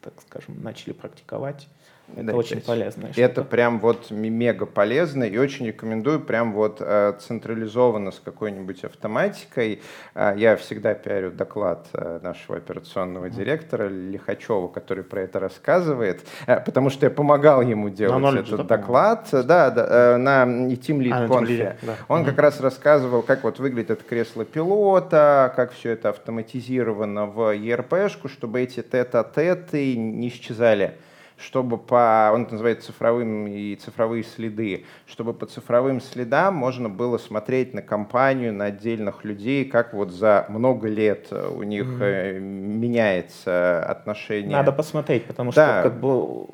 так 0.00 0.14
скажем, 0.26 0.62
начали 0.62 0.92
практиковать. 0.92 1.68
Это 2.14 2.24
да, 2.24 2.34
очень 2.34 2.60
полезно. 2.60 3.10
Это 3.16 3.42
прям 3.42 3.80
вот 3.80 4.10
мега 4.10 4.64
полезно 4.64 5.24
и 5.24 5.36
очень 5.38 5.66
рекомендую 5.66 6.20
прям 6.20 6.52
вот 6.52 6.76
э, 6.80 7.14
централизованно 7.18 8.12
с 8.12 8.20
какой-нибудь 8.20 8.84
автоматикой. 8.84 9.82
Э, 10.14 10.34
я 10.36 10.56
всегда 10.56 10.94
пиарю 10.94 11.32
доклад 11.32 11.88
э, 11.92 12.20
нашего 12.22 12.58
операционного 12.58 13.28
директора 13.28 13.88
Лихачева, 13.88 14.68
который 14.68 15.02
про 15.02 15.22
это 15.22 15.40
рассказывает, 15.40 16.24
потому 16.46 16.90
что 16.90 17.06
я 17.06 17.10
помогал 17.10 17.60
ему 17.62 17.90
делать 17.90 18.22
на 18.22 18.38
этот 18.38 18.66
доклад. 18.66 19.28
Да, 19.32 19.70
да, 19.70 20.16
на 20.16 20.44
Team 20.44 20.98
Lead 21.00 21.12
а, 21.12 21.26
Conf. 21.26 21.76
Да. 21.82 21.96
Он 22.08 22.20
угу. 22.20 22.30
как 22.30 22.38
раз 22.38 22.60
рассказывал, 22.60 23.22
как 23.22 23.42
вот 23.42 23.58
выглядит 23.58 23.90
это 23.90 24.04
кресло 24.04 24.44
пилота, 24.44 25.52
как 25.56 25.72
все 25.72 25.90
это 25.90 26.10
автоматизировано 26.10 27.26
в 27.26 27.56
ERP-шку, 27.56 28.28
чтобы 28.28 28.60
эти 28.60 28.82
тет-а-теты 28.82 29.96
не 29.96 30.28
исчезали 30.28 30.94
чтобы 31.38 31.76
по, 31.76 32.30
он 32.32 32.48
называется 32.50 32.88
цифровым 32.88 33.46
и 33.46 33.74
цифровые 33.76 34.24
следы, 34.24 34.84
чтобы 35.06 35.34
по 35.34 35.46
цифровым 35.46 36.00
следам 36.00 36.54
можно 36.54 36.88
было 36.88 37.18
смотреть 37.18 37.74
на 37.74 37.82
компанию, 37.82 38.54
на 38.54 38.66
отдельных 38.66 39.24
людей, 39.24 39.64
как 39.64 39.92
вот 39.92 40.10
за 40.10 40.46
много 40.48 40.88
лет 40.88 41.32
у 41.32 41.62
них 41.62 41.86
mm-hmm. 41.86 42.38
меняется 42.40 43.84
отношение. 43.84 44.56
Надо 44.56 44.72
посмотреть, 44.72 45.26
потому 45.26 45.52
да. 45.52 45.80
что 45.80 45.90
как 45.90 46.00
бы 46.00 46.44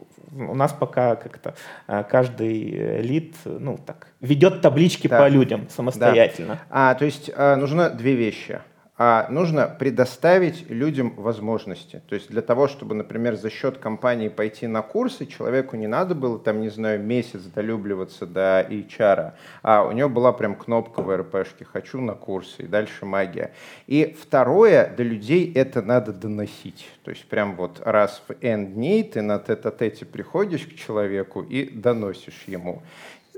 у 0.50 0.54
нас 0.54 0.72
пока 0.72 1.14
как-то 1.16 1.54
э, 1.86 2.04
каждый 2.08 3.02
лид, 3.02 3.36
ну 3.44 3.78
так, 3.78 4.08
ведет 4.20 4.62
таблички 4.62 5.06
да. 5.06 5.20
по 5.20 5.28
людям 5.28 5.68
самостоятельно. 5.68 6.54
Да. 6.54 6.90
А, 6.90 6.94
то 6.94 7.04
есть 7.04 7.30
нужно 7.36 7.90
две 7.90 8.14
вещи– 8.14 8.60
а 9.04 9.26
нужно 9.30 9.66
предоставить 9.66 10.70
людям 10.70 11.14
возможности. 11.16 12.00
То 12.08 12.14
есть 12.14 12.30
для 12.30 12.40
того, 12.40 12.68
чтобы, 12.68 12.94
например, 12.94 13.34
за 13.34 13.50
счет 13.50 13.78
компании 13.78 14.28
пойти 14.28 14.68
на 14.68 14.80
курсы, 14.80 15.26
человеку 15.26 15.74
не 15.74 15.88
надо 15.88 16.14
было, 16.14 16.38
там, 16.38 16.60
не 16.60 16.68
знаю, 16.68 17.02
месяц 17.02 17.40
долюбливаться 17.42 18.26
до 18.26 18.64
HR, 18.70 19.32
а 19.64 19.82
у 19.82 19.90
него 19.90 20.08
была 20.08 20.32
прям 20.32 20.54
кнопка 20.54 21.02
в 21.02 21.16
РПшке 21.16 21.64
«хочу 21.64 22.00
на 22.00 22.14
курсы» 22.14 22.62
и 22.62 22.66
дальше 22.68 23.04
магия. 23.04 23.50
И 23.88 24.16
второе, 24.16 24.94
до 24.96 25.02
людей 25.02 25.52
это 25.52 25.82
надо 25.82 26.12
доносить. 26.12 26.88
То 27.02 27.10
есть 27.10 27.26
прям 27.26 27.56
вот 27.56 27.82
раз 27.84 28.22
в 28.28 28.34
N 28.40 28.74
дней 28.74 29.02
ты 29.02 29.20
на 29.20 29.40
тет-а-тете 29.40 30.04
приходишь 30.04 30.64
к 30.64 30.76
человеку 30.76 31.42
и 31.42 31.68
доносишь 31.68 32.44
ему 32.46 32.84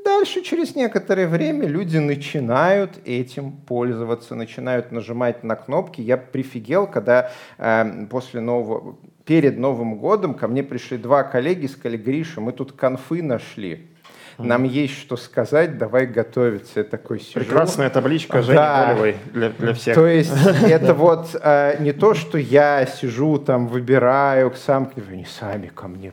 дальше, 0.04 0.42
через 0.42 0.76
некоторое 0.76 1.26
время, 1.26 1.66
люди 1.66 1.98
начинают 1.98 2.98
этим 3.04 3.52
пользоваться, 3.52 4.34
начинают 4.34 4.92
нажимать 4.92 5.42
на 5.42 5.56
кнопки. 5.56 6.00
Я 6.00 6.16
прифигел, 6.16 6.86
когда 6.86 7.30
э, 7.58 8.06
после 8.10 8.40
нового, 8.40 8.96
перед 9.24 9.58
Новым 9.58 9.96
годом 9.96 10.34
ко 10.34 10.48
мне 10.48 10.62
пришли 10.62 10.98
два 10.98 11.22
коллеги 11.22 11.64
и 11.64 11.68
сказали, 11.68 11.96
Гриша, 11.96 12.40
мы 12.40 12.52
тут 12.52 12.72
конфы 12.72 13.22
нашли. 13.22 13.88
Нам 14.38 14.64
есть 14.64 14.98
что 14.98 15.16
сказать, 15.16 15.78
давай 15.78 16.06
готовиться. 16.06 16.80
Я 16.80 16.84
такой 16.84 17.20
сижу. 17.20 17.38
Прекрасная 17.38 17.88
табличка 17.90 18.42
Жени 18.42 18.56
да. 18.56 18.86
Болевой 18.86 19.16
для, 19.32 19.50
для 19.50 19.74
всех. 19.74 19.94
То 19.94 20.06
есть 20.06 20.32
это 20.62 20.92
вот 20.92 21.36
э, 21.40 21.76
не 21.80 21.92
то, 21.92 22.14
что 22.14 22.36
я 22.36 22.84
сижу 22.86 23.38
там, 23.38 23.68
выбираю, 23.68 24.52
сам, 24.56 24.90
они 25.08 25.24
сами 25.24 25.68
ко 25.68 25.88
мне 25.88 26.12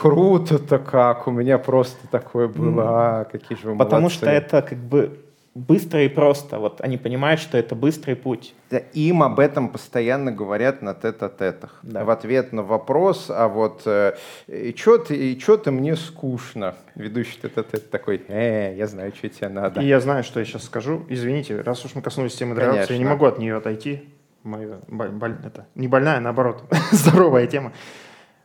круто-то 0.00 0.78
как, 0.78 1.26
у 1.26 1.30
меня 1.30 1.58
просто 1.58 2.08
такое 2.10 2.48
было, 2.48 2.84
а, 3.20 3.24
какие 3.24 3.58
же 3.58 3.70
вы 3.70 3.76
Потому 3.76 4.02
молодцы. 4.02 4.16
что 4.16 4.30
это 4.30 4.62
как 4.62 4.78
бы 4.78 5.18
быстро 5.54 6.02
и 6.02 6.08
просто. 6.08 6.58
Вот 6.58 6.80
они 6.80 6.96
понимают, 6.96 7.38
что 7.38 7.58
это 7.58 7.74
быстрый 7.74 8.16
путь. 8.16 8.54
Да, 8.70 8.78
им 8.78 9.22
об 9.22 9.38
этом 9.38 9.68
постоянно 9.68 10.32
говорят 10.32 10.80
на 10.80 10.94
тет-а-тетах. 10.94 11.80
Да. 11.82 12.04
В 12.04 12.10
ответ 12.10 12.52
на 12.52 12.62
вопрос, 12.62 13.26
а 13.28 13.48
вот 13.48 13.82
э, 13.84 14.14
и 14.46 14.74
что 14.74 14.96
ты, 14.96 15.16
и 15.16 15.38
чё 15.38 15.58
ты 15.58 15.70
мне 15.70 15.96
скучно? 15.96 16.76
Ведущий 16.94 17.38
тет-а-тет 17.42 17.90
такой, 17.90 18.22
э, 18.28 18.74
я 18.76 18.86
знаю, 18.86 19.12
что 19.14 19.28
тебе 19.28 19.48
надо. 19.48 19.82
И 19.82 19.86
я 19.86 20.00
знаю, 20.00 20.24
что 20.24 20.40
я 20.40 20.46
сейчас 20.46 20.64
скажу. 20.64 21.04
Извините, 21.10 21.60
раз 21.60 21.84
уж 21.84 21.94
мы 21.94 22.00
коснулись 22.00 22.34
темы 22.36 22.54
модерации, 22.54 22.94
я 22.94 22.98
не 22.98 23.04
могу 23.04 23.26
от 23.26 23.38
нее 23.38 23.56
отойти. 23.56 24.08
Моя, 24.44 24.78
боль, 24.88 25.36
это 25.44 25.66
не 25.74 25.86
больная, 25.86 26.16
а 26.16 26.20
наоборот, 26.20 26.64
здоровая 26.92 27.46
тема. 27.46 27.72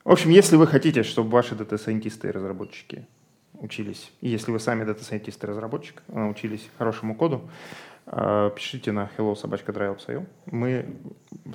В 0.05 0.11
общем, 0.11 0.29
если 0.29 0.55
вы 0.55 0.67
хотите, 0.67 1.01
чтобы 1.01 1.31
ваши 1.31 1.55
data 1.55 1.76
scientist 1.76 2.22
ы 2.22 2.27
и 2.27 2.31
разработчики 2.31 3.07
учились, 3.53 4.11
и 4.21 4.29
если 4.29 4.51
вы 4.51 4.59
сами 4.59 4.83
data 4.83 5.02
scientist 5.02 5.43
и 5.43 5.47
разработчик, 5.47 6.03
э, 6.09 6.23
учились 6.25 6.69
хорошему 6.77 7.15
коду, 7.15 7.49
э, 8.05 8.51
пишите 8.55 8.91
на 8.91 9.09
hello 9.17 9.35
собачка 9.35 9.73
Мы 10.45 10.85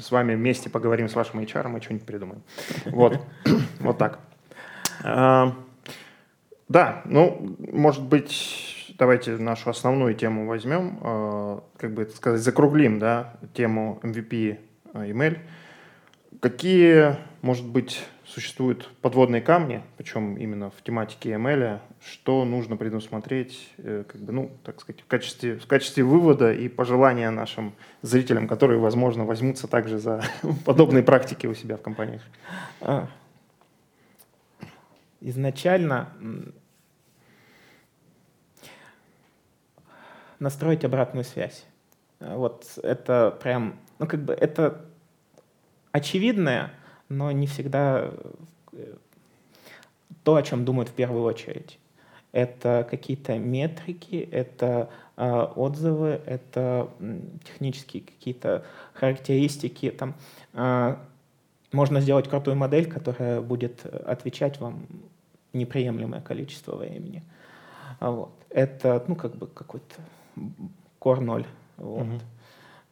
с 0.00 0.10
вами 0.10 0.34
вместе 0.34 0.68
поговорим 0.68 1.08
с 1.08 1.14
вашим 1.14 1.38
HR, 1.38 1.78
и 1.78 1.80
что-нибудь 1.80 2.04
придумаем. 2.04 2.42
Вот, 2.86 3.20
вот 3.78 3.98
так. 3.98 4.18
Э, 5.04 5.52
да, 6.68 7.02
ну, 7.04 7.56
может 7.72 8.02
быть, 8.02 8.92
давайте 8.98 9.36
нашу 9.36 9.70
основную 9.70 10.16
тему 10.16 10.48
возьмем, 10.48 11.62
как 11.76 11.94
бы 11.94 12.04
сказать, 12.06 12.40
закруглим, 12.40 12.98
да, 12.98 13.38
тему 13.54 14.00
MVP 14.02 14.58
email. 14.94 15.38
Какие, 16.40 17.16
может 17.42 17.66
быть, 17.66 18.04
существуют 18.30 18.88
подводные 19.02 19.42
камни, 19.42 19.82
причем 19.96 20.36
именно 20.36 20.70
в 20.70 20.82
тематике 20.82 21.30
ML, 21.30 21.80
что 22.00 22.44
нужно 22.44 22.76
предусмотреть, 22.76 23.70
э, 23.78 24.04
как 24.06 24.20
бы, 24.20 24.32
ну, 24.32 24.50
так 24.64 24.80
сказать, 24.80 25.00
в 25.02 25.06
качестве, 25.06 25.58
в 25.58 25.66
качестве 25.66 26.04
вывода 26.04 26.52
и 26.52 26.68
пожелания 26.68 27.30
нашим 27.30 27.74
зрителям, 28.02 28.46
которые, 28.46 28.78
возможно, 28.78 29.24
возьмутся 29.24 29.66
также 29.66 29.98
за 29.98 30.22
подобные 30.64 31.02
практики 31.02 31.46
у 31.46 31.54
себя 31.54 31.76
в 31.76 31.82
компаниях? 31.82 32.22
А. 32.80 33.08
Изначально 35.20 36.08
настроить 40.38 40.84
обратную 40.84 41.24
связь. 41.24 41.66
Вот 42.20 42.78
это 42.82 43.36
прям, 43.42 43.78
ну 43.98 44.06
как 44.06 44.20
бы 44.24 44.32
это 44.32 44.84
очевидное, 45.92 46.70
но 47.10 47.30
не 47.32 47.46
всегда 47.46 48.12
э, 48.72 48.94
то, 50.22 50.36
о 50.36 50.42
чем 50.42 50.64
думают 50.64 50.88
в 50.88 50.92
первую 50.92 51.24
очередь. 51.24 51.78
Это 52.32 52.86
какие-то 52.88 53.36
метрики, 53.36 54.28
это 54.30 54.88
э, 55.16 55.28
отзывы, 55.56 56.20
это 56.24 56.88
технические 57.44 58.04
какие-то 58.04 58.64
характеристики. 58.94 59.90
Там, 59.90 60.14
э, 60.54 60.96
можно 61.72 62.00
сделать 62.00 62.28
крутую 62.28 62.56
модель, 62.56 62.88
которая 62.88 63.40
будет 63.40 63.84
отвечать 63.84 64.60
вам 64.60 64.86
неприемлемое 65.52 66.20
количество 66.20 66.76
времени. 66.76 67.22
А 67.98 68.12
вот. 68.12 68.32
Это 68.50 69.04
ну, 69.08 69.16
как 69.16 69.36
бы 69.36 69.48
какой-то 69.48 69.96
core 71.00 71.20
0. 71.20 71.46
Вот. 71.76 72.02
Угу. 72.02 72.20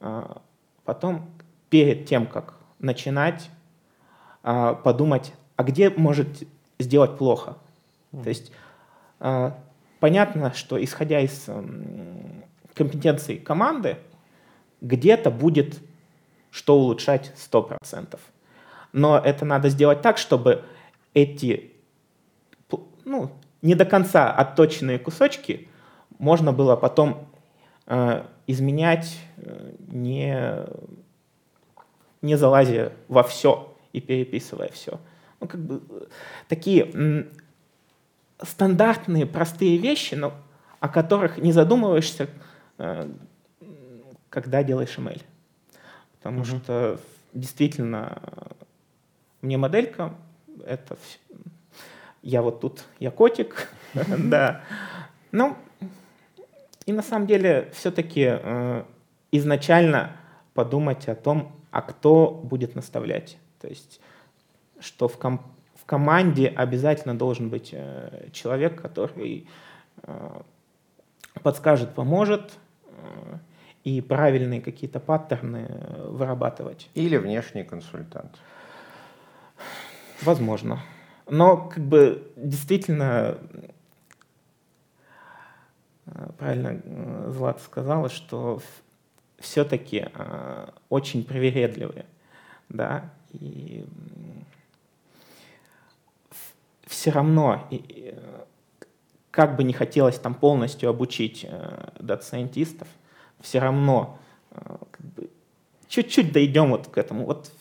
А, 0.01 0.43
потом, 0.85 1.31
перед 1.71 2.07
тем, 2.07 2.27
как 2.27 2.55
начинать 2.79 3.51
а, 4.51 4.73
подумать, 4.73 5.35
а 5.57 5.63
где 5.63 5.91
может 5.91 6.45
сделать 6.79 7.19
плохо. 7.19 7.59
Mm. 8.13 8.23
То 8.23 8.29
есть 8.31 8.51
а, 9.21 9.59
понятно, 10.01 10.55
что 10.55 10.83
исходя 10.83 11.21
из 11.21 11.51
компетенций 12.73 13.37
команды, 13.37 13.99
где-то 14.81 15.31
будет 15.31 15.79
что 16.51 16.79
улучшать 16.79 17.31
100%. 17.37 18.19
Но 18.95 19.19
это 19.19 19.45
надо 19.45 19.69
сделать 19.69 20.01
так, 20.01 20.17
чтобы 20.17 20.65
эти 21.13 21.73
ну, 23.05 23.31
не 23.61 23.75
до 23.75 23.85
конца 23.85 24.33
отточенные 24.33 24.99
кусочки 24.99 25.69
можно 26.19 26.55
было 26.55 26.75
потом 26.75 27.29
э, 27.85 28.25
изменять, 28.47 29.19
не, 29.89 30.65
не 32.23 32.37
залазя 32.37 32.95
во 33.09 33.23
все 33.23 33.75
и 33.93 34.01
переписывая 34.01 34.69
все. 34.69 35.01
Ну, 35.41 35.47
как 35.47 35.61
бы 35.61 35.81
такие 36.49 37.29
стандартные, 38.43 39.27
простые 39.27 39.79
вещи, 39.79 40.15
но 40.15 40.35
о 40.81 40.89
которых 40.89 41.39
не 41.39 41.53
задумываешься, 41.53 42.29
э, 42.79 43.11
когда 44.31 44.63
делаешь 44.63 44.97
email. 44.97 45.23
Потому 46.19 46.43
mm-hmm. 46.43 46.63
что 46.63 47.01
действительно 47.33 48.23
мне 49.43 49.57
моделька, 49.57 50.15
это 50.67 50.97
я 52.23 52.43
вот 52.43 52.61
тут, 52.61 52.85
я 52.99 53.11
котик, 53.11 53.71
да. 54.19 54.63
Ну, 55.33 55.57
и 56.87 56.93
на 56.93 57.03
самом 57.03 57.27
деле 57.27 57.71
все-таки 57.75 58.27
э, 58.29 58.85
изначально 59.33 60.17
подумать 60.55 61.09
о 61.09 61.15
том, 61.15 61.53
а 61.71 61.83
кто 61.83 62.31
будет 62.31 62.75
наставлять. 62.75 63.37
То 63.61 63.69
есть, 63.69 64.01
что 64.81 65.09
в, 65.09 65.19
ком 65.19 65.43
в 65.75 65.85
команде 65.85 66.49
обязательно 66.49 67.17
должен 67.17 67.49
быть 67.49 67.71
э, 67.73 68.29
человек, 68.33 68.81
который 68.81 69.47
э, 70.03 70.41
подскажет, 71.43 71.95
поможет, 71.95 72.59
э, 72.87 73.39
и 73.85 74.01
правильные 74.01 74.61
какие-то 74.61 75.01
паттерны 75.01 75.67
э, 75.69 76.09
вырабатывать. 76.09 76.91
Или 76.95 77.17
внешний 77.17 77.65
консультант. 77.65 78.39
Возможно. 80.23 80.81
Но 81.31 81.57
как 81.57 81.83
бы 81.85 82.31
действительно 82.37 83.39
э, 86.07 86.29
правильно 86.39 86.81
э, 86.83 87.31
Злата 87.35 87.63
сказала, 87.63 88.09
что 88.09 88.61
все-таки 89.39 90.09
очень 90.89 91.23
привередливые, 91.23 92.07
да, 92.69 93.13
и 93.33 93.85
все 96.87 97.11
равно, 97.11 97.69
как 99.31 99.57
бы 99.57 99.63
не 99.63 99.73
хотелось 99.73 100.19
там 100.19 100.35
полностью 100.35 100.91
обучить 100.91 101.47
э, 101.49 101.91
дата-сайентистов, 102.01 102.89
все 103.41 103.61
равно 103.61 104.19
э, 104.51 104.77
чуть-чуть 105.89 106.33
дойдем 106.33 106.71
вот 106.71 106.89
к 106.89 106.99
этому. 106.99 107.25
Вот 107.25 107.53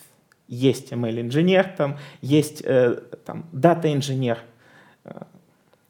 есть 0.48 0.92
ML-инженер, 0.92 1.74
там 1.76 1.98
есть 2.20 2.62
э, 2.64 3.00
там, 3.24 3.46
дата-инженер, 3.52 4.40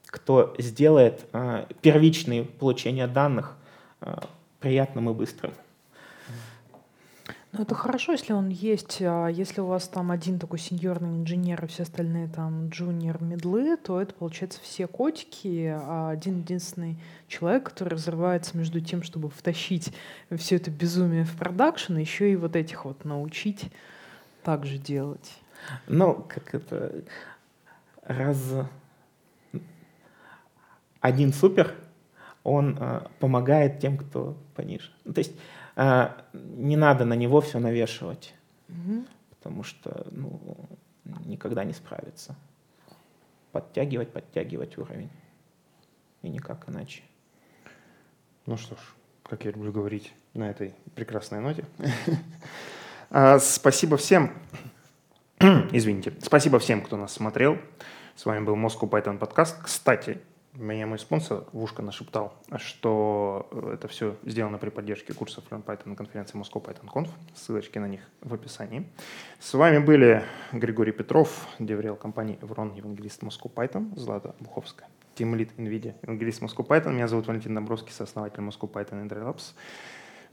кто 0.06 0.54
сделает 0.58 1.26
первичное 1.82 2.44
получение 2.44 3.06
данных 3.06 3.56
приятным 4.60 5.10
и 5.10 5.14
быстрым. 5.14 5.52
Ну, 7.52 7.62
это 7.62 7.74
хорошо, 7.74 8.12
если 8.12 8.34
он 8.34 8.50
есть. 8.50 8.98
А 9.00 9.28
если 9.28 9.62
у 9.62 9.66
вас 9.66 9.88
там 9.88 10.10
один 10.10 10.38
такой 10.38 10.58
сеньорный 10.58 11.16
инженер, 11.16 11.64
и 11.64 11.68
все 11.68 11.84
остальные 11.84 12.28
там 12.28 12.68
джуниор, 12.68 13.22
медлы, 13.22 13.78
то 13.78 14.00
это, 14.00 14.12
получается, 14.12 14.60
все 14.62 14.86
котики, 14.86 15.74
а 15.74 16.10
один 16.10 16.40
единственный 16.40 16.98
человек, 17.26 17.64
который 17.64 17.94
разрывается 17.94 18.56
между 18.56 18.80
тем, 18.80 19.02
чтобы 19.02 19.30
втащить 19.30 19.94
все 20.36 20.56
это 20.56 20.70
безумие 20.70 21.24
в 21.24 21.36
продакшн, 21.36 21.96
еще 21.96 22.30
и 22.30 22.36
вот 22.36 22.54
этих 22.54 22.84
вот 22.84 23.04
научить 23.06 23.70
так 24.42 24.66
же 24.66 24.76
делать. 24.78 25.38
Ну, 25.86 26.26
как 26.28 26.54
это... 26.54 27.02
Раз... 28.02 28.38
Один 31.00 31.32
супер, 31.32 31.74
он 32.42 32.76
э, 32.80 33.02
помогает 33.20 33.78
тем, 33.78 33.96
кто 33.96 34.36
пониже. 34.56 34.90
Ну, 35.04 35.12
то 35.12 35.20
есть 35.20 35.32
не 36.32 36.76
надо 36.76 37.04
на 37.04 37.14
него 37.14 37.40
все 37.40 37.60
навешивать, 37.60 38.34
угу. 38.68 39.04
потому 39.30 39.62
что 39.62 40.08
ну, 40.10 40.40
никогда 41.24 41.62
не 41.62 41.72
справится. 41.72 42.34
Подтягивать, 43.52 44.12
подтягивать 44.12 44.76
уровень. 44.76 45.10
И 46.22 46.28
никак 46.28 46.68
иначе. 46.68 47.02
Ну 48.46 48.56
что 48.56 48.74
ж, 48.74 48.78
как 49.22 49.44
я 49.44 49.52
люблю 49.52 49.70
говорить 49.70 50.12
на 50.34 50.50
этой 50.50 50.74
прекрасной 50.94 51.40
ноте. 51.40 51.64
А, 53.10 53.38
спасибо 53.38 53.96
всем. 53.96 54.34
Извините. 55.72 56.12
Спасибо 56.20 56.58
всем, 56.58 56.82
кто 56.82 56.98
нас 56.98 57.14
смотрел. 57.14 57.56
С 58.16 58.26
вами 58.26 58.44
был 58.44 58.54
Moscow 58.54 58.86
Python 58.86 59.16
подкаст. 59.16 59.62
Кстати, 59.62 60.20
меня 60.58 60.86
мой 60.86 60.98
спонсор 60.98 61.44
в 61.52 61.62
ушко 61.62 61.82
нашептал, 61.82 62.34
что 62.56 63.48
это 63.72 63.86
все 63.86 64.16
сделано 64.24 64.58
при 64.58 64.70
поддержке 64.70 65.14
курсов 65.14 65.44
Learn 65.50 65.64
Python 65.64 65.94
конференции 65.94 66.38
Moscow 66.38 66.62
Python 66.62 66.88
Conf. 66.92 67.08
Ссылочки 67.34 67.78
на 67.78 67.86
них 67.86 68.00
в 68.20 68.34
описании. 68.34 68.88
С 69.38 69.54
вами 69.54 69.78
были 69.78 70.24
Григорий 70.52 70.92
Петров, 70.92 71.46
деврел 71.60 71.94
компании 71.94 72.38
Evron, 72.42 72.76
евангелист 72.76 73.22
Moscow 73.22 73.52
Python, 73.52 73.96
Злата 73.96 74.34
Буховская, 74.40 74.88
Team 75.16 75.34
Lead 75.34 75.54
NVIDIA, 75.56 75.94
евангелист 76.02 76.42
Moscow 76.42 76.66
Python. 76.66 76.92
Меня 76.92 77.06
зовут 77.06 77.28
Валентин 77.28 77.54
Домбровский, 77.54 77.92
сооснователь 77.92 78.42
Moscow 78.42 78.70
Python 78.70 79.06
Indra 79.06 79.24
Labs. 79.24 79.54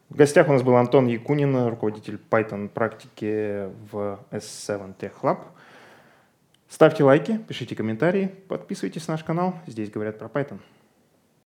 В 0.10 0.16
гостях 0.16 0.48
у 0.50 0.54
нас 0.54 0.64
был 0.64 0.76
Антон 0.76 1.08
Якунин, 1.08 1.68
руководитель 1.68 2.20
Python 2.30 2.68
практики 2.70 3.70
в 3.92 4.20
S7 4.32 4.96
Tech 4.98 5.14
Lab. 5.22 5.40
Ставьте 6.76 7.06
лайки, 7.06 7.40
пишите 7.48 7.74
комментарии, 7.74 8.30
подписывайтесь 8.50 9.08
на 9.08 9.14
наш 9.14 9.24
канал. 9.24 9.56
Здесь 9.66 9.90
говорят 9.90 10.20
про 10.20 10.28
Python. 10.28 10.60